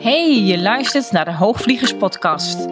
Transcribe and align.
Hey, 0.00 0.44
je 0.44 0.58
luistert 0.58 1.12
naar 1.12 1.24
de 1.24 1.32
Hoogvliegers 1.34 1.96
Podcast. 1.96 2.66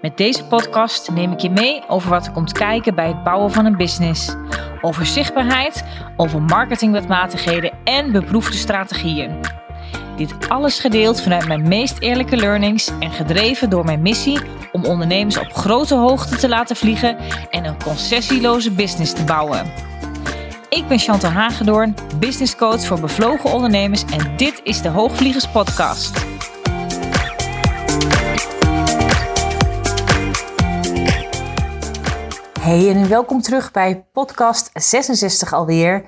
Met 0.00 0.16
deze 0.16 0.44
podcast 0.44 1.10
neem 1.10 1.32
ik 1.32 1.40
je 1.40 1.50
mee 1.50 1.82
over 1.88 2.10
wat 2.10 2.26
er 2.26 2.32
komt 2.32 2.52
kijken 2.52 2.94
bij 2.94 3.08
het 3.08 3.24
bouwen 3.24 3.52
van 3.52 3.64
een 3.64 3.76
business. 3.76 4.36
Over 4.80 5.06
zichtbaarheid, 5.06 5.84
over 6.16 6.42
marketingwetmatigheden 6.42 7.72
en 7.84 8.12
beproefde 8.12 8.56
strategieën. 8.56 9.40
Dit 10.16 10.48
alles 10.48 10.80
gedeeld 10.80 11.22
vanuit 11.22 11.46
mijn 11.46 11.68
meest 11.68 11.98
eerlijke 11.98 12.36
learnings 12.36 12.90
en 13.00 13.10
gedreven 13.10 13.70
door 13.70 13.84
mijn 13.84 14.02
missie 14.02 14.40
om 14.72 14.84
ondernemers 14.84 15.38
op 15.38 15.52
grote 15.52 15.94
hoogte 15.94 16.36
te 16.36 16.48
laten 16.48 16.76
vliegen 16.76 17.16
en 17.50 17.64
een 17.64 17.82
concessieloze 17.82 18.70
business 18.72 19.12
te 19.12 19.24
bouwen. 19.24 19.66
Ik 20.68 20.88
ben 20.88 20.98
Chantal 20.98 21.30
Hagedoorn, 21.30 21.94
business 22.18 22.56
coach 22.56 22.86
voor 22.86 23.00
bevlogen 23.00 23.52
ondernemers 23.52 24.04
en 24.04 24.36
dit 24.36 24.60
is 24.64 24.82
de 24.82 24.88
Hoogvliegers 24.88 25.48
Podcast. 25.48 26.37
Hey 32.60 32.90
en 32.90 33.08
welkom 33.08 33.40
terug 33.40 33.70
bij 33.70 34.04
podcast 34.12 34.70
66 34.72 35.52
alweer. 35.52 36.04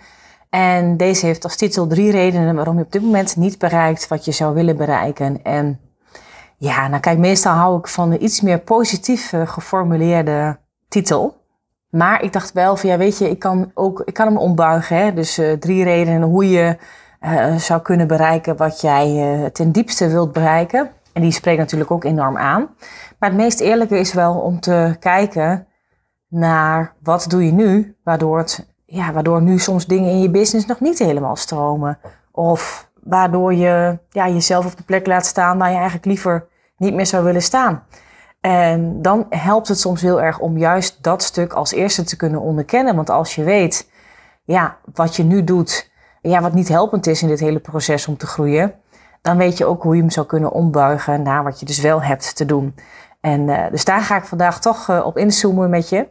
En 0.51 0.97
deze 0.97 1.27
heeft 1.27 1.45
als 1.45 1.57
titel 1.57 1.87
drie 1.87 2.11
redenen 2.11 2.55
waarom 2.55 2.77
je 2.77 2.85
op 2.85 2.93
dit 2.93 3.03
moment 3.03 3.37
niet 3.37 3.59
bereikt 3.59 4.09
wat 4.09 4.25
je 4.25 4.33
zou 4.33 4.55
willen 4.55 4.77
bereiken. 4.77 5.43
En 5.43 5.81
ja, 6.57 6.89
nou 6.89 7.01
kijk, 7.01 7.19
meestal 7.19 7.55
hou 7.55 7.79
ik 7.79 7.89
van 7.89 8.13
een 8.13 8.25
iets 8.25 8.41
meer 8.41 8.59
positief 8.59 9.33
geformuleerde 9.45 10.59
titel. 10.89 11.39
Maar 11.91 12.23
ik 12.23 12.33
dacht 12.33 12.53
wel 12.53 12.77
van 12.77 12.91
ja, 12.91 12.97
weet 12.97 13.19
je, 13.19 13.31
ik 13.31 13.39
kan, 13.39 13.71
ook, 13.75 14.03
ik 14.05 14.15
kan 14.15 14.27
hem 14.27 14.37
ombuigen. 14.37 14.97
Hè? 14.97 15.15
Dus 15.15 15.39
uh, 15.39 15.53
drie 15.53 15.85
redenen 15.85 16.23
hoe 16.23 16.51
je 16.51 16.77
uh, 17.21 17.57
zou 17.57 17.83
kunnen 17.83 18.07
bereiken 18.07 18.57
wat 18.57 18.81
jij 18.81 19.39
uh, 19.41 19.47
ten 19.47 19.73
diepste 19.73 20.09
wilt 20.09 20.33
bereiken. 20.33 20.91
En 21.13 21.23
die 21.23 21.33
spreekt 21.33 21.59
natuurlijk 21.59 21.91
ook 21.91 22.05
enorm 22.05 22.37
aan. 22.37 22.69
Maar 23.19 23.29
het 23.29 23.39
meest 23.39 23.61
eerlijke 23.61 23.99
is 23.99 24.13
wel 24.13 24.35
om 24.35 24.61
te 24.61 24.97
kijken 25.01 25.67
naar 26.29 26.95
wat 27.03 27.27
doe 27.29 27.47
je 27.47 27.53
nu, 27.53 27.97
waardoor, 28.05 28.39
het, 28.39 28.67
ja, 28.87 29.13
waardoor 29.13 29.43
nu 29.43 29.59
soms 29.59 29.87
dingen 29.87 30.11
in 30.11 30.21
je 30.21 30.31
business 30.31 30.67
nog 30.67 30.81
niet 30.81 30.99
helemaal 30.99 31.37
stromen. 31.37 31.99
Of 32.33 32.91
waardoor 33.03 33.55
je 33.55 33.99
ja, 34.11 34.29
jezelf 34.29 34.67
op 34.67 34.77
de 34.77 34.83
plek 34.83 35.07
laat 35.07 35.27
staan 35.27 35.59
waar 35.59 35.69
je 35.69 35.75
eigenlijk 35.75 36.05
liever 36.05 36.47
niet 36.77 36.95
meer 36.95 37.07
zou 37.07 37.25
willen 37.25 37.43
staan. 37.43 37.85
En 38.41 39.03
dan 39.03 39.27
helpt 39.31 39.69
het 39.69 39.81
soms 39.81 40.03
heel 40.03 40.23
erg 40.23 40.39
om 40.39 40.59
juist 40.59 41.03
dat 41.03 41.23
stuk 41.23 41.53
als 41.53 41.73
eerste 41.73 42.05
te 42.05 42.17
kunnen 42.17 42.41
onderkennen. 42.41 42.97
Want 42.97 43.11
als 43.11 43.35
je 43.35 43.45
weet 43.45 43.91
ja, 44.45 44.77
wat 44.95 45.17
je 45.17 45.23
nu 45.23 45.45
doet, 45.45 45.91
ja, 46.23 46.41
wat 46.41 46.55
niet 46.55 46.69
helpend 46.69 47.07
is 47.07 47.23
in 47.23 47.29
dit 47.29 47.41
hele 47.41 47.59
proces 47.59 48.07
om 48.07 48.17
te 48.17 48.27
groeien, 48.27 48.75
dan 49.23 49.37
weet 49.37 49.59
je 49.59 49.65
ook 49.65 49.83
hoe 49.83 49.95
je 49.95 50.01
hem 50.01 50.11
zou 50.11 50.27
kunnen 50.27 50.53
ombuigen 50.53 51.23
naar 51.23 51.45
wat 51.45 51.61
je 51.61 51.67
dus 51.67 51.81
wel 51.81 52.03
hebt 52.03 52.37
te 52.37 52.47
doen. 52.47 52.75
En 53.21 53.41
uh, 53.41 53.71
dus 53.71 53.85
daar 53.85 54.01
ga 54.01 54.17
ik 54.17 54.25
vandaag 54.25 54.61
toch 54.61 54.89
uh, 54.89 55.07
op 55.07 55.19
inzoomen 55.19 55.71
met 55.71 55.89
je. 55.89 56.09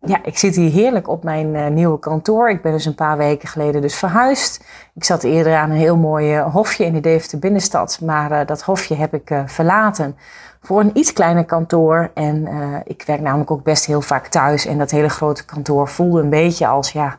Ja, 0.00 0.18
ik 0.22 0.38
zit 0.38 0.54
hier 0.54 0.70
heerlijk 0.70 1.08
op 1.08 1.24
mijn 1.24 1.54
uh, 1.54 1.66
nieuwe 1.66 1.98
kantoor. 1.98 2.50
Ik 2.50 2.62
ben 2.62 2.72
dus 2.72 2.84
een 2.84 2.94
paar 2.94 3.16
weken 3.16 3.48
geleden 3.48 3.80
dus 3.80 3.96
verhuisd. 3.96 4.64
Ik 4.94 5.04
zat 5.04 5.22
eerder 5.22 5.56
aan 5.56 5.70
een 5.70 5.76
heel 5.76 5.96
mooi 5.96 6.38
hofje 6.38 6.84
in 6.84 6.92
de 6.92 7.00
Deventer 7.00 7.38
binnenstad. 7.38 8.00
Maar 8.00 8.46
dat 8.46 8.62
hofje 8.62 8.94
heb 8.94 9.14
ik 9.14 9.42
verlaten 9.46 10.16
voor 10.60 10.80
een 10.80 10.90
iets 10.98 11.12
kleiner 11.12 11.44
kantoor. 11.44 12.10
En 12.14 12.48
ik 12.84 13.02
werk 13.06 13.20
namelijk 13.20 13.50
ook 13.50 13.62
best 13.62 13.86
heel 13.86 14.00
vaak 14.00 14.26
thuis. 14.26 14.66
En 14.66 14.78
dat 14.78 14.90
hele 14.90 15.08
grote 15.08 15.44
kantoor 15.44 15.88
voelde 15.88 16.20
een 16.20 16.30
beetje 16.30 16.66
als, 16.66 16.92
ja, 16.92 17.18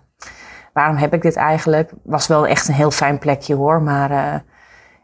waarom 0.74 0.96
heb 0.96 1.14
ik 1.14 1.22
dit 1.22 1.36
eigenlijk? 1.36 1.92
Was 2.04 2.28
wel 2.28 2.48
echt 2.48 2.68
een 2.68 2.74
heel 2.74 2.92
fijn 2.92 3.20
plekje 3.20 3.56
hoor, 3.56 3.82
maar 3.82 4.44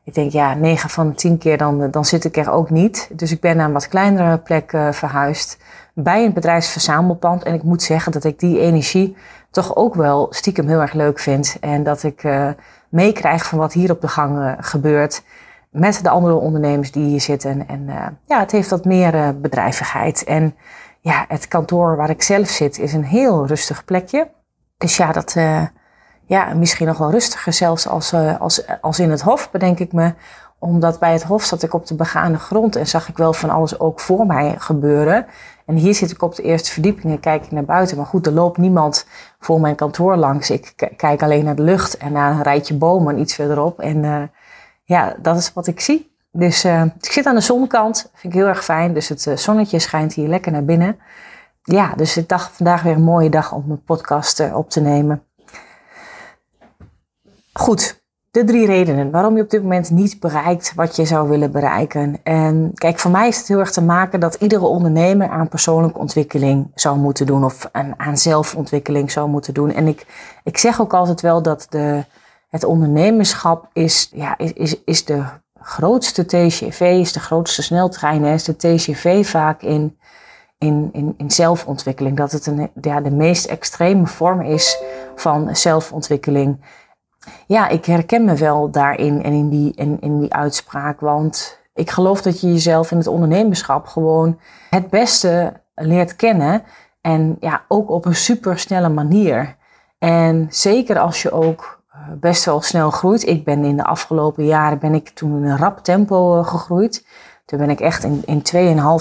ik 0.04 0.14
denk, 0.14 0.32
ja, 0.32 0.54
9 0.54 0.90
van 0.90 1.10
de 1.10 1.16
10 1.16 1.38
keer 1.38 1.58
dan, 1.58 1.92
dan 1.92 2.06
zit 2.06 2.24
ik 2.24 2.38
er 2.38 2.52
ook 2.52 2.70
niet. 2.70 3.10
Dus 3.14 3.32
ik 3.32 3.40
ben 3.40 3.58
naar 3.58 3.66
een 3.66 3.74
wat 3.74 3.88
kleinere 3.88 4.38
plek 4.38 4.72
uh, 4.72 4.92
verhuisd. 4.92 5.58
Bij 5.94 6.26
een 6.26 6.34
bedrijfsverzamelpand. 6.34 7.44
En 7.44 7.54
ik 7.54 7.64
moet 7.64 7.84
zeggen 7.84 8.12
dat 8.12 8.24
ik 8.24 8.40
die 8.40 8.60
energie 8.60 9.16
toch 9.52 9.76
ook 9.76 9.96
wel 9.96 10.28
stiekem 10.30 10.68
heel 10.68 10.82
erg 10.82 10.94
leuk 10.94 11.20
vind. 11.20 11.58
En 11.60 11.84
dat 11.84 12.04
ik 12.04 12.24
uh, 12.24 12.50
meekrijg 12.90 13.46
van 13.46 13.58
wat 13.58 13.74
hier 13.74 13.92
op 13.92 14.02
de 14.02 14.08
gang 14.08 14.56
gebeurt. 14.60 15.24
Met 15.70 16.04
de 16.04 16.10
andere 16.10 16.36
ondernemers 16.36 16.92
die 16.92 17.06
hier 17.06 17.22
zitten. 17.22 17.68
En 17.68 17.90
ja, 18.26 18.40
het 18.40 18.52
heeft 18.52 18.70
wat 18.70 18.86
meer 18.86 19.40
bedrijvigheid. 19.40 20.24
En 20.24 20.56
ja, 21.02 21.26
het 21.28 21.48
kantoor 21.48 21.96
waar 21.96 22.10
ik 22.10 22.22
zelf 22.22 22.48
zit 22.48 22.80
is 22.80 22.94
een 22.94 23.04
heel 23.04 23.48
rustig 23.48 23.86
plekje. 23.86 24.28
Dus 24.78 24.98
ja, 24.98 25.12
dat 25.12 25.36
ja, 26.32 26.54
misschien 26.54 26.88
nog 26.88 26.98
wel 26.98 27.12
rustiger 27.12 27.54
zelfs 27.54 27.88
als, 27.88 28.14
uh, 28.14 28.42
als, 28.42 28.64
als 28.82 29.00
in 29.00 29.12
het 29.12 29.22
hof, 29.22 29.52
bedenk 29.52 29.80
ik 29.80 29.94
me. 29.94 30.14
Omdat 30.60 31.00
bij 31.00 31.12
het 31.12 31.24
hof 31.24 31.44
zat 31.44 31.64
ik 31.64 31.74
op 31.74 31.88
de 31.88 31.96
begane 31.96 32.38
grond 32.38 32.76
en 32.76 32.88
zag 32.88 33.10
ik 33.10 33.18
wel 33.18 33.34
van 33.34 33.50
alles 33.50 33.80
ook 33.80 34.00
voor 34.00 34.26
mij 34.26 34.56
gebeuren. 34.58 35.26
En 35.66 35.76
hier 35.76 35.94
zit 35.94 36.12
ik 36.12 36.22
op 36.22 36.36
de 36.36 36.44
eerste 36.44 36.72
verdieping 36.72 37.14
en 37.14 37.20
kijk 37.20 37.46
ik 37.46 37.52
naar 37.52 37.66
buiten. 37.66 37.98
Maar 37.98 38.06
goed, 38.06 38.26
er 38.26 38.34
loopt 38.34 38.58
niemand 38.58 39.06
voor 39.40 39.62
mijn 39.62 39.76
kantoor 39.76 40.16
langs. 40.16 40.50
Ik 40.50 40.94
kijk 40.98 41.24
alleen 41.24 41.46
naar 41.46 41.56
de 41.56 41.62
lucht 41.62 41.98
en 41.98 42.12
naar 42.12 42.32
een 42.32 42.44
rijtje 42.44 42.74
bomen 42.74 43.20
iets 43.20 43.36
verderop. 43.36 43.80
En 43.80 44.04
uh, 44.04 44.22
ja, 44.84 45.16
dat 45.22 45.38
is 45.38 45.54
wat 45.54 45.68
ik 45.68 45.80
zie. 45.80 46.16
Dus 46.32 46.66
uh, 46.66 46.84
ik 46.84 47.12
zit 47.12 47.26
aan 47.26 47.36
de 47.36 47.42
zonkant, 47.42 48.10
vind 48.14 48.34
ik 48.34 48.40
heel 48.40 48.48
erg 48.48 48.64
fijn. 48.64 48.94
Dus 48.94 49.10
het 49.10 49.32
zonnetje 49.36 49.80
schijnt 49.80 50.14
hier 50.14 50.28
lekker 50.28 50.52
naar 50.52 50.66
binnen. 50.66 51.00
Ja, 51.64 51.94
dus 51.96 52.18
ik 52.18 52.30
dacht 52.30 52.52
vandaag 52.52 52.82
weer 52.82 52.96
een 52.96 53.04
mooie 53.04 53.30
dag 53.30 53.54
om 53.54 53.72
een 53.72 53.84
podcast 53.84 54.54
op 54.54 54.70
te 54.70 54.82
nemen. 54.82 55.24
Goed, 57.54 58.02
de 58.32 58.44
drie 58.44 58.66
redenen 58.66 59.12
waarom 59.12 59.36
je 59.36 59.44
op 59.44 59.50
dit 59.50 59.62
moment 59.62 59.90
niet 59.90 60.20
bereikt 60.20 60.74
wat 60.76 60.96
je 60.96 61.06
zou 61.06 61.30
willen 61.30 61.52
bereiken. 61.52 62.20
En 62.24 62.72
kijk, 62.74 63.00
voor 63.00 63.12
mij 63.12 63.28
is 63.28 63.38
het 63.38 63.48
heel 63.48 63.60
erg 63.60 63.72
te 63.72 63.82
maken 63.82 64.20
dat 64.20 64.36
iedere 64.36 64.66
ondernemer 64.66 65.30
aan 65.30 65.48
persoonlijke 65.48 66.00
ontwikkeling 66.00 66.72
zou 66.76 66.98
moeten 66.98 67.26
doen 67.26 67.44
of 67.44 67.70
aan, 67.98 68.18
zelfontwikkeling 68.18 69.12
zou 69.12 69.30
moeten 69.30 69.54
doen. 69.54 69.72
En 69.72 69.88
ik, 69.88 70.06
ik 70.44 70.58
zeg 70.58 70.82
ook 70.82 70.94
altijd 70.94 71.22
wel 71.22 71.42
dat 71.42 71.66
de, 71.70 72.06
het 72.50 72.64
ondernemerschap 72.64 73.70
is, 73.74 74.10
ja, 74.14 74.38
is, 74.38 74.54
is, 74.54 74.84
is 74.84 75.06
de 75.06 75.24
grootste 75.62 76.26
TGV, 76.26 76.82
is 76.82 77.14
de 77.14 77.20
grootste 77.20 77.64
sneltrein, 77.64 78.24
is 78.26 78.44
de 78.44 78.56
TGV 78.56 79.28
vaak 79.28 79.62
in, 79.62 79.98
in, 80.58 80.90
in, 80.92 81.14
in 81.18 81.32
zelfontwikkeling. 81.32 82.18
Dat 82.18 82.32
het 82.32 82.46
een, 82.46 82.70
ja, 82.82 83.02
de 83.02 83.12
meest 83.12 83.46
extreme 83.46 84.08
vorm 84.08 84.42
is 84.42 84.84
van 85.16 85.56
zelfontwikkeling 85.56 86.60
ja, 87.48 87.68
ik 87.68 87.86
herken 87.86 88.26
me 88.26 88.36
wel 88.36 88.72
daarin 88.72 89.24
en 89.24 89.34
in 89.34 89.50
die, 89.50 89.74
in, 89.76 89.98
in 90.00 90.20
die 90.20 90.34
uitspraak. 90.34 91.00
Want 91.00 91.60
ik 91.74 91.90
geloof 91.90 92.22
dat 92.22 92.42
je 92.42 92.48
jezelf 92.48 92.92
in 92.92 92.98
het 92.98 93.08
ondernemerschap 93.08 93.88
gewoon 93.88 94.40
het 94.70 94.90
beste 94.90 95.54
leert 95.76 96.16
kennen. 96.16 96.64
En 97.02 97.38
ja, 97.40 97.62
ook 97.68 97.90
op 97.90 98.06
een 98.06 98.16
supersnelle 98.16 98.90
manier. 98.90 99.56
En 100.00 100.48
zeker 100.50 101.00
als 101.00 101.22
je 101.22 101.32
ook 101.32 101.82
eh, 101.92 102.00
best 102.20 102.46
wel 102.46 102.62
snel 102.62 102.92
groeit. 102.92 103.28
Ik 103.28 103.44
ben 103.44 103.64
in 103.64 103.78
de 103.78 103.84
afgelopen 103.84 104.46
jaren 104.46 104.80
ben 104.80 104.94
ik 104.94 105.10
toen 105.10 105.36
in 105.38 105.50
een 105.50 105.58
rap 105.58 105.84
tempo 105.84 106.38
uh, 106.38 106.48
gegroeid. 106.48 107.06
Toen 107.46 107.60
ben 107.60 107.70
ik 107.70 107.80
echt 107.80 108.04
in, 108.04 108.22
in 108.26 108.44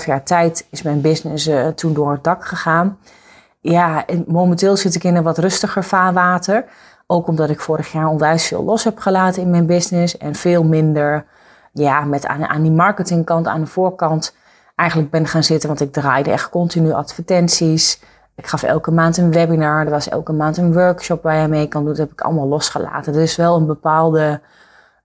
2,5 0.00 0.06
jaar 0.06 0.24
tijd 0.24 0.66
is 0.70 0.82
mijn 0.82 1.00
business 1.00 1.48
uh, 1.48 1.66
toen 1.66 1.94
door 1.94 2.12
het 2.12 2.24
dak 2.24 2.44
gegaan. 2.44 2.98
Ja, 3.60 4.06
en 4.06 4.24
momenteel 4.26 4.76
zit 4.76 4.94
ik 4.94 5.04
in 5.04 5.16
een 5.16 5.22
wat 5.22 5.38
rustiger 5.38 5.84
vaarwater. 5.84 6.64
Ook 7.12 7.26
omdat 7.26 7.50
ik 7.50 7.60
vorig 7.60 7.92
jaar 7.92 8.08
onwijs 8.08 8.46
veel 8.46 8.64
los 8.64 8.84
heb 8.84 8.98
gelaten 8.98 9.42
in 9.42 9.50
mijn 9.50 9.66
business. 9.66 10.16
En 10.16 10.34
veel 10.34 10.64
minder 10.64 11.24
ja, 11.72 12.00
met 12.04 12.26
aan, 12.26 12.46
aan 12.46 12.62
die 12.62 12.70
marketingkant, 12.70 13.46
aan 13.46 13.60
de 13.60 13.66
voorkant 13.66 14.36
eigenlijk 14.76 15.10
ben 15.10 15.26
gaan 15.26 15.42
zitten. 15.42 15.68
Want 15.68 15.80
ik 15.80 15.92
draaide 15.92 16.30
echt 16.30 16.50
continu 16.50 16.92
advertenties. 16.92 18.02
Ik 18.36 18.46
gaf 18.46 18.62
elke 18.62 18.90
maand 18.90 19.16
een 19.16 19.32
webinar. 19.32 19.84
Er 19.84 19.90
was 19.90 20.08
elke 20.08 20.32
maand 20.32 20.56
een 20.56 20.72
workshop 20.72 21.22
waar 21.22 21.36
je 21.36 21.48
mee 21.48 21.68
kan 21.68 21.80
doen. 21.80 21.90
Dat 21.90 21.98
heb 21.98 22.12
ik 22.12 22.20
allemaal 22.20 22.46
losgelaten. 22.46 23.14
Er 23.14 23.20
is 23.20 23.36
wel 23.36 23.56
een 23.56 23.66
bepaalde, 23.66 24.40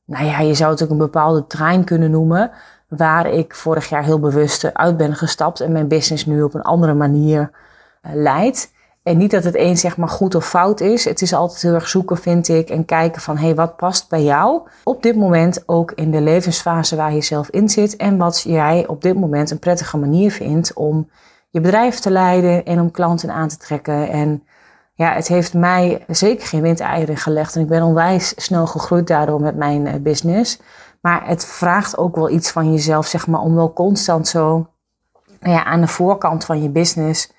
nou 0.05 0.25
ja, 0.25 0.39
je 0.39 0.53
zou 0.53 0.71
het 0.71 0.83
ook 0.83 0.89
een 0.89 0.97
bepaalde 0.97 1.47
trein 1.47 1.83
kunnen 1.83 2.11
noemen. 2.11 2.51
Waar 2.87 3.27
ik 3.27 3.55
vorig 3.55 3.89
jaar 3.89 4.03
heel 4.03 4.19
bewust 4.19 4.73
uit 4.73 4.97
ben 4.97 5.15
gestapt. 5.15 5.59
En 5.59 5.71
mijn 5.71 5.87
business 5.87 6.25
nu 6.25 6.43
op 6.43 6.53
een 6.53 6.61
andere 6.61 6.93
manier 6.93 7.39
uh, 7.39 8.11
leidt. 8.13 8.73
En 9.05 9.17
niet 9.17 9.31
dat 9.31 9.43
het 9.43 9.55
een 9.55 9.77
zeg 9.77 9.97
maar 9.97 10.09
goed 10.09 10.35
of 10.35 10.47
fout 10.47 10.79
is. 10.79 11.05
Het 11.05 11.21
is 11.21 11.33
altijd 11.33 11.61
heel 11.61 11.73
erg 11.73 11.87
zoeken, 11.87 12.17
vind 12.17 12.47
ik. 12.47 12.69
En 12.69 12.85
kijken 12.85 13.21
van, 13.21 13.37
hé, 13.37 13.45
hey, 13.45 13.55
wat 13.55 13.75
past 13.75 14.09
bij 14.09 14.23
jou? 14.23 14.61
Op 14.83 15.03
dit 15.03 15.15
moment 15.15 15.63
ook 15.65 15.91
in 15.91 16.11
de 16.11 16.21
levensfase 16.21 16.95
waar 16.95 17.13
je 17.13 17.21
zelf 17.21 17.49
in 17.49 17.69
zit. 17.69 17.95
En 17.95 18.17
wat 18.17 18.41
jij 18.41 18.87
op 18.87 19.01
dit 19.01 19.15
moment 19.15 19.51
een 19.51 19.59
prettige 19.59 19.97
manier 19.97 20.31
vindt 20.31 20.73
om 20.73 21.09
je 21.49 21.61
bedrijf 21.61 21.99
te 21.99 22.11
leiden 22.11 22.65
en 22.65 22.79
om 22.79 22.91
klanten 22.91 23.31
aan 23.31 23.47
te 23.47 23.57
trekken. 23.57 24.09
En 24.09 24.43
ja, 24.93 25.13
het 25.13 25.27
heeft 25.27 25.53
mij 25.53 26.03
zeker 26.07 26.47
geen 26.47 26.61
windeieren 26.61 27.17
gelegd. 27.17 27.55
En 27.55 27.61
ik 27.61 27.67
ben 27.67 27.83
onwijs 27.83 28.33
snel 28.35 28.67
gegroeid 28.67 29.07
daardoor 29.07 29.41
met 29.41 29.55
mijn 29.55 29.87
eh, 29.87 29.93
business. 29.99 30.59
Maar 31.01 31.27
het 31.27 31.45
vraagt 31.45 31.97
ook 31.97 32.15
wel 32.15 32.29
iets 32.29 32.51
van 32.51 32.71
jezelf, 32.71 33.07
zeg 33.07 33.27
maar, 33.27 33.41
om 33.41 33.55
wel 33.55 33.73
constant 33.73 34.27
zo 34.27 34.67
ja, 35.39 35.63
aan 35.63 35.81
de 35.81 35.87
voorkant 35.87 36.45
van 36.45 36.61
je 36.61 36.69
business 36.69 37.33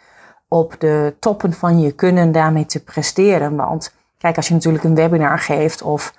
op 0.48 0.74
de 0.78 1.16
toppen 1.20 1.52
van 1.52 1.80
je 1.80 1.92
kunnen 1.92 2.32
daarmee 2.32 2.66
te 2.66 2.84
presteren. 2.84 3.56
Want 3.56 3.94
kijk, 4.18 4.36
als 4.36 4.48
je 4.48 4.54
natuurlijk 4.54 4.84
een 4.84 4.94
webinar 4.94 5.38
geeft 5.38 5.82
of, 5.82 6.14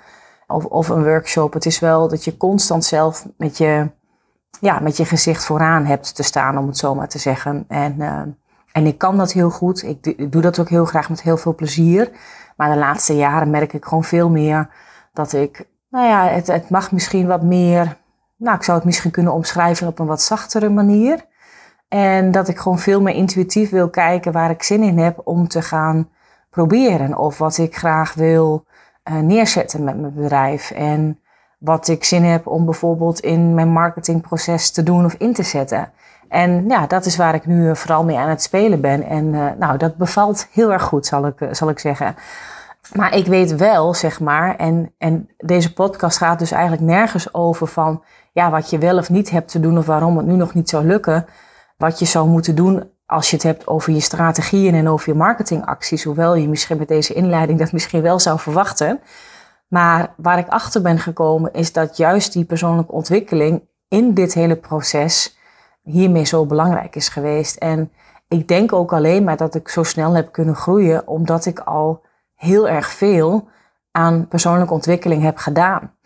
of, 0.47 0.65
of 0.65 0.89
een 0.89 1.03
workshop, 1.03 1.53
het 1.53 1.65
is 1.65 1.79
wel 1.79 2.07
dat 2.07 2.24
je 2.24 2.38
constant 2.38 2.85
zelf 2.85 3.25
met 3.38 3.57
je 3.57 3.89
ja, 4.59 4.79
met 4.79 4.97
je 4.97 5.06
gezicht 5.06 5.45
vooraan 5.45 5.85
hebt 5.85 6.15
te 6.15 6.24
staan, 6.24 6.57
om 6.57 6.68
het 6.68 6.77
zo 6.77 6.95
maar 6.95 7.07
te 7.07 7.19
zeggen. 7.19 7.65
En, 7.68 7.95
uh, 7.97 8.21
en 8.71 8.85
ik 8.85 8.97
kan 8.97 9.18
dat 9.18 9.31
heel 9.31 9.50
goed. 9.50 9.83
Ik, 9.83 10.06
ik, 10.06 10.31
doe 10.31 10.41
dat 10.41 10.59
ook 10.59 10.69
heel 10.69 10.85
graag 10.85 11.09
met 11.09 11.21
heel 11.21 11.38
veel 11.38 11.56
plezier. 11.56 12.12
Maar 12.56 12.71
de 12.71 12.77
laatste 12.77 13.15
jaren 13.15 13.50
merk 13.50 13.73
ik 13.73 13.85
gewoon 13.85 14.03
veel 14.03 14.30
meer 14.30 14.69
dat 15.13 15.33
ik, 15.33 15.68
nou 15.89 16.07
ja, 16.07 16.27
het, 16.27 16.47
het 16.47 16.69
mag 16.69 16.91
misschien 16.91 17.27
wat 17.27 17.41
meer, 17.41 17.97
nou, 18.35 18.56
ik 18.56 18.63
zou 18.63 18.77
het 18.77 18.85
misschien 18.85 19.12
kunnen 19.12 19.33
omschrijven 19.33 19.88
op 19.88 20.00
een 20.00 20.06
wat 20.06 20.21
zachtere 20.21 20.69
manier. 20.69 21.25
En 21.88 22.31
dat 22.31 22.48
ik 22.48 22.57
gewoon 22.57 22.80
veel 22.80 23.01
meer 23.01 23.16
intuïtief 23.16 23.69
wil 23.69 23.89
kijken 23.89 24.31
waar 24.31 24.50
ik 24.50 24.63
zin 24.63 24.84
in 24.84 24.98
heb 24.98 25.22
om 25.24 25.48
te 25.48 25.62
gaan 25.62 26.10
proberen. 26.50 27.18
Of 27.18 27.38
wat 27.38 27.57
ik 27.57 27.78
graag 27.78 28.13
wil 28.13 28.66
uh, 29.12 29.19
neerzetten 29.19 29.84
met 29.84 30.00
mijn 30.00 30.13
bedrijf. 30.13 30.72
En 30.72 31.19
wat 31.57 31.88
ik 31.88 32.04
zin 32.04 32.24
heb 32.24 32.48
om 32.48 32.66
bijvoorbeeld 32.66 33.19
in 33.19 33.54
mijn 33.54 33.72
marketingproces 33.72 34.72
te 34.72 34.84
doen 34.84 35.06
of 35.06 35.13
in 35.13 35.34
te 35.34 35.44
zetten. 35.44 35.92
En 36.30 36.66
ja, 36.68 36.88
dat 36.88 37.06
is 37.06 37.16
waar 37.16 37.36
ik 37.36 37.45
nu 37.45 37.75
vooral 37.75 38.04
mee 38.04 38.18
aan 38.18 38.30
het 38.30 38.42
spelen 38.42 38.81
ben. 38.81 39.04
En 39.04 39.25
uh, 39.25 39.45
nou, 39.60 39.78
dat 39.78 39.95
bevalt 39.95 40.48
heel 40.51 40.72
erg 40.72 40.83
goed, 40.83 41.06
zal 41.06 41.28
ik, 41.28 41.48
zal 41.51 41.69
ik 41.69 41.80
zeggen. 41.80 42.16
Maar 42.94 43.16
ik 43.16 43.25
weet 43.25 43.56
wel, 43.56 43.94
zeg 43.94 44.19
maar, 44.19 44.56
en, 44.56 44.94
en 44.98 45.30
deze 45.38 45.74
podcast 45.74 46.18
gaat 46.18 46.40
dus 46.40 46.51
eigenlijk 46.51 46.81
nergens 46.83 47.33
over 47.33 47.68
van 47.68 48.04
ja, 48.31 48.50
wat 48.50 48.69
je 48.69 48.78
wel 48.78 48.98
of 48.98 49.10
niet 49.10 49.30
hebt 49.30 49.51
te 49.51 49.60
doen 49.60 49.78
of 49.78 49.86
waarom 49.86 50.18
het 50.18 50.25
nu 50.25 50.33
nog 50.33 50.54
niet 50.54 50.69
zou 50.69 50.86
lukken. 50.86 51.25
Wat 51.77 52.00
je 52.00 52.06
zou 52.06 52.27
moeten 52.27 52.56
doen 52.56 52.91
als 53.06 53.29
je 53.29 53.35
het 53.35 53.45
hebt 53.45 53.68
over 53.68 53.94
je 53.94 54.00
strategieën 54.00 54.74
en 54.74 54.89
over 54.89 55.09
je 55.09 55.18
marketingacties. 55.18 56.03
Hoewel 56.03 56.35
je 56.35 56.47
misschien 56.47 56.77
met 56.77 56.88
deze 56.88 57.13
inleiding 57.13 57.59
dat 57.59 57.71
misschien 57.71 58.01
wel 58.01 58.19
zou 58.19 58.39
verwachten. 58.39 59.00
Maar 59.68 60.13
waar 60.18 60.38
ik 60.38 60.47
achter 60.47 60.81
ben 60.81 61.00
gekomen 61.00 61.53
is 61.53 61.74
dat 61.74 61.97
juist 61.97 62.33
die 62.33 62.45
persoonlijke 62.45 62.91
ontwikkeling 62.91 63.62
in 63.88 64.13
dit 64.13 64.33
hele 64.33 64.56
proces 64.56 65.38
hiermee 65.83 66.25
zo 66.25 66.45
belangrijk 66.45 66.95
is 66.95 67.09
geweest. 67.09 67.56
En 67.56 67.91
ik 68.27 68.47
denk 68.47 68.73
ook 68.73 68.94
alleen 68.94 69.23
maar 69.23 69.38
dat 69.38 69.56
ik 69.56 69.69
zo 69.69 69.83
snel 69.83 70.13
heb 70.13 70.31
kunnen 70.31 70.56
groeien 70.56 71.07
omdat 71.07 71.45
ik 71.45 71.59
al 71.59 72.01
heel 72.35 72.69
erg 72.69 72.89
veel 72.89 73.47
aan 73.91 74.27
persoonlijke 74.27 74.73
ontwikkeling 74.73 75.21
heb 75.21 75.38
gedaan. 75.38 75.96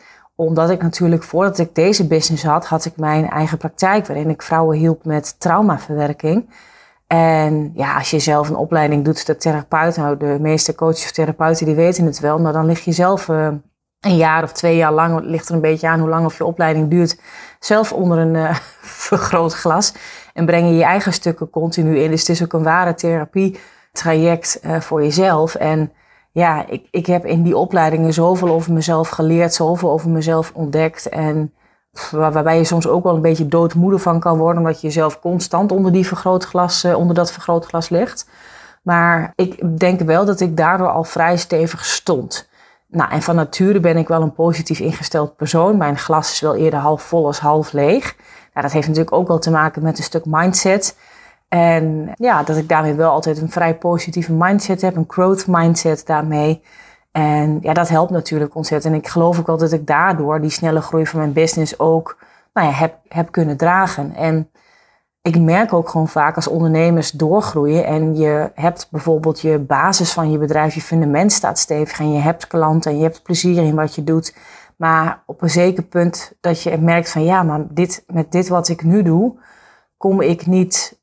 Omdat 0.41 0.69
ik 0.69 0.81
natuurlijk 0.81 1.23
voordat 1.23 1.57
ik 1.57 1.75
deze 1.75 2.07
business 2.07 2.43
had, 2.43 2.65
had 2.65 2.85
ik 2.85 2.97
mijn 2.97 3.29
eigen 3.29 3.57
praktijk 3.57 4.07
waarin 4.07 4.29
ik 4.29 4.41
vrouwen 4.41 4.77
hielp 4.77 5.05
met 5.05 5.39
traumaverwerking. 5.39 6.49
En 7.07 7.71
ja, 7.73 7.97
als 7.97 8.11
je 8.11 8.19
zelf 8.19 8.49
een 8.49 8.55
opleiding 8.55 9.05
doet 9.05 9.25
de 9.25 9.37
therapeut, 9.37 9.97
nou 9.97 10.17
de 10.17 10.37
meeste 10.39 10.75
coaches 10.75 11.03
of 11.03 11.11
therapeuten 11.11 11.65
die 11.65 11.75
weten 11.75 12.05
het 12.05 12.19
wel, 12.19 12.39
maar 12.39 12.53
dan 12.53 12.65
lig 12.65 12.85
je 12.85 12.91
zelf 12.91 13.27
uh, 13.27 13.47
een 13.99 14.17
jaar 14.17 14.43
of 14.43 14.51
twee 14.51 14.75
jaar 14.75 14.93
lang, 14.93 15.21
ligt 15.23 15.49
er 15.49 15.55
een 15.55 15.61
beetje 15.61 15.87
aan 15.87 15.99
hoe 15.99 16.09
lang 16.09 16.25
of 16.25 16.37
je 16.37 16.45
opleiding 16.45 16.89
duurt, 16.89 17.19
zelf 17.59 17.93
onder 17.93 18.17
een 18.17 18.35
uh, 18.45 18.55
vergrootglas 18.81 19.93
en 20.33 20.45
breng 20.45 20.67
je 20.67 20.75
je 20.75 20.83
eigen 20.83 21.13
stukken 21.13 21.49
continu 21.49 21.99
in. 21.99 22.11
Dus 22.11 22.19
het 22.19 22.29
is 22.29 22.43
ook 22.43 22.53
een 22.53 22.63
ware 22.63 22.93
therapietraject 22.93 24.59
uh, 24.65 24.79
voor 24.79 25.01
jezelf. 25.01 25.55
En 25.55 25.91
ja, 26.31 26.65
ik, 26.67 26.87
ik 26.91 27.05
heb 27.05 27.25
in 27.25 27.43
die 27.43 27.57
opleidingen 27.57 28.13
zoveel 28.13 28.49
over 28.49 28.73
mezelf 28.73 29.09
geleerd, 29.09 29.53
zoveel 29.53 29.91
over 29.91 30.09
mezelf 30.09 30.51
ontdekt. 30.53 31.09
En 31.09 31.53
waarbij 32.11 32.57
je 32.57 32.63
soms 32.63 32.87
ook 32.87 33.03
wel 33.03 33.15
een 33.15 33.21
beetje 33.21 33.47
doodmoedig 33.47 34.01
van 34.01 34.19
kan 34.19 34.37
worden, 34.37 34.61
omdat 34.61 34.81
je 34.81 34.87
jezelf 34.87 35.19
constant 35.19 35.71
onder, 35.71 35.91
die 35.91 36.07
vergrootglas, 36.07 36.85
uh, 36.85 36.97
onder 36.97 37.15
dat 37.15 37.31
vergrootglas 37.31 37.89
ligt. 37.89 38.29
Maar 38.81 39.33
ik 39.35 39.79
denk 39.79 39.99
wel 40.01 40.25
dat 40.25 40.39
ik 40.39 40.57
daardoor 40.57 40.91
al 40.91 41.03
vrij 41.03 41.37
stevig 41.37 41.85
stond. 41.85 42.49
Nou, 42.87 43.11
en 43.11 43.21
van 43.21 43.35
nature 43.35 43.79
ben 43.79 43.97
ik 43.97 44.07
wel 44.07 44.21
een 44.21 44.33
positief 44.33 44.79
ingesteld 44.79 45.35
persoon. 45.35 45.77
Mijn 45.77 45.97
glas 45.97 46.31
is 46.31 46.39
wel 46.39 46.55
eerder 46.55 46.79
half 46.79 47.01
vol 47.01 47.25
als 47.25 47.39
half 47.39 47.71
leeg. 47.71 48.15
Nou, 48.53 48.65
dat 48.65 48.71
heeft 48.71 48.87
natuurlijk 48.87 49.15
ook 49.15 49.27
wel 49.27 49.39
te 49.39 49.51
maken 49.51 49.83
met 49.83 49.97
een 49.97 50.03
stuk 50.03 50.25
mindset. 50.25 50.97
En 51.53 52.11
ja, 52.15 52.43
dat 52.43 52.57
ik 52.57 52.69
daarmee 52.69 52.93
wel 52.93 53.11
altijd 53.11 53.41
een 53.41 53.51
vrij 53.51 53.75
positieve 53.75 54.33
mindset 54.33 54.81
heb, 54.81 54.95
een 54.95 55.05
growth 55.07 55.47
mindset 55.47 56.05
daarmee. 56.05 56.63
En 57.11 57.59
ja, 57.61 57.73
dat 57.73 57.89
helpt 57.89 58.11
natuurlijk 58.11 58.55
ontzettend. 58.55 58.93
En 58.93 58.99
ik 58.99 59.07
geloof 59.07 59.39
ook 59.39 59.47
wel 59.47 59.57
dat 59.57 59.71
ik 59.71 59.87
daardoor 59.87 60.41
die 60.41 60.49
snelle 60.49 60.81
groei 60.81 61.07
van 61.07 61.19
mijn 61.19 61.33
business 61.33 61.79
ook 61.79 62.17
nou 62.53 62.67
ja, 62.67 62.73
heb, 62.73 62.95
heb 63.07 63.31
kunnen 63.31 63.57
dragen. 63.57 64.15
En 64.15 64.49
ik 65.21 65.39
merk 65.39 65.73
ook 65.73 65.89
gewoon 65.89 66.07
vaak 66.07 66.35
als 66.35 66.47
ondernemers 66.47 67.11
doorgroeien 67.11 67.85
en 67.85 68.15
je 68.15 68.51
hebt 68.55 68.87
bijvoorbeeld 68.91 69.41
je 69.41 69.59
basis 69.59 70.13
van 70.13 70.31
je 70.31 70.37
bedrijf, 70.37 70.73
je 70.73 70.81
fundament 70.81 71.31
staat 71.31 71.59
stevig 71.59 71.99
en 71.99 72.13
je 72.13 72.19
hebt 72.19 72.47
klanten 72.47 72.91
en 72.91 72.97
je 72.97 73.03
hebt 73.03 73.23
plezier 73.23 73.63
in 73.63 73.75
wat 73.75 73.95
je 73.95 74.03
doet. 74.03 74.35
Maar 74.75 75.23
op 75.25 75.41
een 75.41 75.49
zeker 75.49 75.83
punt 75.83 76.33
dat 76.39 76.61
je 76.61 76.77
merkt 76.77 77.11
van 77.11 77.23
ja, 77.23 77.43
maar 77.43 77.61
dit, 77.69 78.03
met 78.07 78.31
dit 78.31 78.47
wat 78.47 78.67
ik 78.67 78.83
nu 78.83 79.03
doe, 79.03 79.39
kom 79.97 80.21
ik 80.21 80.45
niet 80.45 80.99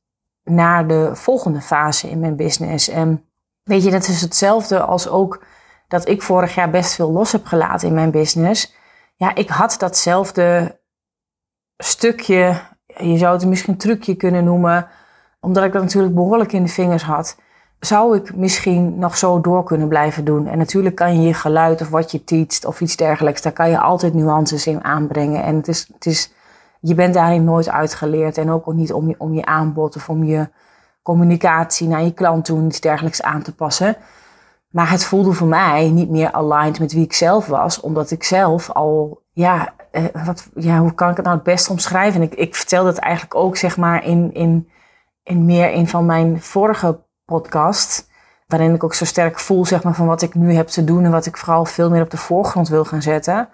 naar 0.49 0.87
de 0.87 1.11
volgende 1.15 1.61
fase 1.61 2.11
in 2.11 2.21
mijn 2.21 2.37
business. 2.37 2.89
En 2.89 3.25
weet 3.62 3.85
je, 3.85 3.91
dat 3.91 4.09
is 4.09 4.21
hetzelfde 4.21 4.81
als 4.81 5.09
ook 5.09 5.45
dat 5.89 6.09
ik 6.09 6.23
vorig 6.23 6.55
jaar 6.55 6.71
best 6.71 6.95
veel 6.95 7.12
los 7.12 7.33
heb 7.33 7.47
gelaten 7.47 7.89
in 7.89 7.95
mijn 7.95 8.11
business. 8.11 8.75
Ja, 9.17 9.35
ik 9.35 9.49
had 9.49 9.77
datzelfde 9.79 10.79
stukje, 11.77 12.61
je 12.87 13.17
zou 13.17 13.35
het 13.35 13.47
misschien 13.47 13.77
trucje 13.77 14.15
kunnen 14.15 14.45
noemen, 14.45 14.89
omdat 15.41 15.65
ik 15.65 15.73
dat 15.73 15.83
natuurlijk 15.83 16.15
behoorlijk 16.15 16.53
in 16.53 16.62
de 16.62 16.69
vingers 16.69 17.03
had. 17.03 17.37
Zou 17.81 18.17
ik 18.17 18.35
misschien 18.35 18.99
nog 18.99 19.17
zo 19.17 19.41
door 19.41 19.65
kunnen 19.65 19.89
blijven 19.89 20.25
doen? 20.25 20.47
En 20.47 20.59
natuurlijk 20.59 20.95
kan 20.95 21.21
je 21.21 21.27
je 21.27 21.35
geluid 21.35 21.81
of 21.81 21.89
wat 21.89 22.11
je 22.11 22.25
teacht 22.25 22.65
of 22.65 22.81
iets 22.81 22.97
dergelijks, 22.97 23.43
daar 23.43 23.53
kan 23.53 23.71
je 23.71 23.81
altijd 23.81 24.15
nuances 24.15 24.67
in 24.67 24.85
aanbrengen. 24.85 25.43
En 25.43 25.56
het 25.56 25.69
is, 25.69 25.89
het 25.93 26.06
is 26.06 26.33
je 26.81 26.95
bent 26.95 27.15
daarin 27.15 27.45
nooit 27.45 27.69
uitgeleerd. 27.69 28.39
En 28.39 28.51
ook 28.51 28.73
niet 28.73 28.93
om 28.93 29.09
je, 29.09 29.15
om 29.19 29.35
je 29.35 29.45
aanbod 29.45 29.97
of 29.97 30.09
om 30.09 30.25
je 30.25 30.49
communicatie 31.03 31.89
naar 31.89 32.03
je 32.03 32.15
klant 32.15 32.45
toe 32.45 32.67
iets 32.67 32.81
dergelijks 32.81 33.23
aan 33.23 33.43
te 33.43 33.55
passen. 33.55 33.97
Maar 34.69 34.91
het 34.91 35.05
voelde 35.05 35.33
voor 35.33 35.47
mij 35.47 35.91
niet 35.91 36.11
meer 36.11 36.33
aligned 36.33 36.79
met 36.79 36.93
wie 36.93 37.05
ik 37.05 37.13
zelf 37.13 37.47
was, 37.47 37.81
omdat 37.81 38.11
ik 38.11 38.25
zelf 38.25 38.71
al, 38.71 39.23
ja, 39.33 39.75
eh, 39.91 40.05
wat, 40.25 40.49
ja 40.55 40.79
hoe 40.79 40.95
kan 40.95 41.11
ik 41.11 41.17
het 41.17 41.25
nou 41.25 41.37
het 41.37 41.47
best 41.47 41.71
omschrijven? 41.71 42.23
Ik, 42.23 42.35
ik 42.35 42.55
vertel 42.55 42.85
dat 42.85 42.97
eigenlijk 42.97 43.35
ook, 43.35 43.57
zeg 43.57 43.77
maar, 43.77 44.05
in, 44.05 44.35
in, 44.35 44.69
in 45.23 45.45
meer 45.45 45.75
een 45.75 45.89
van 45.89 46.07
mijn 46.07 46.41
vorige 46.43 47.05
podcast, 47.25 48.09
waarin 48.47 48.75
ik 48.75 48.85
ook 48.85 48.95
zo 48.95 49.05
sterk 49.05 49.39
voel, 49.39 49.65
zeg 49.65 49.83
maar, 49.83 49.95
van 49.95 50.07
wat 50.07 50.23
ik 50.23 50.35
nu 50.35 50.53
heb 50.53 50.67
te 50.67 50.85
doen 50.85 51.05
en 51.05 51.11
wat 51.11 51.27
ik 51.27 51.37
vooral 51.37 51.65
veel 51.65 51.91
meer 51.91 52.03
op 52.03 52.11
de 52.11 52.17
voorgrond 52.17 52.69
wil 52.69 52.85
gaan 52.85 53.03
zetten, 53.03 53.49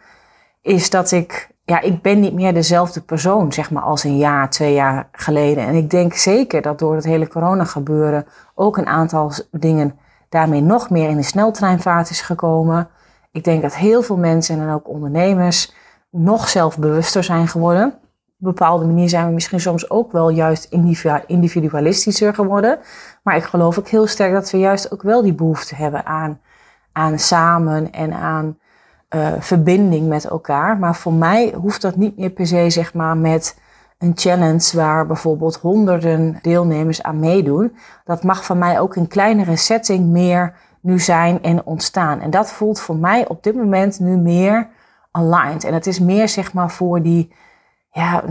is 0.61 0.91
dat 0.91 1.11
ik 1.11 1.54
ja, 1.65 1.81
ik 1.81 2.03
ben 2.03 2.21
niet 2.21 2.35
meer 2.35 2.55
dezelfde 2.55 3.01
persoon, 3.01 3.53
zeg 3.53 3.71
maar, 3.71 3.83
als 3.83 4.05
een 4.05 4.17
jaar, 4.17 4.51
twee 4.51 4.75
jaar 4.75 5.09
geleden. 5.13 5.67
En 5.67 5.75
ik 5.75 5.91
denk 5.91 6.15
zeker 6.15 6.63
dat 6.63 6.79
door 6.79 6.95
het 6.95 7.05
hele 7.05 7.29
corona 7.29 7.65
gebeuren 7.65 8.27
ook 8.55 8.77
een 8.77 8.87
aantal 8.87 9.33
dingen 9.51 9.99
daarmee 10.29 10.61
nog 10.61 10.91
meer 10.91 11.09
in 11.09 11.17
de 11.17 11.23
sneltreinvaart 11.23 12.11
is 12.11 12.21
gekomen. 12.21 12.89
Ik 13.33 13.45
denk 13.45 13.63
dat 13.63 13.75
heel 13.75 14.03
veel 14.03 14.17
mensen 14.17 14.61
en 14.61 14.71
ook 14.71 14.89
ondernemers 14.89 15.75
nog 16.11 16.49
zelfbewuster 16.49 17.25
zijn 17.25 17.49
geworden. 17.49 17.87
Op 17.87 17.93
een 17.93 18.53
bepaalde 18.53 18.87
manier 18.87 19.09
zijn 19.09 19.27
we 19.27 19.33
misschien 19.33 19.61
soms 19.61 19.91
ook 19.91 20.13
wel 20.13 20.29
juist 20.29 20.69
individualistischer 21.27 22.35
geworden. 22.35 22.79
Maar 23.23 23.37
ik 23.37 23.45
geloof 23.45 23.79
ook 23.79 23.89
heel 23.89 24.07
sterk 24.07 24.33
dat 24.33 24.51
we 24.51 24.59
juist 24.59 24.93
ook 24.93 25.03
wel 25.03 25.23
die 25.23 25.35
behoefte 25.35 25.75
hebben 25.75 26.07
aan, 26.07 26.41
aan 26.93 27.19
samen 27.19 27.93
en 27.93 28.13
aan 28.13 28.59
uh, 29.15 29.33
verbinding 29.39 30.09
met 30.09 30.25
elkaar. 30.25 30.79
Maar 30.79 30.95
voor 30.95 31.13
mij 31.13 31.55
hoeft 31.61 31.83
dat 31.83 31.97
niet 31.97 32.19
meer 32.19 32.31
per 32.31 32.47
se 32.47 32.71
zeg 32.71 32.95
maar 32.95 33.17
met 33.17 33.59
een 33.99 34.13
challenge 34.15 34.77
waar 34.77 35.07
bijvoorbeeld 35.07 35.57
honderden 35.57 36.39
deelnemers 36.43 37.03
aan 37.03 37.19
meedoen. 37.19 37.77
Dat 38.05 38.23
mag 38.23 38.45
van 38.45 38.59
mij 38.59 38.81
ook 38.81 38.97
in 38.97 39.07
kleinere 39.07 39.57
setting 39.57 40.07
meer 40.07 40.55
nu 40.81 40.99
zijn 40.99 41.43
en 41.43 41.67
ontstaan. 41.67 42.21
En 42.21 42.31
dat 42.31 42.53
voelt 42.53 42.81
voor 42.81 42.97
mij 42.97 43.29
op 43.29 43.43
dit 43.43 43.55
moment 43.55 44.01
nu 44.01 44.17
meer 44.17 44.69
aligned. 45.11 45.65
En 45.65 45.75
het 45.75 45.87
is 45.87 46.01
meer 46.01 46.29
zeg 46.29 46.53
maar 46.53 46.71
voor 46.71 47.03
die, 47.03 47.33
ja, 47.91 48.23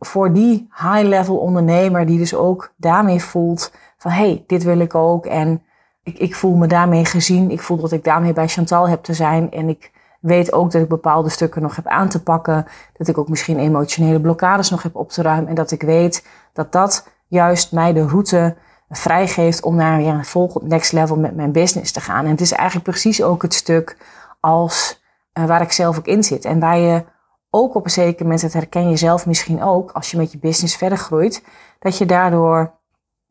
voor 0.00 0.32
die 0.32 0.68
high-level 0.70 1.36
ondernemer 1.36 2.06
die 2.06 2.18
dus 2.18 2.34
ook 2.34 2.72
daarmee 2.76 3.22
voelt 3.22 3.72
van 3.98 4.10
hé, 4.10 4.28
hey, 4.28 4.44
dit 4.46 4.62
wil 4.62 4.78
ik 4.78 4.94
ook. 4.94 5.26
En 5.26 5.62
ik, 6.02 6.18
ik 6.18 6.34
voel 6.34 6.56
me 6.56 6.66
daarmee 6.66 7.04
gezien. 7.04 7.50
Ik 7.50 7.60
voel 7.60 7.76
dat 7.76 7.92
ik 7.92 8.04
daarmee 8.04 8.32
bij 8.32 8.48
Chantal 8.48 8.88
heb 8.88 9.02
te 9.02 9.14
zijn. 9.14 9.50
En 9.50 9.68
ik 9.68 9.91
weet 10.22 10.52
ook 10.52 10.70
dat 10.70 10.82
ik 10.82 10.88
bepaalde 10.88 11.28
stukken 11.28 11.62
nog 11.62 11.76
heb 11.76 11.86
aan 11.86 12.08
te 12.08 12.22
pakken. 12.22 12.66
Dat 12.96 13.08
ik 13.08 13.18
ook 13.18 13.28
misschien 13.28 13.58
emotionele 13.58 14.20
blokkades 14.20 14.70
nog 14.70 14.82
heb 14.82 14.96
op 14.96 15.10
te 15.10 15.22
ruimen. 15.22 15.48
En 15.48 15.54
dat 15.54 15.70
ik 15.70 15.82
weet 15.82 16.26
dat 16.52 16.72
dat 16.72 17.08
juist 17.26 17.72
mij 17.72 17.92
de 17.92 18.06
route 18.06 18.56
vrijgeeft 18.90 19.62
om 19.62 19.76
naar 19.76 20.00
ja, 20.00 20.14
een 20.14 20.24
volgend 20.24 20.64
next 20.64 20.92
level 20.92 21.16
met 21.16 21.36
mijn 21.36 21.52
business 21.52 21.92
te 21.92 22.00
gaan. 22.00 22.24
En 22.24 22.30
het 22.30 22.40
is 22.40 22.52
eigenlijk 22.52 22.90
precies 22.90 23.22
ook 23.22 23.42
het 23.42 23.54
stuk 23.54 23.96
als 24.40 25.02
uh, 25.38 25.44
waar 25.44 25.62
ik 25.62 25.72
zelf 25.72 25.98
ook 25.98 26.06
in 26.06 26.24
zit. 26.24 26.44
En 26.44 26.60
waar 26.60 26.78
je 26.78 27.04
ook 27.50 27.74
op 27.74 27.84
een 27.84 27.90
zeker 27.90 28.22
moment, 28.22 28.42
dat 28.42 28.52
herken 28.52 28.90
je 28.90 28.96
zelf 28.96 29.26
misschien 29.26 29.62
ook, 29.62 29.90
als 29.90 30.10
je 30.10 30.16
met 30.16 30.32
je 30.32 30.38
business 30.38 30.76
verder 30.76 30.98
groeit, 30.98 31.44
dat 31.78 31.98
je 31.98 32.06
daardoor 32.06 32.72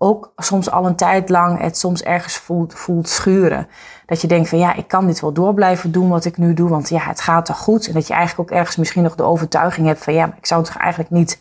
ook 0.02 0.32
soms 0.36 0.72
al 0.72 0.86
een 0.86 0.96
tijd 0.96 1.30
lang 1.30 1.60
het 1.60 1.78
soms 1.78 2.04
ergens 2.04 2.38
voelt, 2.38 2.74
voelt 2.74 3.10
schuren. 3.10 3.68
Dat 4.06 4.22
je 4.22 4.28
denkt 4.28 4.50
van 4.50 4.58
ja, 4.58 4.74
ik 4.74 4.88
kan 4.88 5.06
dit 5.06 5.20
wel 5.20 5.32
door 5.32 5.54
blijven 5.54 5.92
doen 5.92 6.10
wat 6.10 6.26
ik 6.26 6.38
nu 6.38 6.54
doe, 6.54 6.70
want 6.70 6.90
ja, 6.90 7.00
het 7.00 7.22
gaat 7.22 7.46
toch 7.46 7.58
goed. 7.58 7.88
En 7.88 7.94
dat 7.94 8.08
je 8.08 8.14
eigenlijk 8.14 8.52
ook 8.52 8.58
ergens 8.58 8.76
misschien 8.76 9.04
nog 9.04 9.16
de 9.16 9.24
overtuiging 9.24 9.88
hebt 9.88 10.04
van 10.04 10.14
ja, 10.14 10.34
ik 10.38 10.46
zou 10.46 10.64
toch 10.64 10.78
eigenlijk 10.78 11.12
niet 11.12 11.40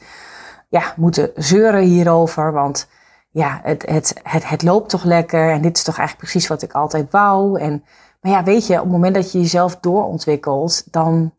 ja, 0.69 0.83
moeten 0.97 1.31
zeuren 1.35 1.83
hierover. 1.83 2.53
Want 2.53 2.89
ja, 3.31 3.61
het, 3.63 3.87
het, 3.89 4.21
het, 4.23 4.49
het 4.49 4.63
loopt 4.63 4.89
toch 4.89 5.05
lekker. 5.05 5.51
En 5.51 5.61
dit 5.61 5.77
is 5.77 5.83
toch 5.83 5.99
eigenlijk 5.99 6.31
precies 6.31 6.49
wat 6.49 6.63
ik 6.63 6.73
altijd 6.73 7.11
wou. 7.11 7.61
En, 7.61 7.85
maar 8.21 8.33
ja, 8.33 8.43
weet 8.43 8.67
je, 8.67 8.75
op 8.75 8.83
het 8.83 8.91
moment 8.91 9.15
dat 9.15 9.33
je 9.33 9.41
jezelf 9.41 9.77
doorontwikkelt, 9.77 10.93
dan, 10.93 11.33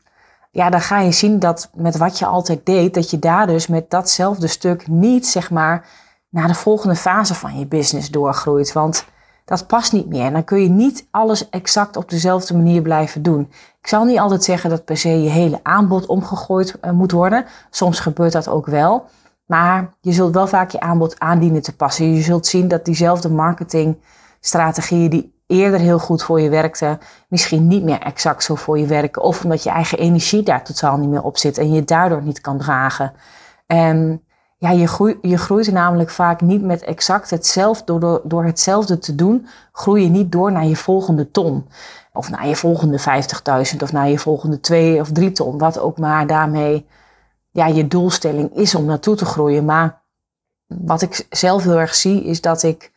ja, 0.51 0.69
dan 0.69 0.81
ga 0.81 0.99
je 0.99 1.11
zien 1.11 1.39
dat 1.39 1.69
met 1.73 1.97
wat 1.97 2.19
je 2.19 2.25
altijd 2.25 2.65
deed, 2.65 2.93
dat 2.93 3.09
je 3.09 3.19
daar 3.19 3.47
dus 3.47 3.67
met 3.67 3.89
datzelfde 3.89 4.47
stuk 4.47 4.87
niet, 4.87 5.27
zeg 5.27 5.51
maar, 5.51 5.85
naar 6.31 6.47
de 6.47 6.55
volgende 6.55 6.95
fase 6.95 7.33
van 7.33 7.59
je 7.59 7.65
business 7.65 8.09
doorgroeit. 8.09 8.73
Want 8.73 9.05
dat 9.45 9.67
past 9.67 9.91
niet 9.91 10.07
meer. 10.07 10.25
En 10.25 10.33
dan 10.33 10.43
kun 10.43 10.61
je 10.61 10.69
niet 10.69 11.07
alles 11.11 11.49
exact 11.49 11.97
op 11.97 12.09
dezelfde 12.09 12.55
manier 12.55 12.81
blijven 12.81 13.21
doen. 13.21 13.41
Ik 13.81 13.87
zal 13.87 14.05
niet 14.05 14.19
altijd 14.19 14.43
zeggen 14.43 14.69
dat 14.69 14.85
per 14.85 14.97
se 14.97 15.21
je 15.21 15.29
hele 15.29 15.59
aanbod 15.63 16.05
omgegooid 16.05 16.77
uh, 16.81 16.91
moet 16.91 17.11
worden. 17.11 17.45
Soms 17.69 17.99
gebeurt 17.99 18.31
dat 18.31 18.47
ook 18.47 18.65
wel. 18.65 19.05
Maar 19.45 19.93
je 20.01 20.11
zult 20.11 20.33
wel 20.33 20.47
vaak 20.47 20.71
je 20.71 20.79
aanbod 20.79 21.19
aandienen 21.19 21.61
te 21.61 21.75
passen. 21.75 22.13
Je 22.13 22.21
zult 22.21 22.47
zien 22.47 22.67
dat 22.67 22.85
diezelfde 22.85 23.29
marketingstrategieën 23.29 25.09
die 25.09 25.39
eerder 25.47 25.79
heel 25.79 25.99
goed 25.99 26.23
voor 26.23 26.41
je 26.41 26.49
werkten, 26.49 26.99
misschien 27.27 27.67
niet 27.67 27.83
meer 27.83 27.99
exact 27.99 28.43
zo 28.43 28.55
voor 28.55 28.79
je 28.79 28.85
werken. 28.85 29.21
Of 29.21 29.43
omdat 29.43 29.63
je 29.63 29.69
eigen 29.69 29.97
energie 29.97 30.43
daar 30.43 30.63
totaal 30.63 30.97
niet 30.97 31.09
meer 31.09 31.23
op 31.23 31.37
zit 31.37 31.57
en 31.57 31.73
je 31.73 31.83
daardoor 31.83 32.21
niet 32.23 32.41
kan 32.41 32.57
dragen. 32.57 33.13
En 33.65 34.23
ja, 34.61 34.69
je, 34.69 34.87
groeit, 34.87 35.17
je 35.21 35.37
groeit 35.37 35.71
namelijk 35.71 36.09
vaak 36.09 36.41
niet 36.41 36.61
met 36.61 36.81
exact 36.81 37.29
hetzelfde. 37.29 37.85
Door, 37.85 37.99
door, 37.99 38.21
door 38.23 38.45
hetzelfde 38.45 38.99
te 38.99 39.15
doen, 39.15 39.47
groei 39.71 40.03
je 40.03 40.09
niet 40.09 40.31
door 40.31 40.51
naar 40.51 40.65
je 40.65 40.75
volgende 40.75 41.31
ton. 41.31 41.67
Of 42.13 42.29
naar 42.29 42.47
je 42.47 42.55
volgende 42.55 42.99
50.000 42.99 43.77
of 43.81 43.91
naar 43.91 44.09
je 44.09 44.19
volgende 44.19 44.59
2 44.59 44.99
of 44.99 45.11
3 45.11 45.31
ton. 45.31 45.57
Wat 45.57 45.79
ook 45.79 45.97
maar 45.97 46.27
daarmee 46.27 46.87
ja, 47.51 47.65
je 47.67 47.87
doelstelling 47.87 48.55
is 48.55 48.75
om 48.75 48.85
naartoe 48.85 49.15
te 49.15 49.25
groeien. 49.25 49.65
Maar 49.65 50.01
wat 50.67 51.01
ik 51.01 51.25
zelf 51.29 51.63
heel 51.63 51.79
erg 51.79 51.95
zie, 51.95 52.23
is 52.23 52.41
dat 52.41 52.63
ik 52.63 52.91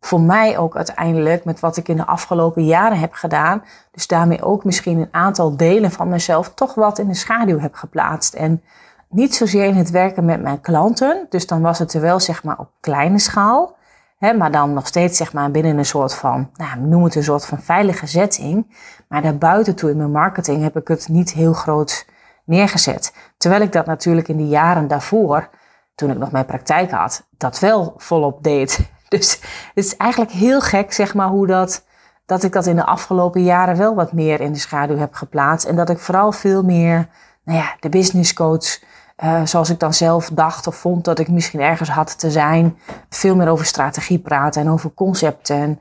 voor 0.00 0.20
mij 0.20 0.58
ook 0.58 0.76
uiteindelijk 0.76 1.44
met 1.44 1.60
wat 1.60 1.76
ik 1.76 1.88
in 1.88 1.96
de 1.96 2.06
afgelopen 2.06 2.64
jaren 2.64 2.98
heb 2.98 3.12
gedaan, 3.12 3.64
dus 3.90 4.06
daarmee 4.06 4.42
ook 4.42 4.64
misschien 4.64 4.98
een 4.98 5.08
aantal 5.10 5.56
delen 5.56 5.90
van 5.90 6.08
mezelf 6.08 6.54
toch 6.54 6.74
wat 6.74 6.98
in 6.98 7.08
de 7.08 7.14
schaduw 7.14 7.58
heb 7.58 7.74
geplaatst. 7.74 8.34
En 8.34 8.62
niet 9.16 9.34
zozeer 9.34 9.64
in 9.64 9.74
het 9.74 9.90
werken 9.90 10.24
met 10.24 10.42
mijn 10.42 10.60
klanten, 10.60 11.26
dus 11.28 11.46
dan 11.46 11.60
was 11.60 11.78
het 11.78 11.92
er 11.92 12.00
wel 12.00 12.20
zeg 12.20 12.44
maar 12.44 12.58
op 12.58 12.70
kleine 12.80 13.18
schaal, 13.18 13.76
hè, 14.18 14.32
maar 14.32 14.50
dan 14.50 14.72
nog 14.72 14.86
steeds 14.86 15.16
zeg 15.16 15.32
maar 15.32 15.50
binnen 15.50 15.78
een 15.78 15.84
soort 15.84 16.14
van, 16.14 16.50
nou, 16.54 16.80
noem 16.80 17.04
het 17.04 17.14
een 17.14 17.22
soort 17.22 17.46
van 17.46 17.60
veilige 17.60 18.06
setting. 18.06 18.74
Maar 19.08 19.22
daarbuiten 19.22 19.74
toe 19.74 19.90
in 19.90 19.96
mijn 19.96 20.10
marketing 20.10 20.62
heb 20.62 20.76
ik 20.76 20.88
het 20.88 21.08
niet 21.08 21.32
heel 21.32 21.52
groot 21.52 22.06
neergezet. 22.44 23.14
Terwijl 23.36 23.62
ik 23.62 23.72
dat 23.72 23.86
natuurlijk 23.86 24.28
in 24.28 24.36
de 24.36 24.48
jaren 24.48 24.88
daarvoor, 24.88 25.48
toen 25.94 26.10
ik 26.10 26.18
nog 26.18 26.30
mijn 26.30 26.46
praktijk 26.46 26.90
had, 26.90 27.26
dat 27.36 27.58
wel 27.58 27.94
volop 27.96 28.42
deed. 28.42 28.78
Dus 29.08 29.32
het 29.74 29.84
is 29.84 29.96
eigenlijk 29.96 30.30
heel 30.30 30.60
gek, 30.60 30.92
zeg 30.92 31.14
maar, 31.14 31.28
hoe 31.28 31.46
dat, 31.46 31.84
dat 32.26 32.42
ik 32.42 32.52
dat 32.52 32.66
in 32.66 32.76
de 32.76 32.84
afgelopen 32.84 33.42
jaren 33.42 33.76
wel 33.76 33.94
wat 33.94 34.12
meer 34.12 34.40
in 34.40 34.52
de 34.52 34.58
schaduw 34.58 34.96
heb 34.96 35.14
geplaatst. 35.14 35.66
En 35.66 35.76
dat 35.76 35.90
ik 35.90 35.98
vooral 35.98 36.32
veel 36.32 36.62
meer, 36.62 37.08
nou 37.44 37.58
ja, 37.58 37.76
de 37.80 37.88
business 37.88 38.32
coach, 38.32 38.80
uh, 39.24 39.44
zoals 39.44 39.70
ik 39.70 39.80
dan 39.80 39.94
zelf 39.94 40.30
dacht 40.32 40.66
of 40.66 40.76
vond 40.76 41.04
dat 41.04 41.18
ik 41.18 41.28
misschien 41.28 41.60
ergens 41.60 41.88
had 41.88 42.18
te 42.18 42.30
zijn, 42.30 42.78
veel 43.08 43.36
meer 43.36 43.48
over 43.48 43.66
strategie 43.66 44.18
praten 44.18 44.62
en 44.62 44.70
over 44.70 44.94
concepten 44.94 45.56
en 45.56 45.80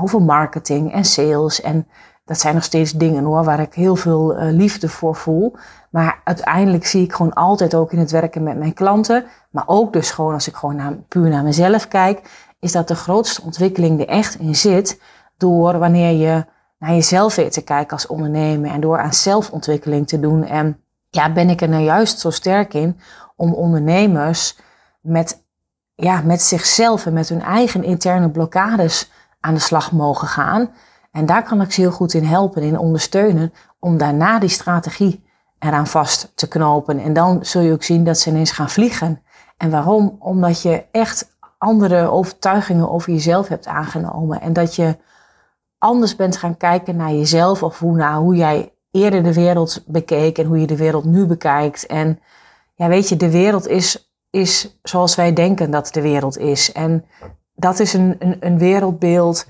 over 0.00 0.22
marketing 0.22 0.92
en 0.92 1.04
sales. 1.04 1.60
En 1.60 1.88
dat 2.24 2.40
zijn 2.40 2.54
nog 2.54 2.64
steeds 2.64 2.92
dingen 2.92 3.24
hoor, 3.24 3.44
waar 3.44 3.60
ik 3.60 3.74
heel 3.74 3.96
veel 3.96 4.36
uh, 4.36 4.52
liefde 4.52 4.88
voor 4.88 5.14
voel. 5.14 5.56
Maar 5.90 6.20
uiteindelijk 6.24 6.86
zie 6.86 7.04
ik 7.04 7.12
gewoon 7.12 7.32
altijd 7.32 7.74
ook 7.74 7.92
in 7.92 7.98
het 7.98 8.10
werken 8.10 8.42
met 8.42 8.58
mijn 8.58 8.74
klanten, 8.74 9.24
maar 9.50 9.64
ook 9.66 9.92
dus 9.92 10.10
gewoon 10.10 10.32
als 10.32 10.48
ik 10.48 10.54
gewoon 10.54 10.76
naar, 10.76 10.92
puur 10.92 11.28
naar 11.28 11.42
mezelf 11.42 11.88
kijk, 11.88 12.46
is 12.60 12.72
dat 12.72 12.88
de 12.88 12.94
grootste 12.94 13.42
ontwikkeling 13.42 14.00
er 14.00 14.08
echt 14.08 14.38
in 14.38 14.54
zit 14.54 15.00
door 15.36 15.78
wanneer 15.78 16.10
je 16.10 16.44
naar 16.78 16.90
jezelf 16.90 17.34
weet 17.34 17.52
te 17.52 17.62
kijken 17.62 17.92
als 17.92 18.06
ondernemer 18.06 18.70
en 18.70 18.80
door 18.80 18.98
aan 18.98 19.12
zelfontwikkeling 19.12 20.08
te 20.08 20.20
doen. 20.20 20.44
En 20.44 20.80
ja, 21.16 21.32
ben 21.32 21.50
ik 21.50 21.60
er 21.60 21.68
nou 21.68 21.82
juist 21.82 22.18
zo 22.18 22.30
sterk 22.30 22.74
in 22.74 23.00
om 23.36 23.54
ondernemers 23.54 24.58
met, 25.00 25.44
ja, 25.94 26.20
met 26.20 26.42
zichzelf 26.42 27.06
en 27.06 27.12
met 27.12 27.28
hun 27.28 27.42
eigen 27.42 27.84
interne 27.84 28.30
blokkades 28.30 29.10
aan 29.40 29.54
de 29.54 29.60
slag 29.60 29.92
mogen 29.92 30.28
gaan. 30.28 30.70
En 31.10 31.26
daar 31.26 31.42
kan 31.42 31.60
ik 31.60 31.72
ze 31.72 31.80
heel 31.80 31.90
goed 31.90 32.14
in 32.14 32.24
helpen, 32.24 32.62
in 32.62 32.78
ondersteunen, 32.78 33.52
om 33.78 33.98
daarna 33.98 34.38
die 34.38 34.48
strategie 34.48 35.24
eraan 35.58 35.86
vast 35.86 36.32
te 36.34 36.48
knopen. 36.48 36.98
En 36.98 37.12
dan 37.12 37.44
zul 37.44 37.62
je 37.62 37.72
ook 37.72 37.82
zien 37.82 38.04
dat 38.04 38.18
ze 38.18 38.30
ineens 38.30 38.50
gaan 38.50 38.70
vliegen. 38.70 39.22
En 39.56 39.70
waarom? 39.70 40.16
Omdat 40.18 40.62
je 40.62 40.84
echt 40.90 41.36
andere 41.58 42.10
overtuigingen 42.10 42.90
over 42.90 43.12
jezelf 43.12 43.48
hebt 43.48 43.66
aangenomen. 43.66 44.40
En 44.40 44.52
dat 44.52 44.74
je 44.74 44.96
anders 45.78 46.16
bent 46.16 46.36
gaan 46.36 46.56
kijken 46.56 46.96
naar 46.96 47.12
jezelf 47.12 47.62
of 47.62 47.78
hoe, 47.78 47.96
naar 47.96 48.16
hoe 48.16 48.36
jij 48.36 48.75
eerder 48.96 49.22
de 49.22 49.34
wereld 49.34 49.82
bekeek 49.86 50.38
en 50.38 50.46
hoe 50.46 50.60
je 50.60 50.66
de 50.66 50.76
wereld 50.76 51.04
nu 51.04 51.26
bekijkt. 51.26 51.86
En 51.86 52.20
ja, 52.74 52.88
weet 52.88 53.08
je, 53.08 53.16
de 53.16 53.30
wereld 53.30 53.68
is, 53.68 54.10
is 54.30 54.78
zoals 54.82 55.14
wij 55.14 55.32
denken 55.32 55.70
dat 55.70 55.88
de 55.92 56.00
wereld 56.00 56.38
is. 56.38 56.72
En 56.72 57.04
dat 57.54 57.78
is 57.78 57.92
een, 57.92 58.16
een, 58.18 58.36
een 58.40 58.58
wereldbeeld 58.58 59.46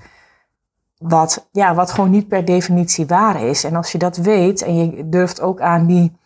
wat, 0.97 1.47
ja, 1.51 1.75
wat 1.75 1.91
gewoon 1.91 2.09
niet 2.09 2.27
per 2.27 2.45
definitie 2.45 3.05
waar 3.05 3.43
is. 3.43 3.63
En 3.63 3.75
als 3.75 3.91
je 3.91 3.97
dat 3.97 4.17
weet 4.17 4.61
en 4.61 4.75
je 4.75 5.09
durft 5.09 5.41
ook 5.41 5.61
aan 5.61 5.85
die, 5.85 6.17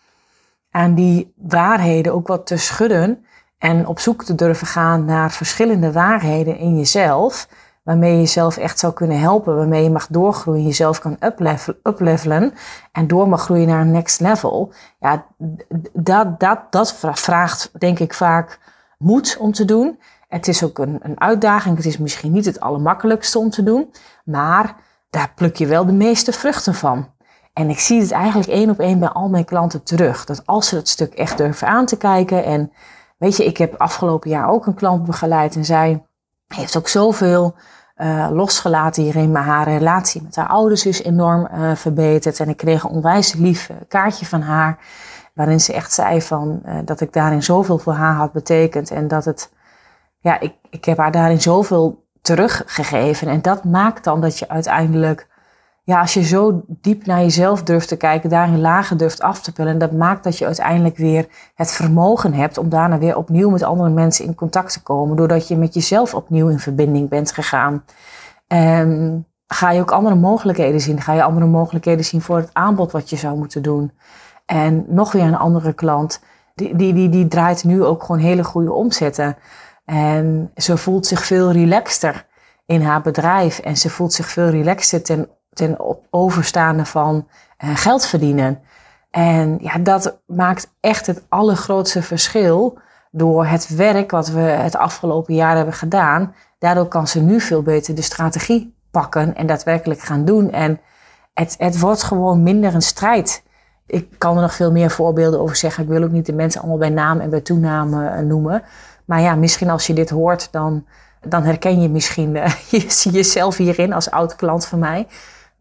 aan 0.72 0.96
die 0.96 1.34
waarheden 1.36 2.14
ook 2.14 2.28
wat 2.28 2.48
te 2.48 2.58
schudden 2.58 3.26
en 3.58 3.88
op 3.88 4.00
zoek 4.00 4.24
te 4.24 4.36
durven 4.36 4.68
gaan 4.68 5.06
naar 5.06 5.32
verschillende 5.32 5.92
waarheden 5.92 6.58
in 6.58 6.78
jezelf, 6.78 7.48
waarmee 7.84 8.12
je 8.12 8.20
jezelf 8.20 8.58
echt 8.58 8.80
zou 8.80 8.94
kunnen 8.94 9.20
helpen, 9.20 9.56
waarmee 9.56 9.84
je 9.84 9.90
mag 9.90 10.08
doorgroeien, 10.08 10.64
jezelf 10.64 11.00
kan 11.00 11.18
uplevelen 11.84 12.54
en 12.92 13.08
door 13.08 13.28
mag 13.30 13.42
groeien 13.42 13.68
naar 13.68 13.82
een 13.82 13.92
next 13.92 14.20
level. 14.20 14.74
Ja, 15.00 15.26
dat, 15.94 16.40
dat, 16.40 16.60
dat 16.70 16.96
vraagt 17.00 17.72
denk 17.80 18.00
ik 18.00 18.14
vaak 18.14 18.60
moed 18.98 19.38
om 19.40 19.52
te 19.52 19.66
doen. 19.66 20.00
Het 20.28 20.48
is 20.48 20.64
ook 20.64 20.78
een, 20.78 21.00
een 21.02 21.20
uitdaging. 21.20 21.78
Het 21.78 21.86
is 21.86 21.98
misschien 21.98 22.32
niet 22.32 22.46
het 22.46 22.60
allermakkelijkste 22.60 23.40
om 23.40 23.50
te 23.50 23.64
doen, 23.64 23.92
maar 24.26 24.76
daar 25.10 25.32
pluk 25.36 25.56
je 25.56 25.66
wel 25.68 25.86
de 25.86 25.92
meeste 25.92 26.32
vruchten 26.32 26.74
van. 26.76 27.10
En 27.54 27.70
ik 27.70 27.80
zie 27.80 28.02
het 28.02 28.12
eigenlijk 28.12 28.50
één 28.50 28.70
op 28.70 28.80
één 28.80 29.00
bij 29.00 29.10
al 29.10 29.30
mijn 29.30 29.46
klanten 29.46 29.84
terug. 29.84 30.26
Dat 30.26 30.46
als 30.46 30.68
ze 30.68 30.76
het 30.76 30.90
stuk 30.90 31.14
echt 31.14 31.38
durven 31.38 31.68
aan 31.68 31.86
te 31.86 31.98
kijken. 31.98 32.44
En 32.44 32.72
weet 33.18 33.38
je, 33.38 33.46
ik 33.46 33.58
heb 33.58 33.76
afgelopen 33.76 34.30
jaar 34.30 34.50
ook 34.50 34.66
een 34.66 34.74
klant 34.74 35.06
begeleid 35.06 35.56
en 35.56 35.66
zij 35.66 36.06
heeft 36.54 36.78
ook 36.78 36.88
zoveel 36.88 37.56
uh, 37.98 38.28
losgelaten 38.32 39.04
hierin. 39.04 39.32
Maar 39.32 39.44
haar 39.44 39.68
relatie 39.68 40.22
met 40.22 40.36
haar 40.36 40.48
ouders 40.48 40.86
is 40.86 41.04
enorm 41.04 41.48
uh, 41.54 41.76
verbeterd. 41.76 42.40
En 42.40 42.50
ik 42.50 42.58
kreeg 42.58 42.84
een 42.84 42.90
onwijs 42.90 43.34
lief 43.34 43.70
kaartje 43.88 44.26
van 44.26 44.42
haar. 44.42 44.78
Waarin 45.34 45.60
ze 45.60 45.74
echt 45.74 45.94
zei 45.94 46.22
van, 46.22 46.62
dat 46.86 47.02
ik 47.02 47.14
daarin 47.14 47.44
zoveel 47.44 47.78
voor 47.78 47.94
haar 47.94 48.16
had 48.16 48.32
betekend. 48.32 48.92
En 48.92 49.08
dat 49.08 49.26
het 49.26 49.52
ja, 50.22 50.40
ik, 50.40 50.54
ik 50.70 50.86
heb 50.86 50.98
haar 50.98 51.12
daarin 51.12 51.42
zoveel 51.42 52.06
teruggegeven. 52.22 53.28
En 53.28 53.42
dat 53.42 53.64
maakt 53.64 54.04
dan 54.04 54.22
dat 54.22 54.40
je 54.40 54.50
uiteindelijk, 54.50 55.28
ja, 55.84 56.00
als 56.00 56.14
je 56.14 56.24
zo 56.24 56.64
diep 56.68 57.06
naar 57.06 57.20
jezelf 57.20 57.64
durft 57.64 57.88
te 57.88 57.98
kijken, 57.98 58.30
daarin 58.30 58.62
lagen 58.62 58.98
durft 58.98 59.22
af 59.22 59.42
te 59.42 59.52
pellen, 59.52 59.78
dat 59.78 59.92
maakt 59.92 60.24
dat 60.24 60.38
je 60.38 60.46
uiteindelijk 60.46 60.98
weer 60.98 61.28
het 61.56 61.72
vermogen 61.72 62.34
hebt 62.34 62.58
om 62.58 62.70
daarna 62.70 62.98
weer 62.98 63.18
opnieuw 63.18 63.50
met 63.50 63.64
andere 63.64 63.90
mensen 63.90 64.26
in 64.26 64.36
contact 64.36 64.74
te 64.74 64.84
komen, 64.84 65.16
doordat 65.16 65.48
je 65.48 65.58
met 65.58 65.74
jezelf 65.74 66.14
opnieuw 66.14 66.48
in 66.48 66.60
verbinding 66.60 67.10
bent 67.10 67.32
gegaan. 67.32 67.84
En 68.48 69.26
ga 69.48 69.72
je 69.72 69.82
ook 69.82 69.92
andere 69.92 70.16
mogelijkheden 70.16 70.82
zien? 70.82 71.02
Ga 71.02 71.14
je 71.14 71.24
andere 71.24 71.46
mogelijkheden 71.46 72.06
zien 72.06 72.22
voor 72.22 72.38
het 72.38 72.50
aanbod 72.54 72.92
wat 72.92 73.10
je 73.10 73.16
zou 73.16 73.38
moeten 73.38 73.62
doen? 73.62 73.92
En 74.46 74.86
nog 74.88 75.12
weer 75.12 75.24
een 75.24 75.38
andere 75.38 75.74
klant, 75.74 76.22
die, 76.56 76.76
die, 76.76 76.94
die, 76.94 77.10
die 77.10 77.28
draait 77.28 77.64
nu 77.64 77.84
ook 77.84 78.04
gewoon 78.04 78.22
hele 78.22 78.44
goede 78.44 78.74
omzetten. 78.74 79.38
En 79.86 80.52
ze 80.56 80.78
voelt 80.78 81.06
zich 81.06 81.26
veel 81.26 81.52
relaxter 81.52 82.28
in 82.66 82.82
haar 82.82 83.02
bedrijf. 83.02 83.60
En 83.60 83.78
ze 83.78 83.90
voelt 83.90 84.14
zich 84.14 84.28
veel 84.28 84.50
relaxter 84.50 85.04
ten, 85.04 85.30
ten 85.54 85.78
overstaande 86.10 86.86
van 86.86 87.28
uh, 87.64 87.76
geld 87.76 88.06
verdienen. 88.06 88.60
En 89.12 89.58
ja, 89.62 89.78
dat 89.78 90.20
maakt 90.28 90.74
echt 90.80 91.08
het 91.08 91.24
allergrootste 91.30 92.02
verschil 92.02 92.80
door 93.12 93.46
het 93.46 93.76
werk 93.76 94.12
wat 94.12 94.30
we 94.30 94.40
het 94.40 94.76
afgelopen 94.76 95.36
jaar 95.36 95.56
hebben 95.56 95.74
gedaan. 95.74 96.36
Daardoor 96.60 96.88
kan 96.88 97.08
ze 97.08 97.22
nu 97.22 97.42
veel 97.42 97.62
beter 97.62 97.96
de 97.96 98.02
strategie 98.02 98.76
pakken 98.92 99.36
en 99.36 99.48
daadwerkelijk 99.48 100.00
gaan 100.00 100.26
doen. 100.26 100.52
En 100.52 100.80
het, 101.34 101.56
het 101.58 101.80
wordt 101.80 102.04
gewoon 102.04 102.44
minder 102.44 102.76
een 102.76 102.82
strijd. 102.82 103.44
Ik 103.86 104.08
kan 104.18 104.36
er 104.36 104.42
nog 104.42 104.54
veel 104.54 104.72
meer 104.72 104.92
voorbeelden 104.92 105.40
over 105.40 105.56
zeggen. 105.56 105.84
Ik 105.84 105.90
wil 105.90 106.04
ook 106.04 106.12
niet 106.12 106.26
de 106.26 106.34
mensen 106.34 106.62
allemaal 106.62 106.80
bij 106.80 106.90
naam 106.90 107.20
en 107.20 107.30
bij 107.30 107.42
toename 107.42 108.08
eh, 108.08 108.20
noemen. 108.20 108.64
Maar 109.06 109.22
ja, 109.22 109.36
misschien 109.36 109.70
als 109.70 109.88
je 109.88 109.94
dit 109.94 110.10
hoort, 110.10 110.48
dan, 110.52 110.86
dan 111.28 111.44
herken 111.44 111.82
je 111.82 111.90
misschien 111.90 112.36
uh, 112.36 112.54
jezelf 113.12 113.58
hierin 113.58 113.94
als 113.94 114.12
oud 114.12 114.36
klant 114.36 114.66
van 114.66 114.80
mij. 114.80 115.08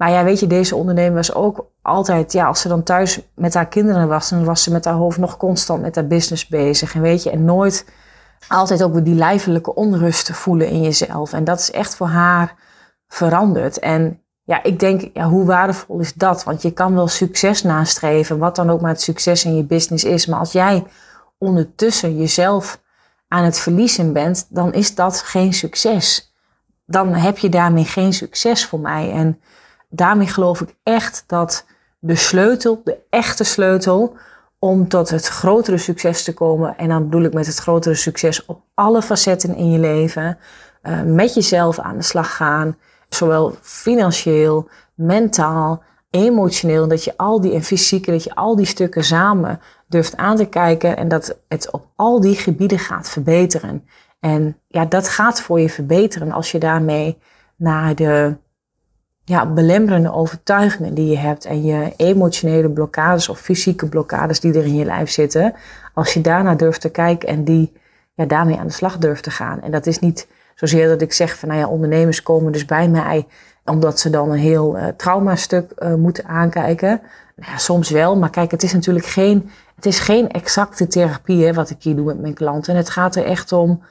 Maar 0.00 0.10
ja, 0.10 0.24
weet 0.24 0.40
je, 0.40 0.46
deze 0.46 0.76
ondernemer 0.76 1.14
was 1.14 1.34
ook 1.34 1.66
altijd, 1.82 2.32
ja, 2.32 2.46
als 2.46 2.60
ze 2.60 2.68
dan 2.68 2.82
thuis 2.82 3.20
met 3.34 3.54
haar 3.54 3.68
kinderen 3.68 4.08
was, 4.08 4.28
dan 4.28 4.44
was 4.44 4.62
ze 4.62 4.72
met 4.72 4.84
haar 4.84 4.94
hoofd 4.94 5.18
nog 5.18 5.36
constant 5.36 5.82
met 5.82 5.94
haar 5.94 6.06
business 6.06 6.46
bezig. 6.46 6.94
En 6.94 7.00
weet 7.00 7.22
je, 7.22 7.30
en 7.30 7.44
nooit 7.44 7.84
altijd 8.48 8.82
ook 8.82 9.04
die 9.04 9.14
lijfelijke 9.14 9.74
onrust 9.74 10.30
voelen 10.30 10.68
in 10.68 10.82
jezelf. 10.82 11.32
En 11.32 11.44
dat 11.44 11.58
is 11.58 11.70
echt 11.70 11.96
voor 11.96 12.06
haar 12.06 12.54
veranderd. 13.08 13.78
En 13.78 14.22
ja, 14.42 14.62
ik 14.62 14.78
denk, 14.78 15.10
ja, 15.12 15.28
hoe 15.28 15.44
waardevol 15.44 15.98
is 15.98 16.14
dat? 16.14 16.44
Want 16.44 16.62
je 16.62 16.70
kan 16.70 16.94
wel 16.94 17.08
succes 17.08 17.62
nastreven, 17.62 18.38
wat 18.38 18.56
dan 18.56 18.70
ook 18.70 18.80
maar 18.80 18.90
het 18.90 19.02
succes 19.02 19.44
in 19.44 19.56
je 19.56 19.64
business 19.64 20.04
is. 20.04 20.26
Maar 20.26 20.38
als 20.38 20.52
jij 20.52 20.84
ondertussen 21.38 22.16
jezelf 22.16 22.80
aan 23.28 23.44
het 23.44 23.58
verliezen 23.58 24.12
bent, 24.12 24.46
dan 24.48 24.72
is 24.72 24.94
dat 24.94 25.20
geen 25.20 25.52
succes. 25.52 26.34
Dan 26.86 27.14
heb 27.14 27.38
je 27.38 27.48
daarmee 27.48 27.84
geen 27.84 28.12
succes 28.12 28.66
voor 28.66 28.80
mij. 28.80 29.12
En 29.12 29.40
daarmee 29.90 30.26
geloof 30.26 30.60
ik 30.60 30.74
echt 30.82 31.24
dat 31.26 31.66
de 31.98 32.16
sleutel, 32.16 32.80
de 32.84 32.98
echte 33.10 33.44
sleutel, 33.44 34.16
om 34.58 34.88
tot 34.88 35.10
het 35.10 35.26
grotere 35.26 35.78
succes 35.78 36.24
te 36.24 36.34
komen. 36.34 36.78
En 36.78 36.88
dan 36.88 37.04
bedoel 37.04 37.22
ik 37.22 37.32
met 37.32 37.46
het 37.46 37.58
grotere 37.58 37.94
succes 37.94 38.44
op 38.44 38.62
alle 38.74 39.02
facetten 39.02 39.54
in 39.54 39.70
je 39.70 39.78
leven. 39.78 40.38
Uh, 40.82 41.02
met 41.02 41.34
jezelf 41.34 41.78
aan 41.78 41.96
de 41.96 42.02
slag 42.02 42.36
gaan. 42.36 42.76
Zowel 43.08 43.54
financieel, 43.60 44.68
mentaal, 44.94 45.82
emotioneel. 46.10 46.88
Dat 46.88 47.04
je 47.04 47.16
al 47.16 47.40
die 47.40 47.52
en 47.52 47.62
fysiek, 47.62 48.06
dat 48.06 48.24
je 48.24 48.34
al 48.34 48.56
die 48.56 48.66
stukken 48.66 49.04
samen 49.04 49.60
durft 49.88 50.16
aan 50.16 50.36
te 50.36 50.46
kijken. 50.46 50.96
En 50.96 51.08
dat 51.08 51.38
het 51.48 51.70
op 51.70 51.86
al 51.96 52.20
die 52.20 52.36
gebieden 52.36 52.78
gaat 52.78 53.08
verbeteren. 53.08 53.84
En 54.20 54.56
ja, 54.66 54.84
dat 54.84 55.08
gaat 55.08 55.40
voor 55.40 55.60
je 55.60 55.68
verbeteren 55.68 56.32
als 56.32 56.52
je 56.52 56.58
daarmee 56.58 57.18
naar 57.56 57.94
de 57.94 58.36
ja, 59.30 59.46
belemmerende 59.46 60.12
overtuigingen 60.12 60.94
die 60.94 61.10
je 61.10 61.18
hebt 61.18 61.44
en 61.44 61.64
je 61.64 61.92
emotionele 61.96 62.70
blokkades 62.70 63.28
of 63.28 63.38
fysieke 63.38 63.88
blokkades 63.88 64.40
die 64.40 64.54
er 64.54 64.64
in 64.64 64.74
je 64.74 64.84
lijf 64.84 65.10
zitten, 65.10 65.54
als 65.94 66.14
je 66.14 66.20
daarna 66.20 66.54
durft 66.54 66.80
te 66.80 66.90
kijken 66.90 67.28
en 67.28 67.44
die 67.44 67.72
ja, 68.14 68.24
daarmee 68.24 68.58
aan 68.58 68.66
de 68.66 68.72
slag 68.72 68.98
durft 68.98 69.22
te 69.22 69.30
gaan. 69.30 69.62
En 69.62 69.70
dat 69.70 69.86
is 69.86 69.98
niet 69.98 70.26
zozeer 70.54 70.88
dat 70.88 71.00
ik 71.00 71.12
zeg 71.12 71.38
van 71.38 71.48
nou 71.48 71.60
ja, 71.60 71.68
ondernemers 71.68 72.22
komen 72.22 72.52
dus 72.52 72.64
bij 72.64 72.88
mij 72.88 73.26
omdat 73.64 74.00
ze 74.00 74.10
dan 74.10 74.30
een 74.30 74.38
heel 74.38 74.76
uh, 74.76 74.86
traumastuk 74.96 75.72
uh, 75.78 75.94
moeten 75.94 76.26
aankijken. 76.26 77.00
Nou 77.36 77.52
ja, 77.52 77.58
soms 77.58 77.90
wel, 77.90 78.16
maar 78.16 78.30
kijk, 78.30 78.50
het 78.50 78.62
is 78.62 78.72
natuurlijk 78.72 79.06
geen, 79.06 79.50
het 79.74 79.86
is 79.86 79.98
geen 79.98 80.30
exacte 80.30 80.86
therapie 80.86 81.44
hè, 81.44 81.52
wat 81.52 81.70
ik 81.70 81.82
hier 81.82 81.96
doe 81.96 82.04
met 82.04 82.20
mijn 82.20 82.34
klanten. 82.34 82.72
En 82.72 82.78
het 82.78 82.90
gaat 82.90 83.16
er 83.16 83.24
echt 83.24 83.52
om, 83.52 83.82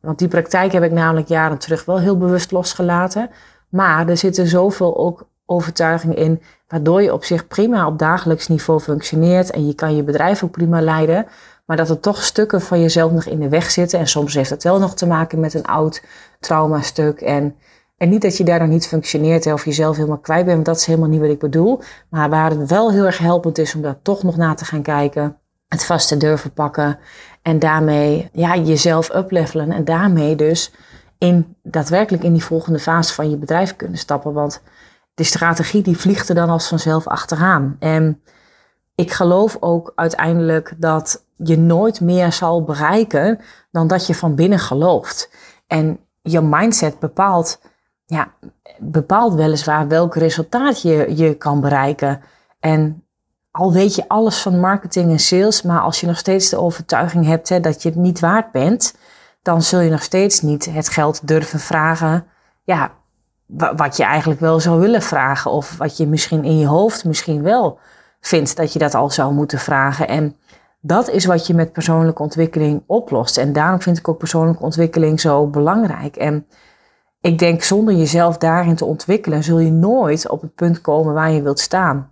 want 0.00 0.18
die 0.18 0.28
praktijk 0.28 0.72
heb 0.72 0.82
ik 0.82 0.92
namelijk 0.92 1.28
jaren 1.28 1.58
terug 1.58 1.84
wel 1.84 2.00
heel 2.00 2.18
bewust 2.18 2.50
losgelaten. 2.50 3.30
Maar 3.68 4.08
er 4.08 4.16
zitten 4.16 4.46
zoveel 4.46 4.96
ook 4.96 5.26
overtuigingen 5.46 6.16
in, 6.16 6.42
waardoor 6.68 7.02
je 7.02 7.12
op 7.12 7.24
zich 7.24 7.46
prima 7.46 7.86
op 7.86 7.98
dagelijks 7.98 8.48
niveau 8.48 8.80
functioneert 8.80 9.50
en 9.50 9.66
je 9.66 9.74
kan 9.74 9.96
je 9.96 10.02
bedrijf 10.02 10.44
ook 10.44 10.50
prima 10.50 10.80
leiden. 10.80 11.26
Maar 11.66 11.76
dat 11.76 11.88
er 11.88 12.00
toch 12.00 12.22
stukken 12.22 12.60
van 12.60 12.80
jezelf 12.80 13.12
nog 13.12 13.24
in 13.24 13.40
de 13.40 13.48
weg 13.48 13.70
zitten. 13.70 13.98
En 13.98 14.06
soms 14.06 14.34
heeft 14.34 14.50
dat 14.50 14.62
wel 14.62 14.78
nog 14.78 14.94
te 14.94 15.06
maken 15.06 15.40
met 15.40 15.54
een 15.54 15.66
oud 15.66 16.02
traumastuk. 16.40 17.20
En, 17.20 17.56
en 17.96 18.08
niet 18.08 18.22
dat 18.22 18.36
je 18.36 18.44
daar 18.44 18.58
dan 18.58 18.68
niet 18.68 18.86
functioneert 18.86 19.46
of 19.46 19.64
jezelf 19.64 19.96
helemaal 19.96 20.18
kwijt 20.18 20.44
bent. 20.44 20.54
Want 20.54 20.66
dat 20.66 20.76
is 20.76 20.86
helemaal 20.86 21.08
niet 21.08 21.20
wat 21.20 21.30
ik 21.30 21.38
bedoel. 21.38 21.80
Maar 22.08 22.30
waar 22.30 22.50
het 22.50 22.68
wel 22.68 22.92
heel 22.92 23.04
erg 23.04 23.18
helpend 23.18 23.58
is 23.58 23.74
om 23.74 23.82
daar 23.82 24.02
toch 24.02 24.22
nog 24.22 24.36
na 24.36 24.54
te 24.54 24.64
gaan 24.64 24.82
kijken. 24.82 25.36
Het 25.68 25.84
vast 25.84 26.08
te 26.08 26.16
durven 26.16 26.52
pakken. 26.52 26.98
En 27.42 27.58
daarmee 27.58 28.28
ja, 28.32 28.56
jezelf 28.56 29.14
uplevelen. 29.14 29.72
En 29.72 29.84
daarmee 29.84 30.36
dus 30.36 30.72
in, 31.18 31.56
daadwerkelijk 31.62 32.24
in 32.24 32.32
die 32.32 32.44
volgende 32.44 32.78
fase 32.78 33.14
van 33.14 33.30
je 33.30 33.36
bedrijf 33.36 33.76
kunnen 33.76 33.98
stappen. 33.98 34.32
Want 34.32 34.62
de 35.14 35.24
strategie 35.24 35.82
die 35.82 35.98
vliegt 35.98 36.28
er 36.28 36.34
dan 36.34 36.50
als 36.50 36.68
vanzelf 36.68 37.06
achteraan. 37.06 37.76
En 37.78 38.20
ik 38.94 39.12
geloof 39.12 39.56
ook 39.60 39.92
uiteindelijk 39.94 40.74
dat 40.78 41.24
je 41.36 41.58
nooit 41.58 42.00
meer 42.00 42.32
zal 42.32 42.64
bereiken 42.64 43.40
dan 43.70 43.86
dat 43.86 44.06
je 44.06 44.14
van 44.14 44.34
binnen 44.34 44.58
gelooft. 44.58 45.30
En 45.66 45.98
je 46.22 46.40
mindset 46.40 46.98
bepaalt, 46.98 47.60
ja, 48.06 48.32
bepaalt 48.78 49.34
weliswaar 49.34 49.88
welk 49.88 50.14
resultaat 50.14 50.82
je, 50.82 51.16
je 51.16 51.34
kan 51.34 51.60
bereiken. 51.60 52.20
En 52.60 53.04
al 53.50 53.72
weet 53.72 53.94
je 53.94 54.08
alles 54.08 54.42
van 54.42 54.60
marketing 54.60 55.10
en 55.10 55.18
sales, 55.18 55.62
maar 55.62 55.80
als 55.80 56.00
je 56.00 56.06
nog 56.06 56.18
steeds 56.18 56.48
de 56.48 56.58
overtuiging 56.58 57.26
hebt 57.26 57.48
hè, 57.48 57.60
dat 57.60 57.82
je 57.82 57.88
het 57.88 57.98
niet 57.98 58.20
waard 58.20 58.52
bent, 58.52 58.94
dan 59.46 59.62
zul 59.62 59.80
je 59.80 59.90
nog 59.90 60.02
steeds 60.02 60.40
niet 60.40 60.64
het 60.64 60.88
geld 60.88 61.28
durven 61.28 61.60
vragen. 61.60 62.26
Ja, 62.64 62.90
wat 63.76 63.96
je 63.96 64.04
eigenlijk 64.04 64.40
wel 64.40 64.60
zou 64.60 64.80
willen 64.80 65.02
vragen. 65.02 65.50
Of 65.50 65.76
wat 65.76 65.96
je 65.96 66.06
misschien 66.06 66.44
in 66.44 66.58
je 66.58 66.66
hoofd 66.66 67.04
misschien 67.04 67.42
wel 67.42 67.78
vindt 68.20 68.56
dat 68.56 68.72
je 68.72 68.78
dat 68.78 68.94
al 68.94 69.10
zou 69.10 69.32
moeten 69.32 69.58
vragen. 69.58 70.08
En 70.08 70.36
dat 70.80 71.10
is 71.10 71.24
wat 71.24 71.46
je 71.46 71.54
met 71.54 71.72
persoonlijke 71.72 72.22
ontwikkeling 72.22 72.82
oplost. 72.86 73.38
En 73.38 73.52
daarom 73.52 73.80
vind 73.80 73.98
ik 73.98 74.08
ook 74.08 74.18
persoonlijke 74.18 74.62
ontwikkeling 74.62 75.20
zo 75.20 75.46
belangrijk. 75.46 76.16
En 76.16 76.46
ik 77.20 77.38
denk 77.38 77.62
zonder 77.62 77.94
jezelf 77.94 78.38
daarin 78.38 78.74
te 78.74 78.84
ontwikkelen, 78.84 79.42
zul 79.42 79.58
je 79.58 79.72
nooit 79.72 80.28
op 80.28 80.40
het 80.40 80.54
punt 80.54 80.80
komen 80.80 81.14
waar 81.14 81.30
je 81.30 81.42
wilt 81.42 81.60
staan. 81.60 82.10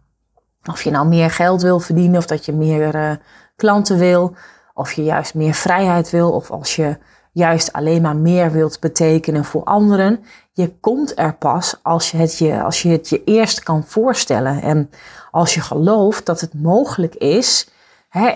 Of 0.70 0.82
je 0.82 0.90
nou 0.90 1.06
meer 1.06 1.30
geld 1.30 1.62
wil 1.62 1.80
verdienen, 1.80 2.18
of 2.18 2.26
dat 2.26 2.44
je 2.44 2.52
meer 2.52 2.94
uh, 2.94 3.10
klanten 3.56 3.98
wil, 3.98 4.36
of 4.74 4.92
je 4.92 5.04
juist 5.04 5.34
meer 5.34 5.54
vrijheid 5.54 6.10
wil, 6.10 6.32
of 6.32 6.50
als 6.50 6.76
je 6.76 6.98
juist 7.34 7.72
alleen 7.72 8.02
maar 8.02 8.16
meer 8.16 8.52
wilt 8.52 8.80
betekenen 8.80 9.44
voor 9.44 9.64
anderen. 9.64 10.24
Je 10.52 10.78
komt 10.80 11.18
er 11.18 11.34
pas 11.34 11.78
als 11.82 12.10
je 12.10 12.16
het 12.16 12.38
je, 12.38 12.62
als 12.62 12.82
je, 12.82 12.88
het 12.88 13.08
je 13.08 13.24
eerst 13.24 13.62
kan 13.62 13.84
voorstellen. 13.84 14.62
En 14.62 14.90
als 15.30 15.54
je 15.54 15.60
gelooft 15.60 16.26
dat 16.26 16.40
het 16.40 16.54
mogelijk 16.54 17.14
is. 17.14 17.68
Hè, 18.08 18.30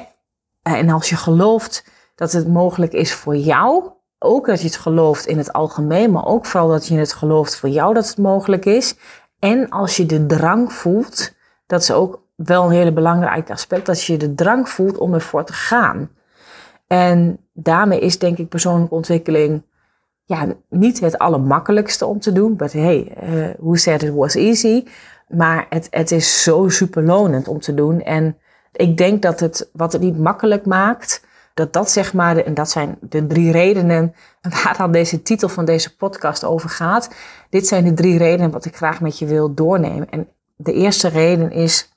en 0.62 0.90
als 0.90 1.08
je 1.08 1.16
gelooft 1.16 1.84
dat 2.14 2.32
het 2.32 2.48
mogelijk 2.48 2.92
is 2.92 3.14
voor 3.14 3.36
jou. 3.36 3.90
Ook 4.18 4.46
dat 4.46 4.60
je 4.60 4.66
het 4.66 4.76
gelooft 4.76 5.26
in 5.26 5.38
het 5.38 5.52
algemeen, 5.52 6.10
maar 6.10 6.26
ook 6.26 6.46
vooral 6.46 6.68
dat 6.68 6.86
je 6.86 6.98
het 6.98 7.12
gelooft 7.12 7.56
voor 7.56 7.68
jou 7.68 7.94
dat 7.94 8.08
het 8.08 8.18
mogelijk 8.18 8.64
is. 8.64 8.96
En 9.38 9.68
als 9.68 9.96
je 9.96 10.06
de 10.06 10.26
drang 10.26 10.72
voelt, 10.72 11.34
dat 11.66 11.82
is 11.82 11.90
ook 11.90 12.22
wel 12.36 12.64
een 12.64 12.70
hele 12.70 12.92
belangrijk 12.92 13.50
aspect, 13.50 13.86
dat 13.86 14.02
je 14.02 14.16
de 14.16 14.34
drang 14.34 14.68
voelt 14.68 14.98
om 14.98 15.14
ervoor 15.14 15.44
te 15.44 15.52
gaan. 15.52 16.10
En 16.86 17.47
daarmee 17.62 18.00
is 18.00 18.18
denk 18.18 18.38
ik 18.38 18.48
persoonlijke 18.48 18.94
ontwikkeling 18.94 19.62
ja, 20.24 20.46
niet 20.68 21.00
het 21.00 21.18
allermakkelijkste 21.18 22.06
om 22.06 22.20
te 22.20 22.32
doen. 22.32 22.54
Maar 22.58 22.70
hey, 22.72 23.16
uh, 23.22 23.48
who 23.58 23.74
said 23.74 24.02
it 24.02 24.14
was 24.14 24.34
easy? 24.34 24.84
Maar 25.28 25.66
het, 25.68 25.86
het 25.90 26.10
is 26.10 26.42
zo 26.42 26.68
superlonend 26.68 27.48
om 27.48 27.60
te 27.60 27.74
doen. 27.74 28.02
En 28.02 28.36
ik 28.72 28.96
denk 28.96 29.22
dat 29.22 29.40
het, 29.40 29.70
wat 29.72 29.92
het 29.92 30.02
niet 30.02 30.18
makkelijk 30.18 30.66
maakt, 30.66 31.26
dat 31.54 31.72
dat 31.72 31.90
zeg 31.90 32.12
maar, 32.12 32.36
en 32.36 32.54
dat 32.54 32.70
zijn 32.70 32.98
de 33.00 33.26
drie 33.26 33.52
redenen 33.52 34.14
waar 34.40 34.74
dan 34.78 34.92
deze 34.92 35.22
titel 35.22 35.48
van 35.48 35.64
deze 35.64 35.96
podcast 35.96 36.44
over 36.44 36.68
gaat. 36.68 37.10
Dit 37.50 37.66
zijn 37.66 37.84
de 37.84 37.94
drie 37.94 38.18
redenen 38.18 38.50
wat 38.50 38.64
ik 38.64 38.76
graag 38.76 39.00
met 39.00 39.18
je 39.18 39.26
wil 39.26 39.54
doornemen. 39.54 40.10
En 40.10 40.28
de 40.56 40.72
eerste 40.72 41.08
reden 41.08 41.50
is 41.50 41.92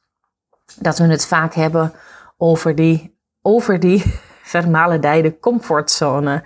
dat 0.80 0.98
we 0.98 1.08
het 1.08 1.26
vaak 1.26 1.54
hebben 1.54 1.94
over 2.38 2.76
die, 2.76 3.18
over 3.42 3.80
die 3.80 4.04
vermalendijde 4.44 5.40
comfortzone. 5.40 6.44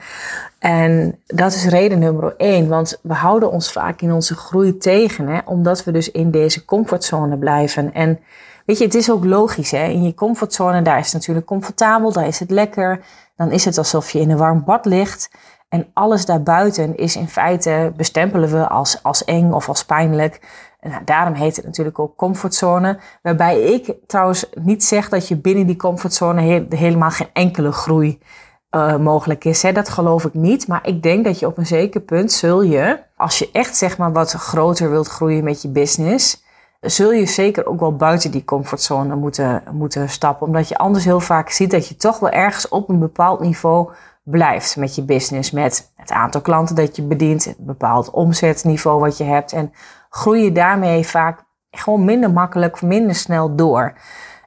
En 0.59 1.19
dat 1.25 1.53
is 1.53 1.65
reden 1.65 1.99
nummer 1.99 2.33
één, 2.37 2.67
want 2.67 2.99
we 3.01 3.13
houden 3.13 3.51
ons 3.51 3.71
vaak 3.71 4.01
in 4.01 4.11
onze 4.11 4.35
groei 4.35 4.77
tegen, 4.77 5.27
hè, 5.27 5.39
omdat 5.45 5.83
we 5.83 5.91
dus 5.91 6.11
in 6.11 6.31
deze 6.31 6.65
comfortzone 6.65 7.37
blijven. 7.37 7.93
En 7.93 8.19
weet 8.65 8.77
je, 8.77 8.83
het 8.83 8.95
is 8.95 9.11
ook 9.11 9.25
logisch, 9.25 9.71
hè, 9.71 9.85
in 9.85 10.03
je 10.03 10.13
comfortzone, 10.13 10.81
daar 10.81 10.99
is 10.99 11.05
het 11.05 11.13
natuurlijk 11.13 11.45
comfortabel, 11.45 12.11
daar 12.11 12.27
is 12.27 12.39
het 12.39 12.51
lekker, 12.51 12.99
dan 13.35 13.51
is 13.51 13.65
het 13.65 13.77
alsof 13.77 14.11
je 14.11 14.19
in 14.19 14.29
een 14.29 14.37
warm 14.37 14.63
bad 14.63 14.85
ligt. 14.85 15.29
En 15.69 15.87
alles 15.93 16.25
daarbuiten 16.25 16.97
is 16.97 17.15
in 17.15 17.27
feite, 17.27 17.93
bestempelen 17.95 18.49
we 18.49 18.67
als, 18.67 19.03
als 19.03 19.23
eng 19.23 19.51
of 19.51 19.67
als 19.67 19.85
pijnlijk. 19.85 20.39
Nou, 20.89 21.03
daarom 21.05 21.33
heet 21.33 21.55
het 21.55 21.65
natuurlijk 21.65 21.99
ook 21.99 22.15
comfortzone. 22.15 22.99
Waarbij 23.21 23.61
ik 23.61 23.93
trouwens 24.07 24.45
niet 24.53 24.83
zeg 24.83 25.09
dat 25.09 25.27
je 25.27 25.35
binnen 25.35 25.67
die 25.67 25.75
comfortzone 25.75 26.65
helemaal 26.69 27.09
geen 27.09 27.29
enkele 27.33 27.71
groei 27.71 28.19
uh, 28.71 28.97
mogelijk 28.97 29.45
is. 29.45 29.61
Hè. 29.61 29.71
Dat 29.71 29.89
geloof 29.89 30.25
ik 30.25 30.33
niet. 30.33 30.67
Maar 30.67 30.87
ik 30.87 31.03
denk 31.03 31.25
dat 31.25 31.39
je 31.39 31.47
op 31.47 31.57
een 31.57 31.65
zeker 31.65 32.01
punt 32.01 32.31
zul 32.31 32.61
je, 32.61 32.99
als 33.15 33.39
je 33.39 33.49
echt 33.51 33.77
zeg 33.77 33.97
maar 33.97 34.11
wat 34.11 34.31
groter 34.31 34.89
wilt 34.89 35.07
groeien 35.07 35.43
met 35.43 35.61
je 35.61 35.69
business, 35.69 36.43
zul 36.81 37.11
je 37.11 37.25
zeker 37.25 37.65
ook 37.65 37.79
wel 37.79 37.95
buiten 37.95 38.31
die 38.31 38.45
comfortzone 38.45 39.15
moeten, 39.15 39.63
moeten 39.71 40.09
stappen. 40.09 40.47
Omdat 40.47 40.67
je 40.67 40.77
anders 40.77 41.05
heel 41.05 41.19
vaak 41.19 41.49
ziet 41.49 41.71
dat 41.71 41.87
je 41.87 41.95
toch 41.95 42.19
wel 42.19 42.29
ergens 42.29 42.67
op 42.69 42.89
een 42.89 42.99
bepaald 42.99 43.39
niveau 43.39 43.89
blijft 44.23 44.75
met 44.77 44.95
je 44.95 45.03
business. 45.03 45.51
Met 45.51 45.91
het 45.95 46.11
aantal 46.11 46.41
klanten 46.41 46.75
dat 46.75 46.95
je 46.95 47.01
bedient, 47.01 47.45
het 47.45 47.57
bepaald 47.57 48.09
omzetniveau 48.09 48.99
wat 48.99 49.17
je 49.17 49.23
hebt. 49.23 49.53
En 49.53 49.73
groei 50.15 50.43
je 50.43 50.51
daarmee 50.51 51.07
vaak 51.07 51.43
gewoon 51.71 52.05
minder 52.05 52.31
makkelijk, 52.31 52.81
minder 52.81 53.15
snel 53.15 53.55
door. 53.55 53.93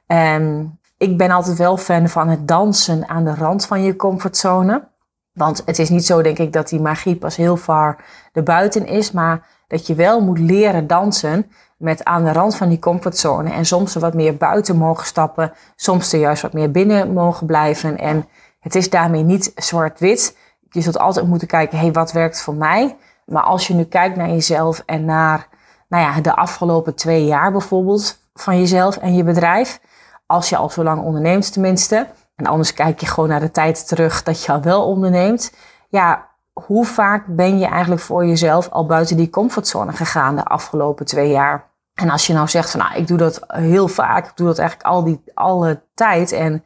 En 0.07 0.73
ik 0.97 1.17
ben 1.17 1.31
altijd 1.31 1.57
wel 1.57 1.77
fan 1.77 2.09
van 2.09 2.27
het 2.27 2.47
dansen 2.47 3.07
aan 3.07 3.23
de 3.23 3.35
rand 3.35 3.65
van 3.65 3.83
je 3.83 3.95
comfortzone. 3.95 4.87
Want 5.33 5.61
het 5.65 5.79
is 5.79 5.89
niet 5.89 6.05
zo, 6.05 6.21
denk 6.21 6.37
ik, 6.37 6.53
dat 6.53 6.69
die 6.69 6.79
magie 6.79 7.15
pas 7.15 7.35
heel 7.35 7.57
ver 7.57 7.95
erbuiten 8.33 8.85
is. 8.87 9.11
Maar 9.11 9.47
dat 9.67 9.87
je 9.87 9.95
wel 9.95 10.21
moet 10.21 10.39
leren 10.39 10.87
dansen 10.87 11.51
met 11.77 12.03
aan 12.03 12.23
de 12.23 12.31
rand 12.31 12.55
van 12.55 12.69
die 12.69 12.79
comfortzone. 12.79 13.51
En 13.51 13.65
soms 13.65 13.95
er 13.95 14.01
wat 14.01 14.13
meer 14.13 14.37
buiten 14.37 14.77
mogen 14.77 15.05
stappen. 15.05 15.51
Soms 15.75 16.13
er 16.13 16.19
juist 16.19 16.41
wat 16.41 16.53
meer 16.53 16.71
binnen 16.71 17.13
mogen 17.13 17.47
blijven. 17.47 17.97
En 17.97 18.25
het 18.59 18.75
is 18.75 18.89
daarmee 18.89 19.23
niet 19.23 19.51
zwart-wit. 19.55 20.37
je 20.69 20.81
zult 20.81 20.99
altijd 20.99 21.27
moeten 21.27 21.47
kijken, 21.47 21.77
hé, 21.77 21.83
hey, 21.83 21.93
wat 21.93 22.11
werkt 22.11 22.41
voor 22.41 22.55
mij? 22.55 22.97
Maar 23.25 23.43
als 23.43 23.67
je 23.67 23.73
nu 23.73 23.83
kijkt 23.83 24.15
naar 24.15 24.29
jezelf 24.29 24.83
en 24.85 25.05
naar 25.05 25.47
nou 25.89 26.03
ja, 26.03 26.21
de 26.21 26.35
afgelopen 26.35 26.95
twee 26.95 27.25
jaar 27.25 27.51
bijvoorbeeld 27.51 28.17
van 28.33 28.59
jezelf 28.59 28.97
en 28.97 29.15
je 29.15 29.23
bedrijf, 29.23 29.79
als 30.25 30.49
je 30.49 30.57
al 30.57 30.69
zo 30.69 30.83
lang 30.83 31.03
onderneemt 31.03 31.53
tenminste, 31.53 32.07
en 32.35 32.45
anders 32.45 32.73
kijk 32.73 32.99
je 32.99 33.05
gewoon 33.05 33.29
naar 33.29 33.39
de 33.39 33.51
tijd 33.51 33.87
terug 33.87 34.23
dat 34.23 34.43
je 34.43 34.51
al 34.51 34.61
wel 34.61 34.85
onderneemt, 34.85 35.53
ja, 35.89 36.27
hoe 36.53 36.85
vaak 36.85 37.25
ben 37.27 37.59
je 37.59 37.65
eigenlijk 37.65 38.01
voor 38.01 38.25
jezelf 38.25 38.69
al 38.69 38.85
buiten 38.85 39.17
die 39.17 39.29
comfortzone 39.29 39.91
gegaan 39.91 40.35
de 40.35 40.43
afgelopen 40.43 41.05
twee 41.05 41.29
jaar? 41.29 41.67
En 41.93 42.09
als 42.09 42.27
je 42.27 42.33
nou 42.33 42.47
zegt 42.47 42.71
van 42.71 42.79
nou, 42.79 42.95
ik 42.95 43.07
doe 43.07 43.17
dat 43.17 43.39
heel 43.47 43.87
vaak, 43.87 44.25
ik 44.25 44.35
doe 44.35 44.47
dat 44.47 44.59
eigenlijk 44.59 44.89
al 44.89 45.03
die 45.03 45.21
alle 45.33 45.81
tijd 45.93 46.31
en 46.31 46.63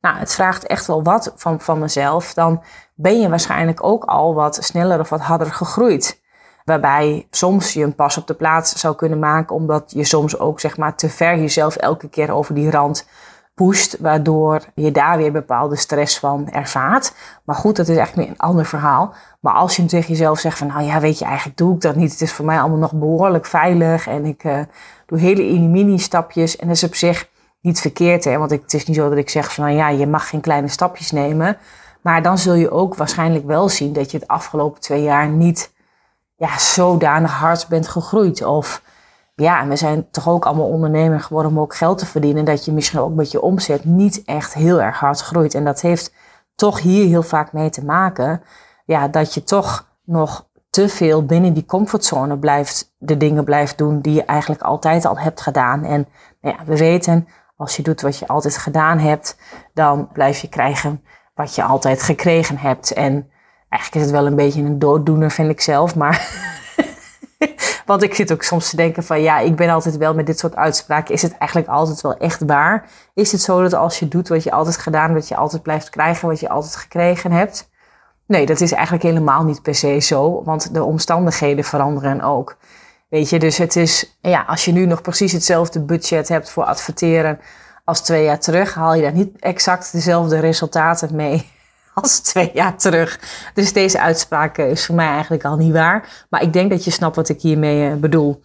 nou, 0.00 0.18
het 0.18 0.34
vraagt 0.34 0.66
echt 0.66 0.86
wel 0.86 1.02
wat 1.02 1.32
van, 1.36 1.60
van 1.60 1.78
mezelf, 1.78 2.34
dan 2.34 2.62
ben 2.94 3.20
je 3.20 3.28
waarschijnlijk 3.28 3.84
ook 3.84 4.04
al 4.04 4.34
wat 4.34 4.58
sneller 4.60 5.00
of 5.00 5.08
wat 5.08 5.20
harder 5.20 5.52
gegroeid. 5.52 6.20
Waarbij 6.66 7.26
soms 7.30 7.72
je 7.72 7.82
een 7.82 7.94
pas 7.94 8.16
op 8.16 8.26
de 8.26 8.34
plaats 8.34 8.80
zou 8.80 8.94
kunnen 8.94 9.18
maken, 9.18 9.56
omdat 9.56 9.92
je 9.96 10.04
soms 10.04 10.38
ook 10.38 10.60
zeg 10.60 10.76
maar 10.76 10.96
te 10.96 11.08
ver 11.08 11.38
jezelf 11.38 11.76
elke 11.76 12.08
keer 12.08 12.30
over 12.30 12.54
die 12.54 12.70
rand 12.70 13.06
pusht, 13.54 13.96
waardoor 14.00 14.60
je 14.74 14.90
daar 14.90 15.16
weer 15.16 15.32
bepaalde 15.32 15.76
stress 15.76 16.18
van 16.18 16.50
ervaart. 16.50 17.14
Maar 17.44 17.56
goed, 17.56 17.76
dat 17.76 17.88
is 17.88 17.96
eigenlijk 17.96 18.28
een 18.28 18.38
ander 18.38 18.66
verhaal. 18.66 19.14
Maar 19.40 19.54
als 19.54 19.76
je 19.76 19.84
tegen 19.84 20.08
jezelf 20.08 20.38
zegt 20.38 20.58
van, 20.58 20.66
nou 20.66 20.82
ja, 20.82 21.00
weet 21.00 21.18
je, 21.18 21.24
eigenlijk 21.24 21.56
doe 21.56 21.74
ik 21.74 21.80
dat 21.80 21.96
niet. 21.96 22.10
Het 22.10 22.20
is 22.20 22.32
voor 22.32 22.44
mij 22.44 22.60
allemaal 22.60 22.78
nog 22.78 22.92
behoorlijk 22.92 23.46
veilig 23.46 24.06
en 24.06 24.24
ik 24.24 24.44
uh, 24.44 24.58
doe 25.06 25.18
hele 25.18 25.58
mini-stapjes. 25.58 26.56
En 26.56 26.66
dat 26.66 26.76
is 26.76 26.84
op 26.84 26.94
zich 26.94 27.28
niet 27.60 27.80
verkeerd, 27.80 28.24
hè. 28.24 28.38
Want 28.38 28.52
ik, 28.52 28.62
het 28.62 28.74
is 28.74 28.86
niet 28.86 28.96
zo 28.96 29.08
dat 29.08 29.18
ik 29.18 29.30
zeg 29.30 29.54
van, 29.54 29.64
nou 29.64 29.76
ja, 29.76 29.88
je 29.88 30.06
mag 30.06 30.28
geen 30.28 30.40
kleine 30.40 30.68
stapjes 30.68 31.10
nemen. 31.10 31.56
Maar 32.02 32.22
dan 32.22 32.38
zul 32.38 32.54
je 32.54 32.70
ook 32.70 32.94
waarschijnlijk 32.94 33.46
wel 33.46 33.68
zien 33.68 33.92
dat 33.92 34.10
je 34.10 34.18
het 34.18 34.28
afgelopen 34.28 34.80
twee 34.80 35.02
jaar 35.02 35.28
niet 35.28 35.74
ja, 36.36 36.58
zodanig 36.58 37.32
hard 37.32 37.68
bent 37.68 37.88
gegroeid. 37.88 38.44
Of 38.44 38.82
ja, 39.34 39.66
we 39.66 39.76
zijn 39.76 40.10
toch 40.10 40.28
ook 40.28 40.46
allemaal 40.46 40.68
ondernemer 40.68 41.20
geworden 41.20 41.52
om 41.52 41.60
ook 41.60 41.76
geld 41.76 41.98
te 41.98 42.06
verdienen. 42.06 42.44
Dat 42.44 42.64
je 42.64 42.72
misschien 42.72 43.00
ook 43.00 43.14
met 43.14 43.30
je 43.30 43.40
omzet 43.40 43.84
niet 43.84 44.22
echt 44.24 44.54
heel 44.54 44.82
erg 44.82 44.98
hard 44.98 45.20
groeit. 45.20 45.54
En 45.54 45.64
dat 45.64 45.80
heeft 45.80 46.14
toch 46.54 46.80
hier 46.80 47.06
heel 47.06 47.22
vaak 47.22 47.52
mee 47.52 47.70
te 47.70 47.84
maken. 47.84 48.42
Ja, 48.84 49.08
dat 49.08 49.34
je 49.34 49.42
toch 49.42 49.88
nog 50.04 50.48
te 50.70 50.88
veel 50.88 51.24
binnen 51.24 51.52
die 51.52 51.66
comfortzone 51.66 52.38
blijft, 52.38 52.94
de 52.98 53.16
dingen 53.16 53.44
blijft 53.44 53.78
doen 53.78 54.00
die 54.00 54.14
je 54.14 54.24
eigenlijk 54.24 54.62
altijd 54.62 55.04
al 55.04 55.18
hebt 55.18 55.40
gedaan. 55.40 55.84
En 55.84 56.08
nou 56.40 56.56
ja, 56.58 56.64
we 56.64 56.76
weten, 56.76 57.28
als 57.56 57.76
je 57.76 57.82
doet 57.82 58.00
wat 58.00 58.18
je 58.18 58.26
altijd 58.26 58.58
gedaan 58.58 58.98
hebt, 58.98 59.36
dan 59.74 60.08
blijf 60.12 60.38
je 60.38 60.48
krijgen 60.48 61.04
wat 61.34 61.54
je 61.54 61.62
altijd 61.62 62.02
gekregen 62.02 62.58
hebt. 62.58 62.92
En 62.92 63.30
eigenlijk 63.68 64.04
is 64.04 64.10
het 64.10 64.20
wel 64.20 64.26
een 64.30 64.36
beetje 64.36 64.62
een 64.62 64.78
dooddoener, 64.78 65.30
vind 65.30 65.50
ik 65.50 65.60
zelf. 65.60 65.94
Maar 65.94 66.28
Want 67.86 68.02
ik 68.02 68.14
zit 68.14 68.32
ook 68.32 68.42
soms 68.42 68.70
te 68.70 68.76
denken 68.76 69.04
van 69.04 69.22
ja, 69.22 69.38
ik 69.38 69.56
ben 69.56 69.68
altijd 69.68 69.96
wel 69.96 70.14
met 70.14 70.26
dit 70.26 70.38
soort 70.38 70.56
uitspraken. 70.56 71.14
Is 71.14 71.22
het 71.22 71.38
eigenlijk 71.38 71.70
altijd 71.70 72.00
wel 72.00 72.16
echt 72.16 72.42
waar? 72.46 72.88
Is 73.14 73.32
het 73.32 73.40
zo 73.40 73.62
dat 73.62 73.74
als 73.74 73.98
je 73.98 74.08
doet 74.08 74.28
wat 74.28 74.42
je 74.42 74.50
altijd 74.50 74.76
gedaan, 74.76 75.14
dat 75.14 75.28
je 75.28 75.36
altijd 75.36 75.62
blijft 75.62 75.90
krijgen 75.90 76.28
wat 76.28 76.40
je 76.40 76.48
altijd 76.48 76.76
gekregen 76.76 77.32
hebt? 77.32 77.70
Nee, 78.26 78.46
dat 78.46 78.60
is 78.60 78.72
eigenlijk 78.72 79.02
helemaal 79.02 79.44
niet 79.44 79.62
per 79.62 79.74
se 79.74 80.00
zo, 80.00 80.42
want 80.44 80.74
de 80.74 80.84
omstandigheden 80.84 81.64
veranderen 81.64 82.20
ook. 82.20 82.56
Weet 83.08 83.30
je, 83.30 83.38
dus 83.38 83.58
het 83.58 83.76
is, 83.76 84.18
ja, 84.20 84.44
als 84.46 84.64
je 84.64 84.72
nu 84.72 84.86
nog 84.86 85.02
precies 85.02 85.32
hetzelfde 85.32 85.80
budget 85.80 86.28
hebt 86.28 86.50
voor 86.50 86.64
adverteren 86.64 87.40
als 87.84 88.00
twee 88.00 88.24
jaar 88.24 88.40
terug, 88.40 88.74
haal 88.74 88.94
je 88.94 89.02
daar 89.02 89.12
niet 89.12 89.40
exact 89.40 89.92
dezelfde 89.92 90.38
resultaten 90.38 91.16
mee 91.16 91.50
als 92.02 92.20
twee 92.30 92.50
jaar 92.54 92.76
terug. 92.76 93.20
Dus 93.54 93.72
deze 93.72 94.00
uitspraak 94.00 94.58
is 94.58 94.86
voor 94.86 94.94
mij 94.94 95.08
eigenlijk 95.08 95.44
al 95.44 95.56
niet 95.56 95.72
waar. 95.72 96.26
Maar 96.30 96.42
ik 96.42 96.52
denk 96.52 96.70
dat 96.70 96.84
je 96.84 96.90
snapt 96.90 97.16
wat 97.16 97.28
ik 97.28 97.40
hiermee 97.40 97.90
eh, 97.90 97.96
bedoel. 97.96 98.42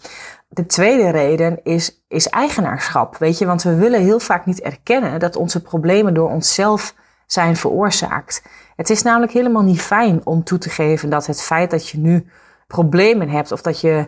De 0.50 0.66
tweede 0.66 1.10
reden 1.10 1.60
is, 1.64 2.04
is 2.08 2.30
eigenaarschap. 2.30 3.18
Weet 3.18 3.38
je, 3.38 3.46
want 3.46 3.64
we 3.64 3.76
willen 3.76 4.02
heel 4.02 4.20
vaak 4.20 4.46
niet 4.46 4.62
erkennen 4.62 5.20
dat 5.20 5.36
onze 5.36 5.62
problemen 5.62 6.14
door 6.14 6.30
onszelf 6.30 6.94
zijn 7.26 7.56
veroorzaakt. 7.56 8.44
Het 8.76 8.90
is 8.90 9.02
namelijk 9.02 9.32
helemaal 9.32 9.62
niet 9.62 9.82
fijn 9.82 10.22
om 10.24 10.44
toe 10.44 10.58
te 10.58 10.70
geven 10.70 11.10
dat 11.10 11.26
het 11.26 11.42
feit 11.42 11.72
dat 11.72 11.90
je 11.90 11.98
nu 11.98 12.28
problemen 12.68 13.30
hebt 13.30 13.52
of 13.52 13.62
dat 13.62 13.82
je, 13.82 14.08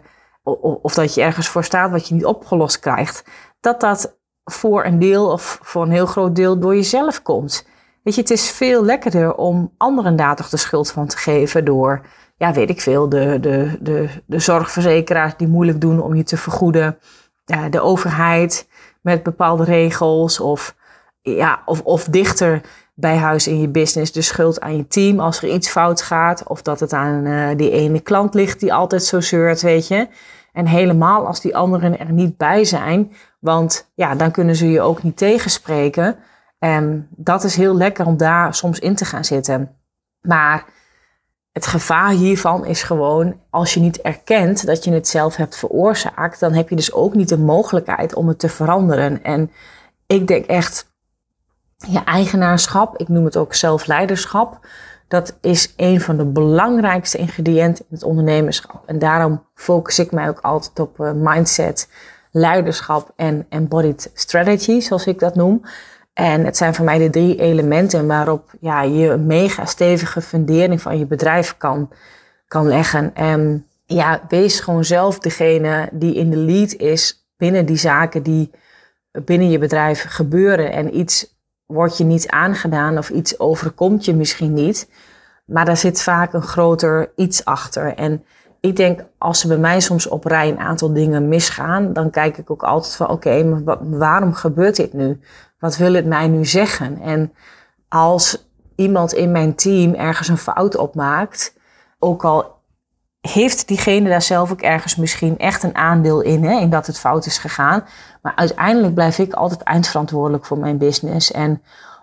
of 0.81 0.93
dat 0.93 1.13
je 1.13 1.21
ergens 1.21 1.47
voor 1.47 1.63
staat 1.63 1.91
wat 1.91 2.07
je 2.07 2.13
niet 2.13 2.25
opgelost 2.25 2.79
krijgt, 2.79 3.23
dat 3.59 3.81
dat 3.81 4.17
voor 4.43 4.85
een 4.85 4.99
deel 4.99 5.31
of 5.31 5.59
voor 5.61 5.83
een 5.83 5.91
heel 5.91 6.05
groot 6.05 6.35
deel 6.35 6.59
door 6.59 6.75
jezelf 6.75 7.21
komt. 7.21 7.65
Weet 8.03 8.15
je, 8.15 8.21
het 8.21 8.29
is 8.29 8.51
veel 8.51 8.85
lekkerder 8.85 9.35
om 9.35 9.73
anderen 9.77 10.15
daar 10.15 10.35
toch 10.35 10.49
de 10.49 10.57
schuld 10.57 10.91
van 10.91 11.07
te 11.07 11.17
geven 11.17 11.65
door, 11.65 12.05
ja, 12.37 12.53
weet 12.53 12.69
ik 12.69 12.81
veel, 12.81 13.09
de, 13.09 13.39
de, 13.39 13.77
de, 13.79 14.09
de 14.25 14.39
zorgverzekeraars 14.39 15.33
die 15.37 15.47
moeilijk 15.47 15.81
doen 15.81 16.01
om 16.01 16.15
je 16.15 16.23
te 16.23 16.37
vergoeden, 16.37 16.97
de 17.69 17.81
overheid 17.81 18.67
met 19.01 19.23
bepaalde 19.23 19.63
regels 19.63 20.39
of, 20.39 20.75
ja, 21.21 21.61
of, 21.65 21.81
of 21.81 22.03
dichter 22.03 22.61
bij 22.95 23.17
huis 23.17 23.47
in 23.47 23.61
je 23.61 23.67
business 23.67 24.11
de 24.11 24.21
schuld 24.21 24.61
aan 24.61 24.77
je 24.77 24.87
team 24.87 25.19
als 25.19 25.41
er 25.41 25.49
iets 25.49 25.69
fout 25.69 26.01
gaat. 26.01 26.47
Of 26.47 26.61
dat 26.61 26.79
het 26.79 26.93
aan 26.93 27.25
uh, 27.25 27.49
die 27.55 27.71
ene 27.71 27.99
klant 27.99 28.33
ligt 28.33 28.59
die 28.59 28.73
altijd 28.73 29.03
zo 29.03 29.21
zeurt, 29.21 29.61
weet 29.61 29.87
je. 29.87 30.07
En 30.53 30.67
helemaal 30.67 31.27
als 31.27 31.41
die 31.41 31.55
anderen 31.55 31.99
er 31.99 32.11
niet 32.11 32.37
bij 32.37 32.65
zijn. 32.65 33.11
Want 33.39 33.91
ja, 33.95 34.15
dan 34.15 34.31
kunnen 34.31 34.55
ze 34.55 34.69
je 34.69 34.81
ook 34.81 35.03
niet 35.03 35.17
tegenspreken. 35.17 36.15
En 36.63 37.07
dat 37.09 37.43
is 37.43 37.55
heel 37.55 37.75
lekker 37.75 38.05
om 38.05 38.17
daar 38.17 38.55
soms 38.55 38.79
in 38.79 38.95
te 38.95 39.05
gaan 39.05 39.25
zitten. 39.25 39.75
Maar 40.21 40.65
het 41.51 41.65
gevaar 41.65 42.09
hiervan 42.09 42.65
is 42.65 42.83
gewoon, 42.83 43.39
als 43.49 43.73
je 43.73 43.79
niet 43.79 44.01
erkent 44.01 44.65
dat 44.65 44.83
je 44.83 44.91
het 44.91 45.07
zelf 45.07 45.35
hebt 45.35 45.55
veroorzaakt, 45.55 46.39
dan 46.39 46.53
heb 46.53 46.69
je 46.69 46.75
dus 46.75 46.93
ook 46.93 47.13
niet 47.13 47.29
de 47.29 47.37
mogelijkheid 47.37 48.13
om 48.15 48.27
het 48.27 48.39
te 48.39 48.49
veranderen. 48.49 49.23
En 49.23 49.51
ik 50.07 50.27
denk 50.27 50.45
echt, 50.45 50.93
je 51.77 52.03
eigenaarschap, 52.03 52.97
ik 52.97 53.07
noem 53.07 53.25
het 53.25 53.37
ook 53.37 53.53
zelfleiderschap, 53.53 54.67
dat 55.07 55.37
is 55.41 55.73
een 55.77 56.01
van 56.01 56.17
de 56.17 56.25
belangrijkste 56.25 57.17
ingrediënten 57.17 57.85
in 57.89 57.95
het 57.95 58.03
ondernemerschap. 58.03 58.83
En 58.85 58.99
daarom 58.99 59.45
focus 59.55 59.99
ik 59.99 60.11
mij 60.11 60.29
ook 60.29 60.39
altijd 60.39 60.79
op 60.79 60.99
uh, 60.99 61.11
mindset, 61.15 61.89
leiderschap 62.31 63.11
en 63.15 63.45
embodied 63.49 64.11
strategy, 64.13 64.79
zoals 64.79 65.07
ik 65.07 65.19
dat 65.19 65.35
noem. 65.35 65.61
En 66.13 66.45
het 66.45 66.57
zijn 66.57 66.73
voor 66.73 66.85
mij 66.85 66.97
de 66.97 67.09
drie 67.09 67.39
elementen 67.39 68.07
waarop 68.07 68.51
ja, 68.59 68.81
je 68.81 69.09
een 69.09 69.25
mega 69.25 69.65
stevige 69.65 70.21
fundering 70.21 70.81
van 70.81 70.99
je 70.99 71.05
bedrijf 71.05 71.57
kan, 71.57 71.89
kan 72.47 72.67
leggen. 72.67 73.15
En 73.15 73.67
ja, 73.85 74.21
wees 74.27 74.59
gewoon 74.59 74.85
zelf 74.85 75.19
degene 75.19 75.89
die 75.91 76.15
in 76.15 76.29
de 76.29 76.37
lead 76.37 76.73
is 76.73 77.27
binnen 77.37 77.65
die 77.65 77.77
zaken 77.77 78.23
die 78.23 78.51
binnen 79.11 79.49
je 79.49 79.57
bedrijf 79.57 80.05
gebeuren. 80.07 80.71
En 80.71 80.97
iets 80.97 81.35
wordt 81.65 81.97
je 81.97 82.03
niet 82.03 82.27
aangedaan 82.27 82.97
of 82.97 83.09
iets 83.09 83.39
overkomt 83.39 84.05
je 84.05 84.15
misschien 84.15 84.53
niet. 84.53 84.89
Maar 85.45 85.65
daar 85.65 85.77
zit 85.77 86.01
vaak 86.01 86.33
een 86.33 86.41
groter 86.41 87.11
iets 87.15 87.45
achter. 87.45 87.95
En 87.95 88.23
ik 88.59 88.75
denk, 88.75 89.03
als 89.17 89.41
er 89.41 89.47
bij 89.47 89.57
mij 89.57 89.79
soms 89.79 90.07
op 90.07 90.25
rij 90.25 90.49
een 90.49 90.59
aantal 90.59 90.93
dingen 90.93 91.27
misgaan, 91.27 91.93
dan 91.93 92.09
kijk 92.09 92.37
ik 92.37 92.51
ook 92.51 92.63
altijd 92.63 92.95
van, 92.95 93.09
oké, 93.09 93.43
maar 93.43 93.77
waarom 93.81 94.33
gebeurt 94.33 94.75
dit 94.75 94.93
nu? 94.93 95.19
Wat 95.63 95.77
wil 95.77 95.93
het 95.93 96.05
mij 96.05 96.27
nu 96.27 96.45
zeggen? 96.45 97.01
En 97.01 97.33
als 97.87 98.47
iemand 98.75 99.13
in 99.13 99.31
mijn 99.31 99.55
team 99.55 99.93
ergens 99.93 100.27
een 100.27 100.37
fout 100.37 100.77
opmaakt, 100.77 101.53
ook 101.99 102.23
al 102.23 102.61
heeft 103.21 103.67
diegene 103.67 104.09
daar 104.09 104.21
zelf 104.21 104.51
ook 104.51 104.61
ergens 104.61 104.95
misschien 104.95 105.37
echt 105.37 105.63
een 105.63 105.75
aandeel 105.75 106.21
in, 106.21 106.43
hè, 106.43 106.59
in 106.59 106.69
dat 106.69 106.87
het 106.87 106.99
fout 106.99 107.25
is 107.25 107.37
gegaan. 107.37 107.85
Maar 108.21 108.35
uiteindelijk 108.35 108.93
blijf 108.93 109.17
ik 109.19 109.33
altijd 109.33 109.61
eindverantwoordelijk 109.61 110.45
voor 110.45 110.57
mijn 110.57 110.77
business. 110.77 111.31
En 111.31 111.61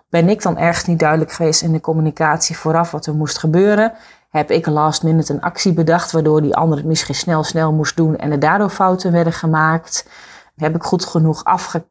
ben 0.09 0.29
ik 0.29 0.41
dan 0.41 0.57
ergens 0.57 0.85
niet 0.85 0.99
duidelijk 0.99 1.31
geweest 1.31 1.61
in 1.61 1.71
de 1.71 1.81
communicatie 1.81 2.57
vooraf 2.57 2.91
wat 2.91 3.05
er 3.05 3.15
moest 3.15 3.37
gebeuren, 3.37 3.93
heb 4.29 4.51
ik 4.51 4.65
last 4.65 5.03
minute 5.03 5.33
een 5.33 5.41
actie 5.41 5.73
bedacht 5.73 6.11
waardoor 6.11 6.41
die 6.41 6.55
ander 6.55 6.77
het 6.77 6.87
misschien 6.87 7.15
snel, 7.15 7.43
snel 7.43 7.73
moest 7.73 7.95
doen 7.95 8.17
en 8.17 8.31
er 8.31 8.39
daardoor 8.39 8.69
fouten 8.69 9.11
werden 9.11 9.33
gemaakt. 9.33 10.09
Heb 10.55 10.75
ik 10.75 10.83
goed 10.83 11.05
genoeg 11.05 11.43
afge 11.43 11.89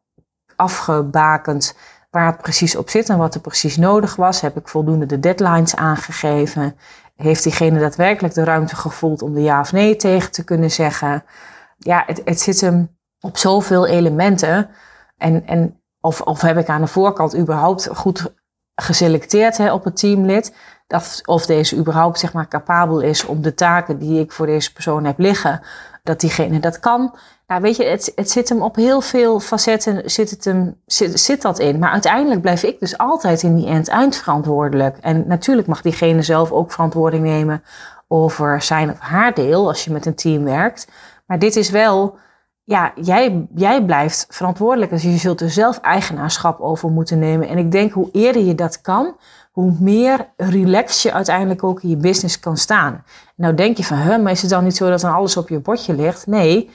afgebakend 0.60 1.74
waar 2.10 2.26
het 2.26 2.42
precies 2.42 2.76
op 2.76 2.88
zit 2.88 3.08
en 3.08 3.18
wat 3.18 3.34
er 3.34 3.40
precies 3.40 3.76
nodig 3.76 4.16
was. 4.16 4.40
Heb 4.40 4.56
ik 4.56 4.68
voldoende 4.68 5.06
de 5.06 5.20
deadlines 5.20 5.76
aangegeven? 5.76 6.76
Heeft 7.16 7.42
diegene 7.42 7.78
daadwerkelijk 7.78 8.34
de 8.34 8.44
ruimte 8.44 8.76
gevoeld 8.76 9.22
om 9.22 9.34
de 9.34 9.42
ja 9.42 9.60
of 9.60 9.72
nee 9.72 9.96
tegen 9.96 10.30
te 10.30 10.44
kunnen 10.44 10.70
zeggen? 10.70 11.24
Ja, 11.78 12.02
het, 12.06 12.22
het 12.24 12.40
zit 12.40 12.60
hem 12.60 12.96
op 13.20 13.36
zoveel 13.36 13.86
elementen. 13.86 14.68
En, 15.16 15.46
en 15.46 15.80
of, 16.00 16.20
of 16.20 16.40
heb 16.40 16.56
ik 16.56 16.68
aan 16.68 16.80
de 16.80 16.86
voorkant 16.86 17.36
überhaupt 17.36 17.88
goed 17.92 18.34
geselecteerd 18.80 19.56
hè, 19.56 19.72
op 19.72 19.84
het 19.84 19.96
teamlid. 19.96 20.54
Dat, 20.86 21.20
of 21.24 21.46
deze 21.46 21.76
überhaupt 21.76 22.18
zeg 22.18 22.32
maar, 22.32 22.48
capabel 22.48 23.00
is 23.00 23.24
om 23.24 23.42
de 23.42 23.54
taken 23.54 23.98
die 23.98 24.20
ik 24.20 24.32
voor 24.32 24.46
deze 24.46 24.72
persoon 24.72 25.04
heb 25.04 25.18
liggen, 25.18 25.60
dat 26.02 26.20
diegene 26.20 26.60
dat 26.60 26.80
kan. 26.80 27.14
Nou, 27.46 27.62
weet 27.62 27.76
je, 27.76 27.84
het, 27.84 28.12
het 28.14 28.30
zit 28.30 28.48
hem 28.48 28.62
op 28.62 28.76
heel 28.76 29.00
veel 29.00 29.40
facetten 29.40 30.10
zit, 30.10 30.30
het 30.30 30.44
hem, 30.44 30.76
zit, 30.86 31.20
zit 31.20 31.42
dat 31.42 31.58
in. 31.58 31.78
Maar 31.78 31.90
uiteindelijk 31.90 32.40
blijf 32.40 32.62
ik 32.62 32.80
dus 32.80 32.98
altijd 32.98 33.42
in 33.42 33.56
die 33.56 33.66
end 33.66 33.88
eindverantwoordelijk. 33.88 34.96
En 35.00 35.24
natuurlijk 35.26 35.68
mag 35.68 35.82
diegene 35.82 36.22
zelf 36.22 36.52
ook 36.52 36.72
verantwoording 36.72 37.24
nemen 37.24 37.62
over 38.08 38.62
zijn 38.62 38.90
of 38.90 38.98
haar 38.98 39.34
deel 39.34 39.68
als 39.68 39.84
je 39.84 39.92
met 39.92 40.06
een 40.06 40.14
team 40.14 40.44
werkt. 40.44 40.86
Maar 41.26 41.38
dit 41.38 41.56
is 41.56 41.70
wel, 41.70 42.18
ja, 42.70 42.92
jij, 42.94 43.46
jij 43.54 43.84
blijft 43.84 44.26
verantwoordelijk. 44.28 44.90
Dus 44.90 45.02
je 45.02 45.16
zult 45.16 45.40
er 45.40 45.50
zelf 45.50 45.78
eigenaarschap 45.78 46.60
over 46.60 46.90
moeten 46.90 47.18
nemen. 47.18 47.48
En 47.48 47.58
ik 47.58 47.72
denk 47.72 47.92
hoe 47.92 48.08
eerder 48.12 48.42
je 48.42 48.54
dat 48.54 48.80
kan, 48.80 49.16
hoe 49.50 49.76
meer 49.80 50.28
relaxed 50.36 51.02
je 51.02 51.12
uiteindelijk 51.12 51.64
ook 51.64 51.82
in 51.82 51.88
je 51.88 51.96
business 51.96 52.40
kan 52.40 52.56
staan. 52.56 53.04
Nou 53.36 53.54
denk 53.54 53.76
je 53.76 53.84
van, 53.84 54.22
maar 54.22 54.32
is 54.32 54.40
het 54.40 54.50
dan 54.50 54.64
niet 54.64 54.76
zo 54.76 54.88
dat 54.88 55.00
dan 55.00 55.14
alles 55.14 55.36
op 55.36 55.48
je 55.48 55.60
bordje 55.60 55.94
ligt? 55.94 56.26
Nee, 56.26 56.70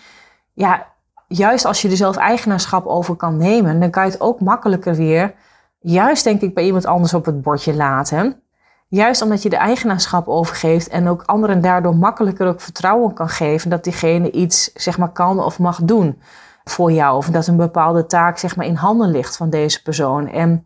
ja, 0.53 0.87
juist 1.27 1.65
als 1.65 1.81
je 1.81 1.89
er 1.89 1.97
zelf 1.97 2.15
eigenaarschap 2.15 2.85
over 2.85 3.15
kan 3.15 3.37
nemen, 3.37 3.79
dan 3.79 3.89
kan 3.89 4.05
je 4.05 4.11
het 4.11 4.21
ook 4.21 4.39
makkelijker 4.39 4.95
weer, 4.95 5.33
juist 5.79 6.23
denk 6.23 6.41
ik, 6.41 6.53
bij 6.53 6.65
iemand 6.65 6.85
anders 6.85 7.13
op 7.13 7.25
het 7.25 7.41
bordje 7.41 7.73
laten. 7.73 8.41
Juist 8.87 9.21
omdat 9.21 9.43
je 9.43 9.49
de 9.49 9.55
eigenaarschap 9.55 10.27
overgeeft 10.27 10.87
en 10.87 11.07
ook 11.07 11.23
anderen 11.25 11.61
daardoor 11.61 11.95
makkelijker 11.95 12.47
ook 12.47 12.61
vertrouwen 12.61 13.13
kan 13.13 13.29
geven 13.29 13.69
dat 13.69 13.83
diegene 13.83 14.31
iets 14.31 14.73
zeg 14.73 14.97
maar 14.97 15.11
kan 15.11 15.43
of 15.43 15.59
mag 15.59 15.79
doen 15.83 16.21
voor 16.63 16.91
jou. 16.91 17.17
Of 17.17 17.27
dat 17.27 17.47
een 17.47 17.57
bepaalde 17.57 18.05
taak 18.05 18.37
zeg 18.37 18.55
maar 18.55 18.65
in 18.65 18.75
handen 18.75 19.11
ligt 19.11 19.37
van 19.37 19.49
deze 19.49 19.81
persoon. 19.81 20.27
En 20.27 20.65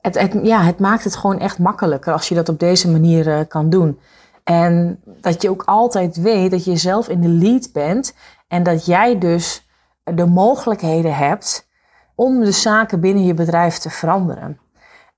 het, 0.00 0.38
ja, 0.42 0.62
het 0.62 0.78
maakt 0.78 1.04
het 1.04 1.16
gewoon 1.16 1.38
echt 1.38 1.58
makkelijker 1.58 2.12
als 2.12 2.28
je 2.28 2.34
dat 2.34 2.48
op 2.48 2.58
deze 2.58 2.90
manier 2.90 3.26
uh, 3.26 3.40
kan 3.48 3.70
doen. 3.70 4.00
En 4.44 5.00
dat 5.04 5.42
je 5.42 5.50
ook 5.50 5.62
altijd 5.64 6.16
weet 6.16 6.50
dat 6.50 6.64
je 6.64 6.76
zelf 6.76 7.08
in 7.08 7.20
de 7.20 7.28
lead 7.28 7.72
bent 7.72 8.14
en 8.48 8.62
dat 8.62 8.86
jij 8.86 9.18
dus 9.18 9.68
de 10.04 10.26
mogelijkheden 10.26 11.16
hebt 11.16 11.68
om 12.14 12.40
de 12.40 12.52
zaken 12.52 13.00
binnen 13.00 13.24
je 13.24 13.34
bedrijf 13.34 13.78
te 13.78 13.90
veranderen. 13.90 14.60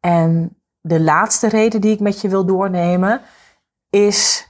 En 0.00 0.59
de 0.80 1.00
laatste 1.00 1.48
reden 1.48 1.80
die 1.80 1.92
ik 1.92 2.00
met 2.00 2.20
je 2.20 2.28
wil 2.28 2.44
doornemen 2.44 3.20
is, 3.90 4.48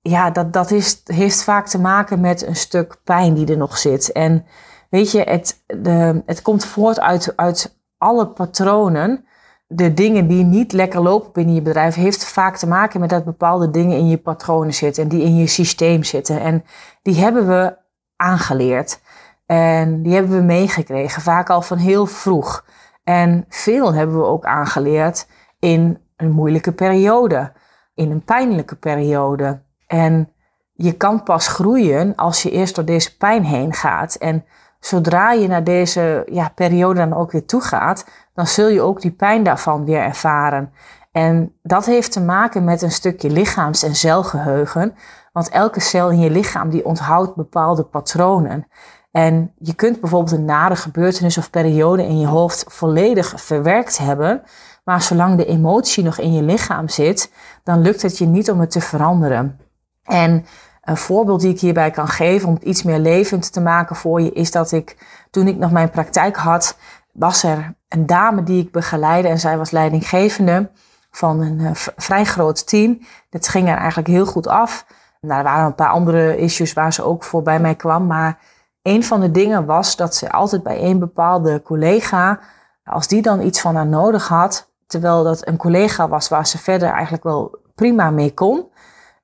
ja, 0.00 0.30
dat, 0.30 0.52
dat 0.52 0.70
is, 0.70 1.02
heeft 1.04 1.42
vaak 1.42 1.66
te 1.66 1.80
maken 1.80 2.20
met 2.20 2.46
een 2.46 2.56
stuk 2.56 2.96
pijn 3.04 3.34
die 3.34 3.46
er 3.46 3.56
nog 3.56 3.78
zit. 3.78 4.12
En 4.12 4.46
weet 4.90 5.10
je, 5.10 5.22
het, 5.22 5.62
de, 5.66 6.22
het 6.26 6.42
komt 6.42 6.64
voort 6.64 7.00
uit, 7.00 7.36
uit 7.36 7.78
alle 7.98 8.26
patronen. 8.26 9.26
De 9.66 9.94
dingen 9.94 10.26
die 10.26 10.44
niet 10.44 10.72
lekker 10.72 11.02
lopen 11.02 11.32
binnen 11.32 11.54
je 11.54 11.62
bedrijf, 11.62 11.94
heeft 11.94 12.24
vaak 12.24 12.56
te 12.56 12.66
maken 12.66 13.00
met 13.00 13.10
dat 13.10 13.24
bepaalde 13.24 13.70
dingen 13.70 13.96
in 13.96 14.08
je 14.08 14.18
patronen 14.18 14.74
zitten 14.74 15.02
en 15.02 15.08
die 15.08 15.22
in 15.22 15.36
je 15.36 15.46
systeem 15.46 16.04
zitten. 16.04 16.40
En 16.40 16.64
die 17.02 17.14
hebben 17.14 17.46
we 17.46 17.76
aangeleerd. 18.16 19.00
En 19.46 20.02
die 20.02 20.14
hebben 20.14 20.36
we 20.36 20.42
meegekregen, 20.42 21.22
vaak 21.22 21.50
al 21.50 21.62
van 21.62 21.78
heel 21.78 22.06
vroeg. 22.06 22.64
En 23.04 23.44
veel 23.48 23.94
hebben 23.94 24.16
we 24.16 24.24
ook 24.24 24.44
aangeleerd 24.44 25.26
in 25.58 25.98
een 26.16 26.30
moeilijke 26.30 26.72
periode, 26.72 27.52
in 27.94 28.10
een 28.10 28.24
pijnlijke 28.24 28.76
periode. 28.76 29.62
En 29.86 30.32
je 30.72 30.92
kan 30.92 31.22
pas 31.22 31.48
groeien 31.48 32.14
als 32.14 32.42
je 32.42 32.50
eerst 32.50 32.74
door 32.74 32.84
deze 32.84 33.16
pijn 33.16 33.44
heen 33.44 33.72
gaat. 33.72 34.14
En 34.14 34.44
zodra 34.80 35.32
je 35.32 35.48
naar 35.48 35.64
deze 35.64 36.26
ja, 36.30 36.48
periode 36.54 36.98
dan 36.98 37.14
ook 37.14 37.32
weer 37.32 37.46
toe 37.46 37.60
gaat, 37.60 38.06
dan 38.34 38.46
zul 38.46 38.68
je 38.68 38.80
ook 38.80 39.00
die 39.00 39.10
pijn 39.10 39.42
daarvan 39.42 39.84
weer 39.84 40.00
ervaren. 40.00 40.72
En 41.12 41.54
dat 41.62 41.86
heeft 41.86 42.12
te 42.12 42.20
maken 42.20 42.64
met 42.64 42.82
een 42.82 42.90
stukje 42.90 43.30
lichaams- 43.30 43.82
en 43.82 43.94
celgeheugen. 43.94 44.94
Want 45.32 45.48
elke 45.48 45.80
cel 45.80 46.10
in 46.10 46.20
je 46.20 46.30
lichaam 46.30 46.70
die 46.70 46.84
onthoudt 46.84 47.34
bepaalde 47.34 47.84
patronen. 47.84 48.66
En 49.12 49.52
je 49.58 49.74
kunt 49.74 50.00
bijvoorbeeld 50.00 50.38
een 50.38 50.44
nare 50.44 50.76
gebeurtenis 50.76 51.38
of 51.38 51.50
periode 51.50 52.06
in 52.06 52.20
je 52.20 52.26
hoofd 52.26 52.64
volledig 52.68 53.32
verwerkt 53.36 53.98
hebben. 53.98 54.42
Maar 54.84 55.02
zolang 55.02 55.36
de 55.36 55.46
emotie 55.46 56.04
nog 56.04 56.18
in 56.18 56.32
je 56.32 56.42
lichaam 56.42 56.88
zit, 56.88 57.32
dan 57.62 57.82
lukt 57.82 58.02
het 58.02 58.18
je 58.18 58.26
niet 58.26 58.50
om 58.50 58.60
het 58.60 58.70
te 58.70 58.80
veranderen. 58.80 59.58
En 60.02 60.46
een 60.82 60.96
voorbeeld 60.96 61.40
die 61.40 61.52
ik 61.52 61.60
hierbij 61.60 61.90
kan 61.90 62.08
geven 62.08 62.48
om 62.48 62.54
het 62.54 62.62
iets 62.62 62.82
meer 62.82 62.98
levend 62.98 63.52
te 63.52 63.60
maken 63.60 63.96
voor 63.96 64.20
je, 64.20 64.32
is 64.32 64.50
dat 64.50 64.72
ik 64.72 64.96
toen 65.30 65.48
ik 65.48 65.56
nog 65.56 65.70
mijn 65.70 65.90
praktijk 65.90 66.36
had, 66.36 66.76
was 67.12 67.42
er 67.42 67.74
een 67.88 68.06
dame 68.06 68.42
die 68.42 68.62
ik 68.62 68.72
begeleide 68.72 69.28
en 69.28 69.38
zij 69.38 69.58
was 69.58 69.70
leidinggevende 69.70 70.70
van 71.10 71.40
een 71.40 71.58
uh, 71.58 71.70
vrij 71.74 72.24
groot 72.24 72.66
team. 72.66 72.98
Dat 73.30 73.48
ging 73.48 73.68
er 73.68 73.76
eigenlijk 73.76 74.08
heel 74.08 74.26
goed 74.26 74.46
af. 74.46 74.86
Nou, 75.20 75.38
er 75.38 75.44
waren 75.44 75.66
een 75.66 75.74
paar 75.74 75.88
andere 75.88 76.36
issues 76.36 76.72
waar 76.72 76.92
ze 76.92 77.02
ook 77.02 77.24
voor 77.24 77.42
bij 77.42 77.60
mij 77.60 77.74
kwam, 77.74 78.06
maar 78.06 78.38
een 78.82 79.04
van 79.04 79.20
de 79.20 79.30
dingen 79.30 79.66
was 79.66 79.96
dat 79.96 80.14
ze 80.14 80.30
altijd 80.30 80.62
bij 80.62 80.82
een 80.82 80.98
bepaalde 80.98 81.62
collega, 81.62 82.40
als 82.84 83.08
die 83.08 83.22
dan 83.22 83.40
iets 83.40 83.60
van 83.60 83.74
haar 83.76 83.86
nodig 83.86 84.28
had, 84.28 84.70
terwijl 84.86 85.24
dat 85.24 85.46
een 85.46 85.56
collega 85.56 86.08
was 86.08 86.28
waar 86.28 86.46
ze 86.46 86.58
verder 86.58 86.90
eigenlijk 86.90 87.24
wel 87.24 87.58
prima 87.74 88.10
mee 88.10 88.34
kon, 88.34 88.66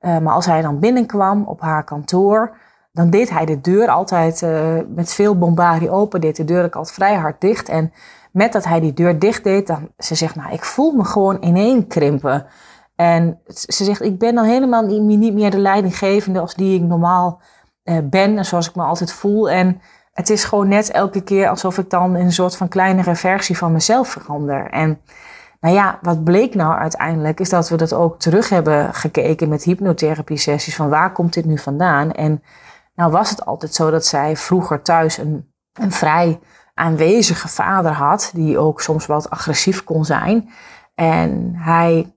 uh, 0.00 0.18
maar 0.18 0.34
als 0.34 0.46
hij 0.46 0.62
dan 0.62 0.78
binnenkwam 0.78 1.44
op 1.44 1.60
haar 1.60 1.84
kantoor, 1.84 2.56
dan 2.92 3.10
deed 3.10 3.30
hij 3.30 3.44
de 3.44 3.60
deur 3.60 3.88
altijd 3.88 4.42
uh, 4.42 4.74
met 4.94 5.12
veel 5.12 5.38
bombardie 5.38 5.90
open, 5.90 6.20
deed 6.20 6.36
de 6.36 6.44
deur 6.44 6.64
ook 6.64 6.76
altijd 6.76 6.94
vrij 6.94 7.14
hard 7.14 7.40
dicht. 7.40 7.68
En 7.68 7.92
met 8.32 8.52
dat 8.52 8.64
hij 8.64 8.80
die 8.80 8.92
deur 8.92 9.18
dicht 9.18 9.44
deed, 9.44 9.66
dan 9.66 9.88
ze 9.98 10.14
zegt, 10.14 10.34
nou, 10.34 10.52
ik 10.52 10.64
voel 10.64 10.92
me 10.92 11.04
gewoon 11.04 11.36
ineen 11.40 11.86
krimpen. 11.86 12.46
En 12.96 13.40
ze 13.46 13.84
zegt, 13.84 14.02
ik 14.02 14.18
ben 14.18 14.34
dan 14.34 14.44
helemaal 14.44 14.82
niet, 14.82 15.34
meer 15.34 15.50
de 15.50 15.58
leidinggevende 15.58 16.40
als 16.40 16.54
die 16.54 16.80
ik 16.80 16.86
normaal 16.86 17.40
ben 18.02 18.38
en 18.38 18.44
zoals 18.44 18.68
ik 18.68 18.74
me 18.74 18.82
altijd 18.82 19.12
voel. 19.12 19.50
En 19.50 19.80
het 20.12 20.30
is 20.30 20.44
gewoon 20.44 20.68
net 20.68 20.90
elke 20.90 21.20
keer 21.20 21.48
alsof 21.48 21.78
ik 21.78 21.90
dan 21.90 22.16
in 22.16 22.24
een 22.24 22.32
soort 22.32 22.56
van 22.56 22.68
kleinere 22.68 23.14
versie 23.14 23.56
van 23.56 23.72
mezelf 23.72 24.08
verander. 24.08 24.70
En 24.70 25.00
nou 25.60 25.74
ja, 25.74 25.98
wat 26.02 26.24
bleek 26.24 26.54
nou 26.54 26.78
uiteindelijk 26.78 27.40
is 27.40 27.48
dat 27.48 27.68
we 27.68 27.76
dat 27.76 27.92
ook 27.92 28.18
terug 28.18 28.48
hebben 28.48 28.94
gekeken 28.94 29.48
met 29.48 29.62
hypnotherapie 29.62 30.36
sessies 30.36 30.76
van 30.76 30.88
waar 30.88 31.12
komt 31.12 31.32
dit 31.32 31.44
nu 31.44 31.58
vandaan? 31.58 32.12
En 32.12 32.42
nou 32.94 33.10
was 33.10 33.30
het 33.30 33.44
altijd 33.44 33.74
zo 33.74 33.90
dat 33.90 34.06
zij 34.06 34.36
vroeger 34.36 34.82
thuis 34.82 35.18
een, 35.18 35.52
een 35.72 35.92
vrij 35.92 36.38
aanwezige 36.74 37.48
vader 37.48 37.92
had, 37.92 38.30
die 38.34 38.58
ook 38.58 38.80
soms 38.80 39.06
wat 39.06 39.30
agressief 39.30 39.84
kon 39.84 40.04
zijn. 40.04 40.50
En 40.94 41.52
hij, 41.56 42.16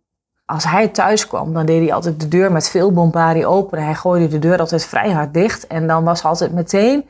als 0.52 0.64
hij 0.64 0.88
thuis 0.88 1.28
kwam, 1.28 1.54
dan 1.54 1.66
deed 1.66 1.82
hij 1.82 1.94
altijd 1.94 2.20
de 2.20 2.28
deur 2.28 2.52
met 2.52 2.70
veel 2.70 2.92
bombardie 2.92 3.46
open. 3.46 3.84
Hij 3.84 3.96
gooide 3.96 4.28
de 4.28 4.40
deur 4.40 4.60
altijd 4.60 4.86
vrij 4.86 5.12
hard 5.12 5.34
dicht. 5.34 5.68
En 5.68 5.88
dan 5.88 6.04
was 6.04 6.24
altijd 6.24 6.52
meteen 6.54 7.10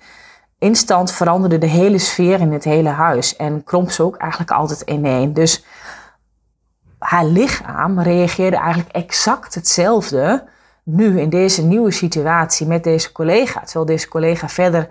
instant 0.60 1.12
veranderde 1.12 1.58
de 1.58 1.68
hele 1.68 1.98
sfeer 1.98 2.40
in 2.40 2.52
het 2.52 2.64
hele 2.64 2.90
huis. 2.90 3.36
En 3.36 3.64
kromp 3.64 3.92
ze 3.92 4.04
ook 4.04 4.16
eigenlijk 4.18 4.52
altijd 4.52 4.82
ineen. 4.82 5.34
Dus 5.34 5.66
haar 6.98 7.26
lichaam 7.26 8.00
reageerde 8.00 8.58
eigenlijk 8.58 8.96
exact 8.96 9.56
hetzelfde 9.56 10.44
nu 10.84 11.20
in 11.20 11.30
deze 11.30 11.64
nieuwe 11.64 11.92
situatie 11.92 12.68
met 12.68 12.84
deze 12.84 13.12
collega. 13.12 13.60
Terwijl 13.60 13.86
deze 13.86 14.08
collega 14.08 14.50
verder 14.50 14.90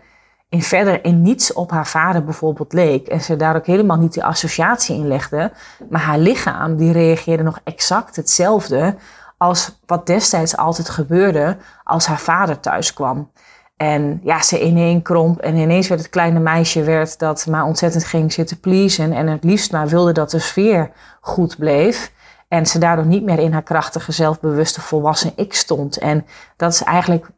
in, 0.50 0.62
verder 0.62 1.04
in 1.04 1.22
niets 1.22 1.52
op 1.52 1.70
haar 1.70 1.86
vader 1.86 2.24
bijvoorbeeld 2.24 2.72
leek. 2.72 3.06
En 3.06 3.20
ze 3.20 3.36
daar 3.36 3.56
ook 3.56 3.66
helemaal 3.66 3.96
niet 3.96 4.12
die 4.12 4.24
associatie 4.24 4.96
in 4.96 5.08
legde. 5.08 5.52
Maar 5.90 6.00
haar 6.00 6.18
lichaam 6.18 6.76
die 6.76 6.92
reageerde 6.92 7.42
nog 7.42 7.60
exact 7.64 8.16
hetzelfde 8.16 8.96
als 9.36 9.80
wat 9.86 10.06
destijds 10.06 10.56
altijd 10.56 10.88
gebeurde 10.88 11.56
als 11.84 12.06
haar 12.06 12.18
vader 12.18 12.60
thuis 12.60 12.92
kwam. 12.92 13.30
En 13.76 14.20
ja, 14.22 14.42
ze 14.42 14.64
ineen 14.64 15.02
kromp 15.02 15.40
en 15.40 15.56
ineens 15.56 15.88
werd 15.88 16.00
het 16.00 16.10
kleine 16.10 16.38
meisje 16.38 16.82
werd 16.82 17.18
dat 17.18 17.46
maar 17.46 17.64
ontzettend 17.64 18.04
ging 18.04 18.32
zitten 18.32 18.60
pleasen. 18.60 19.12
En 19.12 19.26
het 19.26 19.44
liefst 19.44 19.72
maar 19.72 19.88
wilde 19.88 20.12
dat 20.12 20.30
de 20.30 20.38
sfeer 20.38 20.90
goed 21.20 21.58
bleef. 21.58 22.12
En 22.48 22.66
ze 22.66 22.78
daardoor 22.78 23.06
niet 23.06 23.22
meer 23.22 23.38
in 23.38 23.52
haar 23.52 23.62
krachtige, 23.62 24.12
zelfbewuste, 24.12 24.80
volwassen 24.80 25.32
ik 25.36 25.54
stond. 25.54 25.98
En 25.98 26.26
dat 26.56 26.72
is 26.72 26.82
eigenlijk 26.82 27.30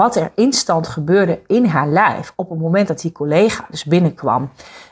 wat 0.00 0.16
er 0.16 0.32
instant 0.34 0.86
gebeurde 0.86 1.40
in 1.46 1.64
haar 1.64 1.88
lijf 1.88 2.32
op 2.36 2.50
het 2.50 2.58
moment 2.58 2.88
dat 2.88 3.00
die 3.00 3.12
collega 3.12 3.66
dus 3.70 3.84
binnenkwam. 3.84 4.50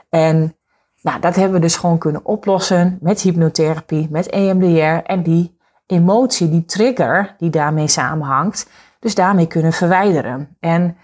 En 0.08 0.56
nou, 1.02 1.20
dat 1.20 1.34
hebben 1.34 1.54
we 1.54 1.60
dus 1.60 1.76
gewoon 1.76 1.98
kunnen 1.98 2.24
oplossen 2.24 2.98
met 3.00 3.20
hypnotherapie, 3.20 4.08
met 4.10 4.26
EMDR 4.26 5.10
en 5.10 5.22
die 5.22 5.58
emotie, 5.86 6.50
die 6.50 6.64
trigger 6.64 7.34
die 7.38 7.50
daarmee 7.50 7.88
samenhangt, 7.88 8.70
dus 9.00 9.14
daarmee 9.14 9.46
kunnen 9.46 9.72
verwijderen. 9.72 10.56
En 10.60 10.96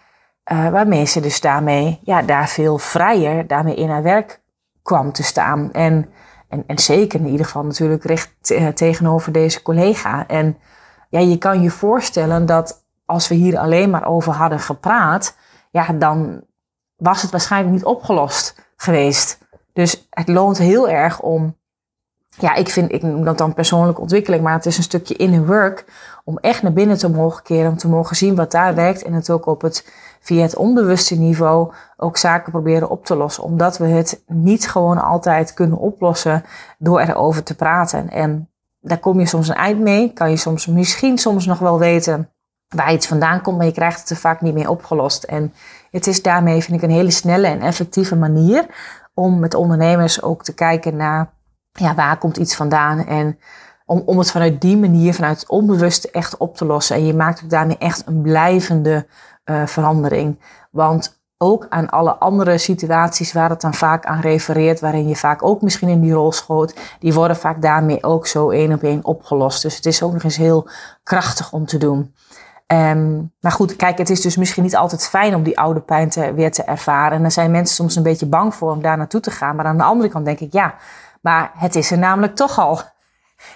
uh, 0.53 0.69
waarmee 0.69 1.05
ze 1.05 1.21
dus 1.21 1.41
daarmee, 1.41 2.01
ja, 2.03 2.23
daar 2.23 2.49
veel 2.49 2.79
vrijer 2.79 3.47
daarmee 3.47 3.75
in 3.75 3.89
haar 3.89 4.03
werk 4.03 4.41
kwam 4.83 5.13
te 5.13 5.23
staan. 5.23 5.73
En, 5.73 6.09
en, 6.49 6.65
en 6.67 6.79
zeker 6.79 7.21
in 7.21 7.29
ieder 7.29 7.47
geval 7.47 7.65
natuurlijk 7.65 8.05
recht 8.05 8.51
eh, 8.51 8.67
tegenover 8.69 9.33
deze 9.33 9.63
collega. 9.63 10.27
En 10.27 10.57
ja, 11.11 11.21
je 11.21 11.39
kan 11.39 11.63
je 11.63 11.71
voorstellen 11.71 12.47
dat 12.47 12.84
als 13.05 13.29
we 13.29 13.35
hier 13.35 13.59
alleen 13.59 13.91
maar 13.91 14.07
over 14.07 14.33
hadden 14.33 14.61
gepraat, 14.61 15.37
ja, 15.71 15.93
dan 15.93 16.45
was 16.97 17.23
het 17.23 17.31
waarschijnlijk 17.31 17.75
niet 17.75 17.85
opgelost 17.85 18.73
geweest. 18.77 19.39
Dus 19.73 20.07
het 20.11 20.29
loont 20.29 20.59
heel 20.59 20.89
erg 20.89 21.21
om 21.21 21.57
ja, 22.39 22.55
ik 22.55 22.69
vind, 22.69 22.93
ik 22.93 23.03
noem 23.03 23.25
dat 23.25 23.39
dan 23.39 23.55
persoonlijke 23.55 24.01
ontwikkeling, 24.01 24.43
maar 24.43 24.53
het 24.53 24.67
is 24.67 24.77
een 24.77 24.83
stukje 24.83 25.17
inner 25.17 25.47
work 25.47 25.85
om 26.25 26.39
echt 26.39 26.63
naar 26.63 26.73
binnen 26.73 26.99
te 26.99 27.11
mogen 27.11 27.43
keren, 27.43 27.71
om 27.71 27.77
te 27.77 27.89
mogen 27.89 28.17
zien 28.17 28.35
wat 28.35 28.51
daar 28.51 28.75
werkt 28.75 29.03
en 29.03 29.13
het 29.13 29.31
ook 29.31 29.47
op 29.47 29.63
het, 29.63 29.93
via 30.21 30.43
het 30.43 30.57
onbewuste 30.57 31.15
niveau 31.15 31.73
ook 31.97 32.17
zaken 32.17 32.53
proberen 32.53 32.89
op 32.91 33.05
te 33.05 33.17
lossen. 33.17 33.43
Omdat 33.45 33.79
we 33.79 33.87
het 33.87 34.23
niet 34.27 34.71
gewoon 34.71 35.03
altijd 35.03 35.55
kunnen 35.55 35.79
oplossen 35.79 36.45
door 36.79 37.01
erover 37.01 37.43
te 37.43 37.55
praten. 37.55 38.11
En 38.11 38.49
daar 38.81 38.99
kom 38.99 39.21
je 39.21 39.27
soms 39.27 39.49
een 39.49 39.55
eind 39.55 39.81
mee, 39.81 40.13
kan 40.13 40.31
je 40.31 40.37
soms 40.37 40.67
misschien 40.67 41.19
soms 41.19 41.47
nog 41.47 41.59
wel 41.59 41.79
weten 41.79 42.34
waar 42.69 42.93
iets 42.93 43.07
vandaan 43.07 43.41
komt, 43.41 43.57
maar 43.57 43.67
je 43.67 43.73
krijgt 43.73 44.01
het 44.01 44.11
er 44.11 44.17
vaak 44.17 44.41
niet 44.41 44.55
meer 44.55 44.69
opgelost. 44.69 45.23
En 45.23 45.55
het 45.91 46.07
is 46.07 46.23
daarmee, 46.23 46.63
vind 46.63 46.77
ik, 46.77 46.83
een 46.83 46.95
hele 46.95 47.11
snelle 47.11 47.47
en 47.47 47.61
effectieve 47.61 48.17
manier 48.17 48.67
om 49.15 49.39
met 49.39 49.55
ondernemers 49.55 50.23
ook 50.23 50.45
te 50.45 50.55
kijken 50.55 50.97
naar 50.97 51.33
ja, 51.73 51.95
waar 51.95 52.19
komt 52.19 52.37
iets 52.37 52.57
vandaan 52.57 53.07
en 53.07 53.39
om, 53.87 54.03
om 54.07 54.19
het 54.19 54.31
vanuit 54.31 54.61
die 54.61 54.77
manier, 54.77 55.15
vanuit 55.15 55.41
het 55.41 55.49
onbewuste 55.49 56.11
echt 56.11 56.37
op 56.37 56.57
te 56.57 56.65
lossen. 56.65 56.97
En 56.97 57.07
je 57.07 57.15
maakt 57.15 57.43
ook 57.43 57.51
daarmee 57.51 57.79
echt 57.79 58.07
een 58.07 58.23
blijvende 58.23 59.07
uh, 59.45 59.67
verandering. 59.67 60.39
Want 60.71 61.23
ook 61.39 61.67
aan 61.69 61.91
alle 61.91 62.15
andere 62.15 62.59
situaties 62.59 63.33
waar 63.33 63.51
het 63.51 63.61
dan 63.61 63.75
vaak 63.75 64.05
aan 64.05 64.21
refereert, 64.21 64.81
waarin 64.81 65.09
je 65.09 65.17
vaak 65.17 65.43
ook 65.43 65.63
misschien 65.63 65.89
in 65.89 66.01
die 66.01 66.13
rol 66.13 66.33
schoot, 66.33 66.75
die 66.99 67.15
worden 67.15 67.37
vaak 67.37 67.63
daarmee 67.63 68.03
ook 68.03 68.27
zo 68.27 68.51
één 68.51 68.73
op 68.73 68.83
één 68.83 69.05
opgelost. 69.05 69.63
Dus 69.63 69.77
het 69.77 69.87
is 69.87 70.03
ook 70.03 70.13
nog 70.13 70.23
eens 70.23 70.37
heel 70.37 70.69
krachtig 71.03 71.53
om 71.53 71.67
te 71.67 71.79
doen. 71.79 72.15
Um, 72.75 73.33
maar 73.41 73.53
goed, 73.53 73.77
kijk, 73.77 73.99
het 73.99 74.11
is 74.11 74.21
dus 74.21 74.37
misschien 74.37 74.63
niet 74.63 74.77
altijd 74.77 75.09
fijn 75.09 75.35
om 75.35 75.43
die 75.43 75.59
oude 75.59 75.81
pijn 75.81 76.09
te, 76.09 76.35
weer 76.35 76.53
te 76.53 76.63
ervaren. 76.63 77.17
En 77.17 77.23
daar 77.23 77.31
zijn 77.31 77.51
mensen 77.51 77.77
soms 77.77 77.97
een 77.97 78.03
beetje 78.03 78.27
bang 78.27 78.55
voor 78.55 78.71
om 78.71 78.83
daar 78.83 78.97
naartoe 78.97 79.21
te 79.21 79.31
gaan. 79.31 79.57
Maar 79.57 79.65
aan 79.65 79.77
de 79.77 79.83
andere 79.83 80.09
kant 80.09 80.25
denk 80.25 80.41
ik, 80.41 80.53
ja, 80.53 80.75
maar 81.21 81.51
het 81.57 81.75
is 81.75 81.91
er 81.91 81.99
namelijk 81.99 82.35
toch 82.35 82.59
al. 82.59 82.81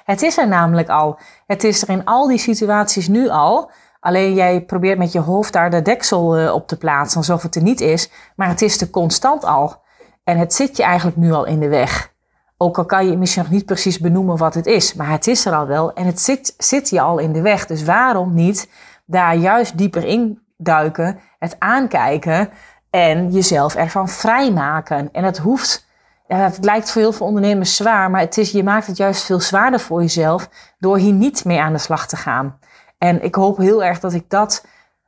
Het 0.05 0.23
is 0.23 0.39
er 0.39 0.49
namelijk 0.49 0.89
al. 0.89 1.19
Het 1.47 1.65
is 1.65 1.83
er 1.83 1.89
in 1.89 2.05
al 2.05 2.27
die 2.27 2.39
situaties 2.39 3.09
nu 3.09 3.29
al. 3.29 3.71
Alleen 4.01 4.35
jij 4.35 4.65
probeert 4.65 4.99
met 4.99 5.13
je 5.13 5.21
hoofd 5.21 5.53
daar 5.53 5.71
de 5.71 5.83
deksel 5.83 6.37
eh, 6.37 6.55
op 6.55 6.69
te 6.69 6.77
plaatsen 6.77 7.19
alsof 7.19 7.43
het 7.43 7.55
er 7.55 7.63
niet 7.63 7.81
is. 7.81 8.11
Maar 8.37 8.49
het 8.49 8.63
is 8.63 8.81
er 8.81 8.91
constant 8.91 9.45
al. 9.45 9.83
En 10.25 10.39
het 10.39 10.55
zit 10.55 10.77
je 10.77 10.83
eigenlijk 10.83 11.17
nu 11.17 11.33
al 11.33 11.45
in 11.45 11.61
de 11.61 11.69
weg. 11.69 12.13
Ook 12.57 12.79
al 12.79 12.85
kan 12.85 13.09
je 13.09 13.17
misschien 13.17 13.43
nog 13.43 13.53
niet 13.53 13.67
precies 13.67 13.99
benoemen 13.99 14.37
wat 14.37 14.55
het 14.55 14.67
is. 14.67 14.95
Maar 14.95 15.11
het 15.11 15.27
is 15.27 15.47
er 15.47 15.55
al 15.55 15.67
wel 15.67 15.93
en 15.93 16.07
het 16.07 16.21
zit, 16.21 16.55
zit 16.59 16.89
je 16.89 17.01
al 17.01 17.19
in 17.19 17.33
de 17.33 17.41
weg. 17.41 17.67
Dus 17.67 17.85
waarom 17.85 18.35
niet 18.35 18.69
daar 19.11 19.37
juist 19.37 19.79
dieper 19.79 20.05
in 20.05 20.43
duiken, 20.57 21.19
het 21.39 21.57
aankijken 21.59 22.51
en 22.91 23.31
jezelf 23.31 23.75
ervan 23.75 24.09
vrijmaken. 24.09 25.09
En 25.13 25.25
het 25.25 25.39
hoeft, 25.39 25.87
ja, 26.27 26.37
het 26.37 26.65
lijkt 26.65 26.91
voor 26.91 27.03
heel 27.03 27.13
veel 27.13 27.27
ondernemers 27.27 27.77
zwaar, 27.77 28.11
maar 28.11 28.21
het 28.21 28.39
is, 28.39 28.51
je 28.51 28.63
maakt 28.63 28.87
het 28.87 28.97
juist 28.97 29.23
veel 29.23 29.41
zwaarder 29.41 29.81
voor 29.81 30.01
jezelf 30.01 30.49
door 30.79 30.99
hier 30.99 31.13
niet 31.13 31.45
mee 31.45 31.61
aan 31.61 31.73
de 31.73 31.79
slag 31.79 32.07
te 32.07 32.17
gaan. 32.17 32.59
En 32.99 33.23
ik 33.23 33.35
hoop 33.35 33.57
heel 33.57 33.85
erg 33.85 34.01
dat 34.01 34.13
ik 34.13 34.31
dat, 34.31 34.67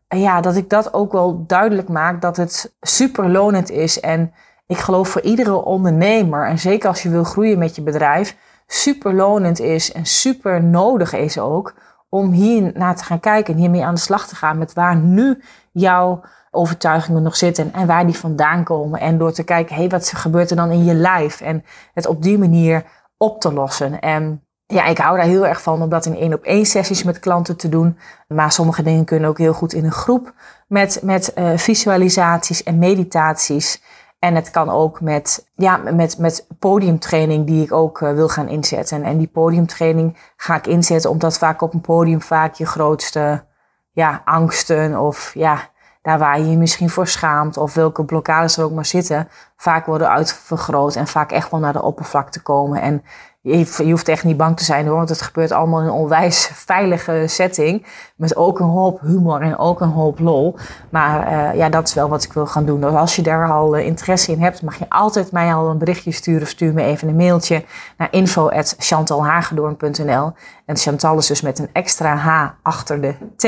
ja, 0.08 0.40
dat 0.40 0.56
ik 0.56 0.70
dat 0.70 0.94
ook 0.94 1.12
wel 1.12 1.44
duidelijk 1.46 1.88
maak, 1.88 2.20
dat 2.20 2.36
het 2.36 2.74
super 2.80 3.30
lonend 3.30 3.70
is. 3.70 4.00
En 4.00 4.32
ik 4.66 4.78
geloof 4.78 5.08
voor 5.08 5.22
iedere 5.22 5.64
ondernemer, 5.64 6.46
en 6.46 6.58
zeker 6.58 6.88
als 6.88 7.02
je 7.02 7.08
wil 7.08 7.24
groeien 7.24 7.58
met 7.58 7.76
je 7.76 7.82
bedrijf, 7.82 8.36
super 8.66 9.14
lonend 9.14 9.60
is 9.60 9.92
en 9.92 10.06
super 10.06 10.64
nodig 10.64 11.12
is 11.12 11.38
ook 11.38 11.74
om 12.10 12.30
hier 12.30 12.70
naar 12.74 12.96
te 12.96 13.04
gaan 13.04 13.20
kijken 13.20 13.54
en 13.54 13.60
hiermee 13.60 13.84
aan 13.84 13.94
de 13.94 14.00
slag 14.00 14.28
te 14.28 14.36
gaan 14.36 14.58
met 14.58 14.72
waar 14.72 14.96
nu 14.96 15.42
jouw 15.72 16.20
overtuigingen 16.50 17.22
nog 17.22 17.36
zitten 17.36 17.72
en 17.72 17.86
waar 17.86 18.06
die 18.06 18.16
vandaan 18.16 18.64
komen. 18.64 19.00
En 19.00 19.18
door 19.18 19.32
te 19.32 19.42
kijken, 19.42 19.74
hé, 19.74 19.80
hey, 19.80 19.90
wat 19.90 20.12
gebeurt 20.16 20.50
er 20.50 20.56
dan 20.56 20.70
in 20.70 20.84
je 20.84 20.94
lijf? 20.94 21.40
En 21.40 21.64
het 21.94 22.06
op 22.06 22.22
die 22.22 22.38
manier 22.38 22.84
op 23.16 23.40
te 23.40 23.52
lossen. 23.52 24.00
En 24.00 24.44
ja, 24.66 24.84
ik 24.84 24.98
hou 24.98 25.16
daar 25.16 25.26
heel 25.26 25.46
erg 25.46 25.62
van 25.62 25.82
om 25.82 25.88
dat 25.88 26.06
in 26.06 26.16
één 26.16 26.34
op 26.34 26.42
één 26.42 26.66
sessies 26.66 27.02
met 27.02 27.18
klanten 27.18 27.56
te 27.56 27.68
doen. 27.68 27.98
Maar 28.28 28.52
sommige 28.52 28.82
dingen 28.82 29.04
kunnen 29.04 29.28
ook 29.28 29.38
heel 29.38 29.52
goed 29.52 29.72
in 29.72 29.84
een 29.84 29.92
groep 29.92 30.32
met, 30.66 31.00
met 31.02 31.32
uh, 31.38 31.56
visualisaties 31.56 32.62
en 32.62 32.78
meditaties. 32.78 33.82
En 34.20 34.34
het 34.34 34.50
kan 34.50 34.70
ook 34.70 35.00
met, 35.00 35.50
ja, 35.54 35.76
met, 35.76 36.18
met 36.18 36.46
podiumtraining 36.58 37.46
die 37.46 37.64
ik 37.64 37.72
ook 37.72 38.00
uh, 38.00 38.12
wil 38.12 38.28
gaan 38.28 38.48
inzetten. 38.48 39.02
En 39.02 39.18
die 39.18 39.28
podiumtraining 39.28 40.16
ga 40.36 40.56
ik 40.56 40.66
inzetten 40.66 41.10
omdat 41.10 41.38
vaak 41.38 41.62
op 41.62 41.74
een 41.74 41.80
podium 41.80 42.22
vaak 42.22 42.54
je 42.54 42.66
grootste 42.66 43.44
ja, 43.92 44.22
angsten 44.24 45.00
of 45.00 45.34
ja, 45.34 45.68
daar 46.02 46.18
waar 46.18 46.38
je 46.38 46.50
je 46.50 46.56
misschien 46.56 46.90
voor 46.90 47.06
schaamt 47.06 47.56
of 47.56 47.74
welke 47.74 48.04
blokkades 48.04 48.56
er 48.56 48.64
ook 48.64 48.72
maar 48.72 48.86
zitten, 48.86 49.28
vaak 49.56 49.86
worden 49.86 50.10
uitvergroot 50.10 50.96
en 50.96 51.06
vaak 51.06 51.32
echt 51.32 51.50
wel 51.50 51.60
naar 51.60 51.72
de 51.72 51.82
oppervlakte 51.82 52.42
komen. 52.42 52.80
En 52.80 53.02
je, 53.42 53.90
hoeft 53.90 54.08
echt 54.08 54.24
niet 54.24 54.36
bang 54.36 54.56
te 54.56 54.64
zijn 54.64 54.86
hoor, 54.86 54.96
want 54.96 55.08
het 55.08 55.22
gebeurt 55.22 55.52
allemaal 55.52 55.80
in 55.80 55.86
een 55.86 55.92
onwijs 55.92 56.50
veilige 56.66 57.24
setting. 57.26 57.86
Met 58.16 58.36
ook 58.36 58.58
een 58.58 58.66
hoop 58.66 59.00
humor 59.00 59.40
en 59.40 59.58
ook 59.58 59.80
een 59.80 59.88
hoop 59.88 60.18
lol. 60.18 60.56
Maar 60.90 61.32
uh, 61.32 61.54
ja, 61.54 61.68
dat 61.68 61.88
is 61.88 61.94
wel 61.94 62.08
wat 62.08 62.24
ik 62.24 62.32
wil 62.32 62.46
gaan 62.46 62.64
doen. 62.64 62.80
Dus 62.80 62.92
als 62.92 63.16
je 63.16 63.22
daar 63.22 63.50
al 63.50 63.76
uh, 63.76 63.86
interesse 63.86 64.32
in 64.32 64.40
hebt, 64.40 64.62
mag 64.62 64.78
je 64.78 64.86
altijd 64.88 65.32
mij 65.32 65.54
al 65.54 65.68
een 65.68 65.78
berichtje 65.78 66.12
sturen. 66.12 66.42
Of 66.42 66.48
stuur 66.48 66.72
me 66.72 66.82
even 66.82 67.08
een 67.08 67.16
mailtje 67.16 67.64
naar 67.96 68.08
info.chantalhagedoorn.nl 68.10 70.32
En 70.64 70.76
Chantal 70.76 71.18
is 71.18 71.26
dus 71.26 71.40
met 71.40 71.58
een 71.58 71.68
extra 71.72 72.16
H 72.16 72.48
achter 72.62 73.00
de 73.00 73.14
T. 73.36 73.42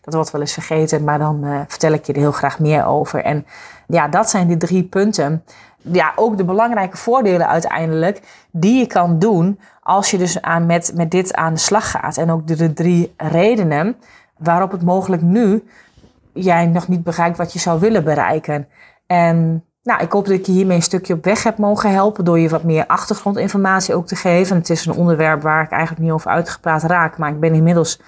Dat 0.00 0.14
wordt 0.14 0.30
wel 0.30 0.40
eens 0.40 0.52
vergeten, 0.52 1.04
maar 1.04 1.18
dan 1.18 1.44
uh, 1.44 1.60
vertel 1.66 1.92
ik 1.92 2.06
je 2.06 2.12
er 2.12 2.18
heel 2.18 2.32
graag 2.32 2.58
meer 2.58 2.86
over. 2.86 3.24
En 3.24 3.46
ja, 3.92 4.08
dat 4.08 4.30
zijn 4.30 4.46
die 4.46 4.56
drie 4.56 4.82
punten 4.82 5.44
ja, 5.76 6.12
ook 6.16 6.36
de 6.36 6.44
belangrijke 6.44 6.96
voordelen 6.96 7.48
uiteindelijk 7.48 8.22
die 8.50 8.78
je 8.78 8.86
kan 8.86 9.18
doen 9.18 9.60
als 9.82 10.10
je 10.10 10.18
dus 10.18 10.42
aan, 10.42 10.66
met, 10.66 10.92
met 10.94 11.10
dit 11.10 11.34
aan 11.34 11.54
de 11.54 11.60
slag 11.60 11.90
gaat. 11.90 12.16
En 12.16 12.30
ook 12.30 12.46
de, 12.46 12.56
de 12.56 12.72
drie 12.72 13.14
redenen 13.16 13.96
waarop 14.38 14.70
het 14.70 14.82
mogelijk 14.82 15.22
nu 15.22 15.64
jij 16.32 16.66
nog 16.66 16.88
niet 16.88 17.02
bereikt 17.02 17.36
wat 17.36 17.52
je 17.52 17.58
zou 17.58 17.80
willen 17.80 18.04
bereiken. 18.04 18.68
En 19.06 19.64
nou, 19.82 20.02
ik 20.02 20.12
hoop 20.12 20.24
dat 20.24 20.34
ik 20.34 20.46
je 20.46 20.52
hiermee 20.52 20.76
een 20.76 20.82
stukje 20.82 21.14
op 21.14 21.24
weg 21.24 21.42
heb 21.42 21.58
mogen 21.58 21.92
helpen 21.92 22.24
door 22.24 22.38
je 22.38 22.48
wat 22.48 22.62
meer 22.62 22.86
achtergrondinformatie 22.86 23.94
ook 23.94 24.06
te 24.06 24.16
geven. 24.16 24.56
Het 24.56 24.70
is 24.70 24.86
een 24.86 24.94
onderwerp 24.94 25.42
waar 25.42 25.62
ik 25.62 25.70
eigenlijk 25.70 26.02
niet 26.02 26.12
over 26.12 26.30
uitgepraat 26.30 26.82
raak, 26.82 27.18
maar 27.18 27.30
ik 27.30 27.40
ben 27.40 27.54
inmiddels 27.54 28.00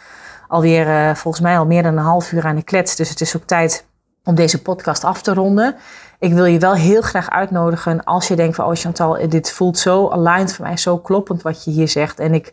alweer 0.49 0.87
uh, 0.87 1.14
volgens 1.14 1.42
mij 1.42 1.59
al 1.59 1.66
meer 1.66 1.83
dan 1.83 1.97
een 1.97 2.05
half 2.05 2.33
uur 2.33 2.44
aan 2.44 2.57
de 2.57 2.62
klets. 2.62 2.97
Dus 2.97 3.09
het 3.09 3.20
is 3.20 3.37
ook 3.37 3.44
tijd 3.44 3.87
om 4.25 4.35
deze 4.35 4.63
podcast 4.63 5.05
af 5.05 5.23
te 5.23 5.35
ronden. 5.35 5.77
Ik 6.19 6.33
wil 6.33 6.45
je 6.45 6.59
wel 6.59 6.75
heel 6.75 7.03
graag 7.03 7.31
uitnodigen 7.31 8.05
als 8.05 8.29
je 8.29 8.37
denkt 8.37 8.57
van, 8.57 8.65
oh 8.65 8.75
Chantal, 8.75 9.29
dit 9.29 9.53
voelt 9.53 9.79
zo 9.79 10.09
aligned 10.09 10.55
voor 10.55 10.65
mij, 10.65 10.77
zo 10.77 10.99
kloppend 10.99 11.43
wat 11.43 11.65
je 11.65 11.71
hier 11.71 11.89
zegt. 11.89 12.19
En 12.19 12.35
ik, 12.35 12.53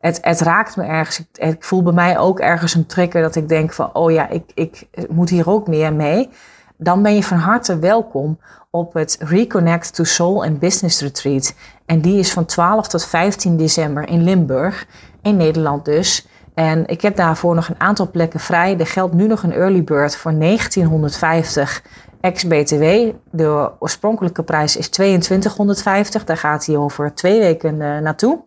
het, 0.00 0.18
het 0.20 0.40
raakt 0.40 0.76
me 0.76 0.84
ergens. 0.84 1.18
Ik, 1.18 1.26
ik 1.32 1.64
voel 1.64 1.82
bij 1.82 1.92
mij 1.92 2.18
ook 2.18 2.40
ergens 2.40 2.74
een 2.74 2.86
trigger 2.86 3.22
dat 3.22 3.36
ik 3.36 3.48
denk 3.48 3.72
van, 3.72 3.94
oh 3.94 4.10
ja, 4.10 4.28
ik, 4.28 4.44
ik 4.54 4.86
moet 5.08 5.28
hier 5.28 5.50
ook 5.50 5.66
meer 5.66 5.92
mee. 5.92 6.30
Dan 6.76 7.02
ben 7.02 7.14
je 7.14 7.22
van 7.22 7.38
harte 7.38 7.78
welkom 7.78 8.38
op 8.70 8.92
het 8.92 9.16
Reconnect 9.20 9.94
to 9.94 10.04
Soul 10.04 10.44
and 10.44 10.58
Business 10.58 11.00
Retreat. 11.00 11.54
En 11.86 12.00
die 12.00 12.18
is 12.18 12.32
van 12.32 12.44
12 12.44 12.88
tot 12.88 13.06
15 13.06 13.56
december 13.56 14.08
in 14.08 14.22
Limburg, 14.22 14.86
in 15.22 15.36
Nederland 15.36 15.84
dus. 15.84 16.26
En 16.54 16.86
ik 16.86 17.00
heb 17.02 17.16
daarvoor 17.16 17.54
nog 17.54 17.68
een 17.68 17.80
aantal 17.80 18.10
plekken 18.10 18.40
vrij. 18.40 18.78
Er 18.78 18.86
geldt 18.86 19.14
nu 19.14 19.26
nog 19.26 19.42
een 19.42 19.52
early 19.52 19.84
bird 19.84 20.16
voor 20.16 20.38
1950 20.38 21.82
ex-BTW. 22.20 22.84
De 23.30 23.70
oorspronkelijke 23.78 24.42
prijs 24.42 24.76
is 24.76 24.88
2250. 24.88 26.24
Daar 26.24 26.36
gaat 26.36 26.66
hij 26.66 26.76
over 26.76 27.14
twee 27.14 27.40
weken 27.40 27.74
uh, 27.74 27.98
naartoe. 27.98 28.40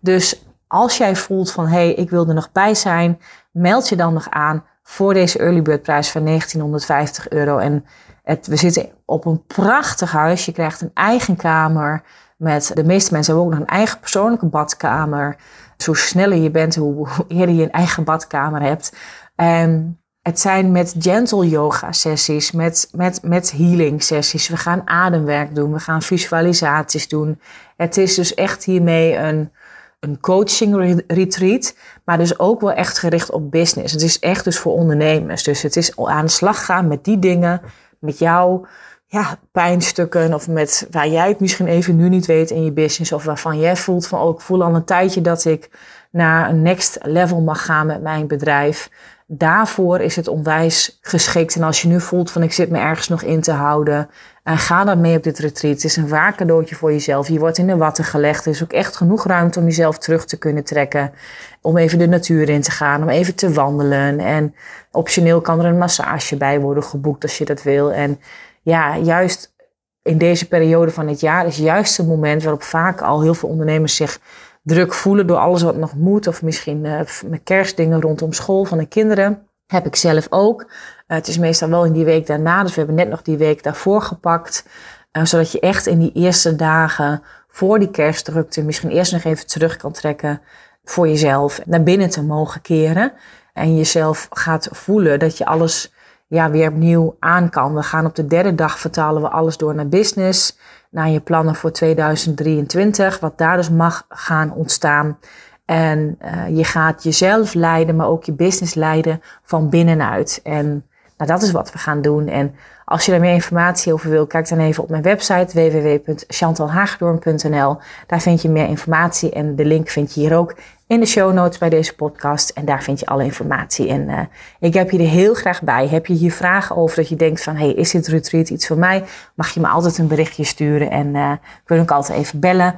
Dus 0.00 0.44
als 0.66 0.96
jij 0.96 1.16
voelt 1.16 1.52
van 1.52 1.66
hé, 1.66 1.84
hey, 1.84 1.94
ik 1.94 2.10
wil 2.10 2.28
er 2.28 2.34
nog 2.34 2.52
bij 2.52 2.74
zijn, 2.74 3.20
meld 3.52 3.88
je 3.88 3.96
dan 3.96 4.14
nog 4.14 4.30
aan 4.30 4.64
voor 4.82 5.14
deze 5.14 5.38
early 5.38 5.62
bird 5.62 5.82
prijs 5.82 6.10
van 6.10 6.24
1950 6.24 7.28
euro. 7.28 7.58
En 7.58 7.84
het, 8.22 8.46
we 8.46 8.56
zitten 8.56 8.88
op 9.04 9.24
een 9.24 9.44
prachtig 9.46 10.12
huis. 10.12 10.44
Je 10.44 10.52
krijgt 10.52 10.80
een 10.80 10.90
eigen 10.94 11.36
kamer. 11.36 12.02
Met 12.36 12.70
de 12.74 12.84
meeste 12.84 13.12
mensen 13.12 13.34
hebben 13.34 13.52
ook 13.52 13.58
nog 13.58 13.68
een 13.68 13.76
eigen 13.76 14.00
persoonlijke 14.00 14.46
badkamer. 14.46 15.36
Zo 15.78 15.92
sneller 15.92 16.38
je 16.38 16.50
bent, 16.50 16.74
hoe 16.74 17.08
eerder 17.28 17.54
je 17.54 17.62
een 17.62 17.70
eigen 17.70 18.04
badkamer 18.04 18.62
hebt. 18.62 18.96
En 19.34 20.00
het 20.22 20.40
zijn 20.40 20.72
met 20.72 20.94
gentle 20.98 21.48
yoga 21.48 21.92
sessies, 21.92 22.52
met, 22.52 22.88
met, 22.92 23.22
met 23.22 23.52
healing 23.52 24.02
sessies. 24.02 24.48
We 24.48 24.56
gaan 24.56 24.82
ademwerk 24.84 25.54
doen, 25.54 25.72
we 25.72 25.78
gaan 25.78 26.02
visualisaties 26.02 27.08
doen. 27.08 27.40
Het 27.76 27.96
is 27.96 28.14
dus 28.14 28.34
echt 28.34 28.64
hiermee 28.64 29.16
een, 29.16 29.52
een 30.00 30.20
coaching 30.20 31.02
retreat, 31.06 31.76
maar 32.04 32.18
dus 32.18 32.38
ook 32.38 32.60
wel 32.60 32.72
echt 32.72 32.98
gericht 32.98 33.30
op 33.30 33.50
business. 33.50 33.92
Het 33.92 34.02
is 34.02 34.18
echt 34.18 34.44
dus 34.44 34.58
voor 34.58 34.72
ondernemers. 34.72 35.42
Dus 35.42 35.62
het 35.62 35.76
is 35.76 35.96
aan 35.96 36.24
de 36.24 36.30
slag 36.30 36.64
gaan 36.64 36.88
met 36.88 37.04
die 37.04 37.18
dingen, 37.18 37.60
met 37.98 38.18
jouw 38.18 38.66
ja, 39.10 39.38
pijnstukken 39.52 40.34
of 40.34 40.48
met 40.48 40.86
waar 40.90 41.08
jij 41.08 41.28
het 41.28 41.40
misschien 41.40 41.66
even 41.66 41.96
nu 41.96 42.08
niet 42.08 42.26
weet 42.26 42.50
in 42.50 42.64
je 42.64 42.72
business 42.72 43.12
of 43.12 43.24
waarvan 43.24 43.58
jij 43.58 43.76
voelt 43.76 44.06
van 44.06 44.20
oh, 44.20 44.34
ik 44.34 44.40
voel 44.40 44.62
al 44.62 44.74
een 44.74 44.84
tijdje 44.84 45.20
dat 45.20 45.44
ik 45.44 45.70
naar 46.10 46.48
een 46.48 46.62
next 46.62 46.98
level 47.02 47.40
mag 47.40 47.64
gaan 47.64 47.86
met 47.86 48.02
mijn 48.02 48.26
bedrijf 48.26 48.90
daarvoor 49.30 50.00
is 50.00 50.16
het 50.16 50.28
onwijs 50.28 50.98
geschikt. 51.00 51.54
En 51.54 51.62
als 51.62 51.82
je 51.82 51.88
nu 51.88 52.00
voelt 52.00 52.30
van 52.30 52.42
ik 52.42 52.52
zit 52.52 52.70
me 52.70 52.78
ergens 52.78 53.08
nog 53.08 53.22
in 53.22 53.40
te 53.40 53.52
houden, 53.52 54.08
Uh, 54.48 54.58
ga 54.58 54.84
dan 54.84 55.00
mee 55.00 55.16
op 55.16 55.22
dit 55.22 55.38
retreat. 55.38 55.74
Het 55.74 55.84
is 55.84 55.96
een 55.96 56.08
waar 56.08 56.34
cadeautje 56.34 56.74
voor 56.74 56.92
jezelf. 56.92 57.28
Je 57.28 57.38
wordt 57.38 57.58
in 57.58 57.66
de 57.66 57.76
watten 57.76 58.04
gelegd. 58.04 58.44
Er 58.44 58.50
is 58.50 58.62
ook 58.62 58.72
echt 58.72 58.96
genoeg 58.96 59.26
ruimte 59.26 59.58
om 59.58 59.64
jezelf 59.64 59.98
terug 59.98 60.24
te 60.24 60.38
kunnen 60.38 60.64
trekken. 60.64 61.12
Om 61.60 61.76
even 61.76 61.98
de 61.98 62.08
natuur 62.08 62.48
in 62.48 62.60
te 62.60 62.70
gaan, 62.70 63.02
om 63.02 63.08
even 63.08 63.34
te 63.34 63.52
wandelen. 63.52 64.18
En 64.18 64.54
optioneel 64.92 65.40
kan 65.40 65.58
er 65.58 65.64
een 65.64 65.78
massage 65.78 66.36
bij 66.36 66.60
worden 66.60 66.82
geboekt 66.82 67.22
als 67.22 67.38
je 67.38 67.44
dat 67.44 67.62
wil. 67.62 67.92
En 67.92 68.20
ja, 68.68 68.96
juist 68.96 69.54
in 70.02 70.18
deze 70.18 70.48
periode 70.48 70.90
van 70.90 71.08
het 71.08 71.20
jaar 71.20 71.46
is 71.46 71.56
juist 71.56 71.96
het 71.96 72.06
moment 72.06 72.42
waarop 72.42 72.62
vaak 72.62 73.00
al 73.00 73.22
heel 73.22 73.34
veel 73.34 73.48
ondernemers 73.48 73.96
zich 73.96 74.20
druk 74.62 74.94
voelen 74.94 75.26
door 75.26 75.36
alles 75.36 75.62
wat 75.62 75.76
nog 75.76 75.94
moet. 75.94 76.26
Of 76.26 76.42
misschien 76.42 76.84
uh, 76.84 77.00
met 77.26 77.40
kerstdingen 77.44 78.00
rondom 78.00 78.32
school 78.32 78.64
van 78.64 78.78
de 78.78 78.86
kinderen. 78.86 79.46
Heb 79.66 79.86
ik 79.86 79.96
zelf 79.96 80.26
ook. 80.30 80.62
Uh, 80.62 80.68
het 81.06 81.28
is 81.28 81.38
meestal 81.38 81.68
wel 81.68 81.84
in 81.84 81.92
die 81.92 82.04
week 82.04 82.26
daarna. 82.26 82.62
Dus 82.62 82.70
we 82.70 82.78
hebben 82.78 82.96
net 82.96 83.08
nog 83.08 83.22
die 83.22 83.36
week 83.36 83.62
daarvoor 83.62 84.02
gepakt. 84.02 84.66
Uh, 85.12 85.24
zodat 85.24 85.52
je 85.52 85.60
echt 85.60 85.86
in 85.86 85.98
die 85.98 86.12
eerste 86.12 86.56
dagen 86.56 87.22
voor 87.48 87.78
die 87.78 87.90
kerstdrukte 87.90 88.62
misschien 88.62 88.90
eerst 88.90 89.12
nog 89.12 89.24
even 89.24 89.46
terug 89.46 89.76
kan 89.76 89.92
trekken 89.92 90.40
voor 90.84 91.08
jezelf. 91.08 91.60
Naar 91.66 91.82
binnen 91.82 92.10
te 92.10 92.22
mogen 92.22 92.60
keren. 92.60 93.12
En 93.52 93.76
jezelf 93.76 94.26
gaat 94.30 94.68
voelen 94.72 95.18
dat 95.18 95.38
je 95.38 95.46
alles 95.46 95.92
ja, 96.28 96.50
weer 96.50 96.68
opnieuw 96.68 97.16
aan 97.18 97.50
kan. 97.50 97.74
We 97.74 97.82
gaan 97.82 98.06
op 98.06 98.14
de 98.14 98.26
derde 98.26 98.54
dag 98.54 98.78
vertalen 98.78 99.22
we 99.22 99.28
alles 99.28 99.56
door 99.56 99.74
naar 99.74 99.88
business. 99.88 100.58
Naar 100.90 101.08
je 101.08 101.20
plannen 101.20 101.54
voor 101.54 101.72
2023. 101.72 103.20
Wat 103.20 103.38
daar 103.38 103.56
dus 103.56 103.70
mag 103.70 104.04
gaan 104.08 104.52
ontstaan. 104.52 105.18
En 105.64 106.18
uh, 106.22 106.56
je 106.56 106.64
gaat 106.64 107.02
jezelf 107.02 107.54
leiden, 107.54 107.96
maar 107.96 108.06
ook 108.06 108.24
je 108.24 108.32
business 108.32 108.74
leiden 108.74 109.22
van 109.42 109.68
binnenuit. 109.68 110.40
En 110.42 110.86
nou, 111.16 111.30
dat 111.30 111.42
is 111.42 111.50
wat 111.50 111.72
we 111.72 111.78
gaan 111.78 112.02
doen. 112.02 112.28
En 112.28 112.54
als 112.84 113.04
je 113.04 113.10
daar 113.10 113.20
meer 113.20 113.32
informatie 113.32 113.92
over 113.92 114.10
wil, 114.10 114.26
kijk 114.26 114.48
dan 114.48 114.58
even 114.58 114.82
op 114.82 114.88
mijn 114.88 115.02
website 115.02 115.70
www.chantalhaagdoorn.nl. 115.70 117.76
Daar 118.06 118.20
vind 118.20 118.42
je 118.42 118.48
meer 118.48 118.68
informatie 118.68 119.30
en 119.30 119.56
de 119.56 119.64
link 119.64 119.88
vind 119.88 120.14
je 120.14 120.20
hier 120.20 120.36
ook 120.36 120.54
in 120.88 121.00
de 121.00 121.06
show 121.06 121.32
notes 121.32 121.58
bij 121.58 121.68
deze 121.68 121.94
podcast. 121.94 122.50
En 122.50 122.64
daar 122.64 122.82
vind 122.82 123.00
je 123.00 123.06
alle 123.06 123.24
informatie. 123.24 123.88
En 123.88 124.08
uh, 124.08 124.20
ik 124.60 124.74
heb 124.74 124.90
je 124.90 124.98
er 124.98 125.08
heel 125.08 125.34
graag 125.34 125.62
bij. 125.62 125.88
Heb 125.88 126.06
je 126.06 126.14
hier 126.14 126.32
vragen 126.32 126.76
over 126.76 126.96
dat 126.96 127.08
je 127.08 127.16
denkt 127.16 127.42
van, 127.42 127.56
hey, 127.56 127.72
is 127.72 127.90
dit 127.90 128.06
retreat 128.06 128.50
iets 128.50 128.66
voor 128.66 128.78
mij? 128.78 129.04
Mag 129.34 129.48
je 129.50 129.60
me 129.60 129.68
altijd 129.68 129.98
een 129.98 130.06
berichtje 130.06 130.44
sturen 130.44 130.90
en 130.90 131.14
uh, 131.14 131.32
kun 131.64 131.80
ik 131.80 131.90
altijd 131.90 132.18
even 132.18 132.40
bellen 132.40 132.74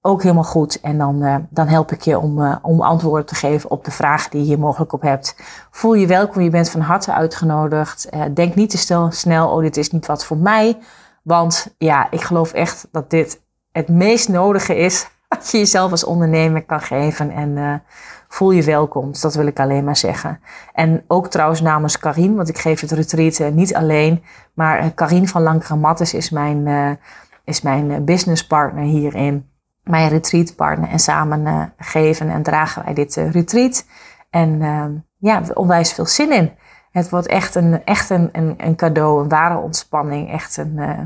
ook 0.00 0.22
helemaal 0.22 0.44
goed. 0.44 0.80
En 0.80 0.98
dan, 0.98 1.24
uh, 1.24 1.36
dan 1.50 1.66
help 1.66 1.92
ik 1.92 2.00
je 2.00 2.18
om, 2.18 2.58
om 2.62 2.80
antwoorden 2.80 3.26
te 3.26 3.34
geven 3.34 3.70
op 3.70 3.84
de 3.84 3.90
vragen 3.90 4.30
die 4.30 4.40
je 4.40 4.46
hier 4.46 4.58
mogelijk 4.58 4.92
op 4.92 5.02
hebt. 5.02 5.36
Voel 5.70 5.94
je 5.94 6.06
welkom, 6.06 6.42
je 6.42 6.50
bent 6.50 6.70
van 6.70 6.80
harte 6.80 7.12
uitgenodigd. 7.12 8.08
Denk 8.34 8.54
niet 8.54 8.70
te 8.70 9.10
snel, 9.10 9.50
oh 9.50 9.60
dit 9.60 9.76
is 9.76 9.90
niet 9.90 10.06
wat 10.06 10.24
voor 10.24 10.36
mij. 10.36 10.78
Want 11.22 11.74
ja, 11.78 12.10
ik 12.10 12.20
geloof 12.20 12.52
echt 12.52 12.88
dat 12.92 13.10
dit 13.10 13.40
het 13.72 13.88
meest 13.88 14.28
nodige 14.28 14.76
is 14.76 15.08
wat 15.28 15.50
je 15.50 15.58
jezelf 15.58 15.90
als 15.90 16.04
ondernemer 16.04 16.64
kan 16.64 16.80
geven. 16.80 17.30
En 17.30 17.82
voel 18.28 18.50
je 18.50 18.62
welkom, 18.62 19.10
dus 19.12 19.20
dat 19.20 19.34
wil 19.34 19.46
ik 19.46 19.60
alleen 19.60 19.84
maar 19.84 19.96
zeggen. 19.96 20.40
En 20.72 21.04
ook 21.06 21.28
trouwens 21.28 21.60
namens 21.60 21.98
Karin, 21.98 22.36
want 22.36 22.48
ik 22.48 22.58
geef 22.58 22.80
het 22.80 22.90
retreat 22.90 23.52
niet 23.52 23.74
alleen. 23.74 24.22
Maar 24.54 24.90
Karin 24.90 25.28
van 25.28 25.42
Lankere 25.42 25.76
Mattes 25.76 26.14
is 26.14 26.30
mijn, 26.30 26.98
is 27.44 27.60
mijn 27.62 28.04
businesspartner 28.04 28.84
hierin 28.84 29.48
mijn 29.88 30.08
retreatpartner 30.08 30.88
en 30.88 30.98
samen 30.98 31.46
uh, 31.46 31.62
geven 31.76 32.30
en 32.30 32.42
dragen 32.42 32.84
wij 32.84 32.94
dit 32.94 33.16
uh, 33.16 33.30
retreat. 33.30 33.86
En 34.30 34.60
uh, 34.60 34.84
ja, 35.16 35.42
onwijs 35.54 35.92
veel 35.92 36.06
zin 36.06 36.32
in. 36.32 36.52
Het 36.90 37.10
wordt 37.10 37.26
echt 37.26 37.54
een, 37.54 37.84
echt 37.84 38.10
een, 38.10 38.28
een, 38.32 38.54
een 38.56 38.76
cadeau, 38.76 39.22
een 39.22 39.28
ware 39.28 39.56
ontspanning. 39.56 40.30
Echt 40.30 40.56
een, 40.56 40.72
uh, 40.76 40.98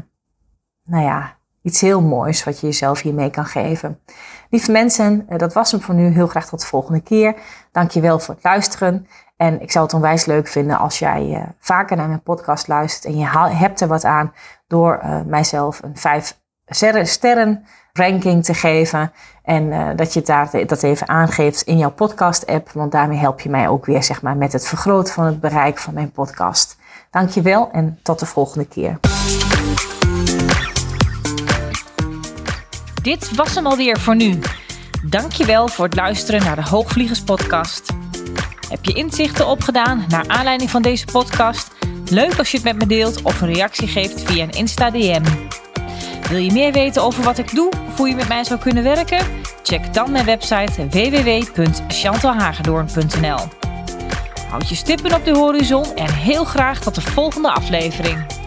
nou 0.85 1.05
ja, 1.05 1.37
iets 1.63 1.81
heel 1.81 2.01
moois 2.01 2.45
wat 2.45 2.61
je 2.61 2.67
jezelf 2.67 3.01
hiermee 3.01 3.31
kan 3.31 3.45
geven. 3.45 4.01
Lieve 4.51 4.73
mensen, 4.73 5.27
dat 5.37 5.53
was 5.53 5.71
hem 5.71 5.81
voor 5.81 5.95
nu. 5.95 6.09
Heel 6.09 6.27
graag 6.27 6.49
tot 6.49 6.61
de 6.61 6.67
volgende 6.67 7.01
keer. 7.01 7.35
Dankjewel 7.73 8.19
voor 8.19 8.35
het 8.35 8.45
luisteren. 8.45 9.07
En 9.37 9.61
ik 9.61 9.71
zou 9.71 9.85
het 9.85 9.95
onwijs 9.95 10.25
leuk 10.25 10.49
vinden 10.49 10.79
als 10.79 10.99
jij 10.99 11.53
vaker 11.59 11.97
naar 11.97 12.09
mijn 12.09 12.23
podcast 12.23 12.69
luistert 12.69 13.05
en 13.05 13.19
je 13.19 13.27
hebt 13.57 13.81
er 13.81 13.89
wat 13.89 14.05
aan 14.05 14.33
door 14.67 15.01
mijzelf 15.27 15.83
een 15.83 15.97
vijf 15.97 16.41
sterren 16.67 17.65
ranking 17.93 18.45
te 18.45 18.55
geven. 18.55 19.13
En 19.43 19.97
dat 19.97 20.15
je 20.15 20.23
daar, 20.23 20.67
dat 20.67 20.83
even 20.83 21.09
aangeeft 21.09 21.63
in 21.63 21.79
jouw 21.79 21.91
podcast 21.91 22.47
app. 22.47 22.71
Want 22.71 22.93
daarmee 22.93 23.19
help 23.19 23.41
je 23.41 23.51
mij 23.51 23.69
ook 23.69 23.87
weer 23.87 24.03
zeg 24.03 24.23
maar, 24.23 24.37
met 24.37 24.53
het 24.53 24.69
vergroten 24.69 25.15
van 25.15 25.25
het 25.25 25.41
bereik 25.41 25.79
van 25.79 25.95
mijn 25.95 26.11
podcast. 26.11 26.77
Dankjewel 27.11 27.71
en 27.71 27.99
tot 28.03 28.19
de 28.19 28.27
volgende 28.27 28.67
keer. 28.67 28.99
Dit 33.03 33.35
was 33.35 33.55
hem 33.55 33.67
alweer 33.67 33.99
voor 33.99 34.17
nu. 34.17 34.39
Dankjewel 35.03 35.69
voor 35.69 35.85
het 35.85 35.95
luisteren 35.95 36.45
naar 36.45 36.57
de 36.57 36.69
Hoogvliegers 36.69 37.23
podcast. 37.23 37.93
Heb 38.69 38.85
je 38.85 38.93
inzichten 38.93 39.47
opgedaan 39.47 40.05
naar 40.09 40.25
aanleiding 40.27 40.71
van 40.71 40.83
deze 40.83 41.05
podcast? 41.05 41.71
Leuk 42.11 42.39
als 42.39 42.51
je 42.51 42.57
het 42.57 42.67
met 42.67 42.77
me 42.77 42.87
deelt 42.87 43.23
of 43.23 43.41
een 43.41 43.53
reactie 43.53 43.89
geeft 43.89 44.23
via 44.23 44.43
een 44.43 44.51
Insta 44.51 44.91
DM. 44.91 45.23
Wil 46.29 46.39
je 46.39 46.53
meer 46.53 46.73
weten 46.73 47.03
over 47.03 47.25
wat 47.25 47.39
ik 47.39 47.55
doe 47.55 47.73
of 47.89 47.97
hoe 47.97 48.09
je 48.09 48.15
met 48.15 48.29
mij 48.29 48.45
zou 48.45 48.61
kunnen 48.61 48.83
werken? 48.83 49.27
Check 49.63 49.95
dan 49.95 50.13
mijn 50.13 50.25
website 50.25 50.89
www.chantalhagedoorn.nl. 50.89 53.41
Houd 54.49 54.69
je 54.69 54.75
stippen 54.75 55.15
op 55.15 55.25
de 55.25 55.35
horizon 55.35 55.97
en 55.97 56.13
heel 56.13 56.45
graag 56.45 56.81
tot 56.81 56.95
de 56.95 57.01
volgende 57.01 57.51
aflevering. 57.51 58.42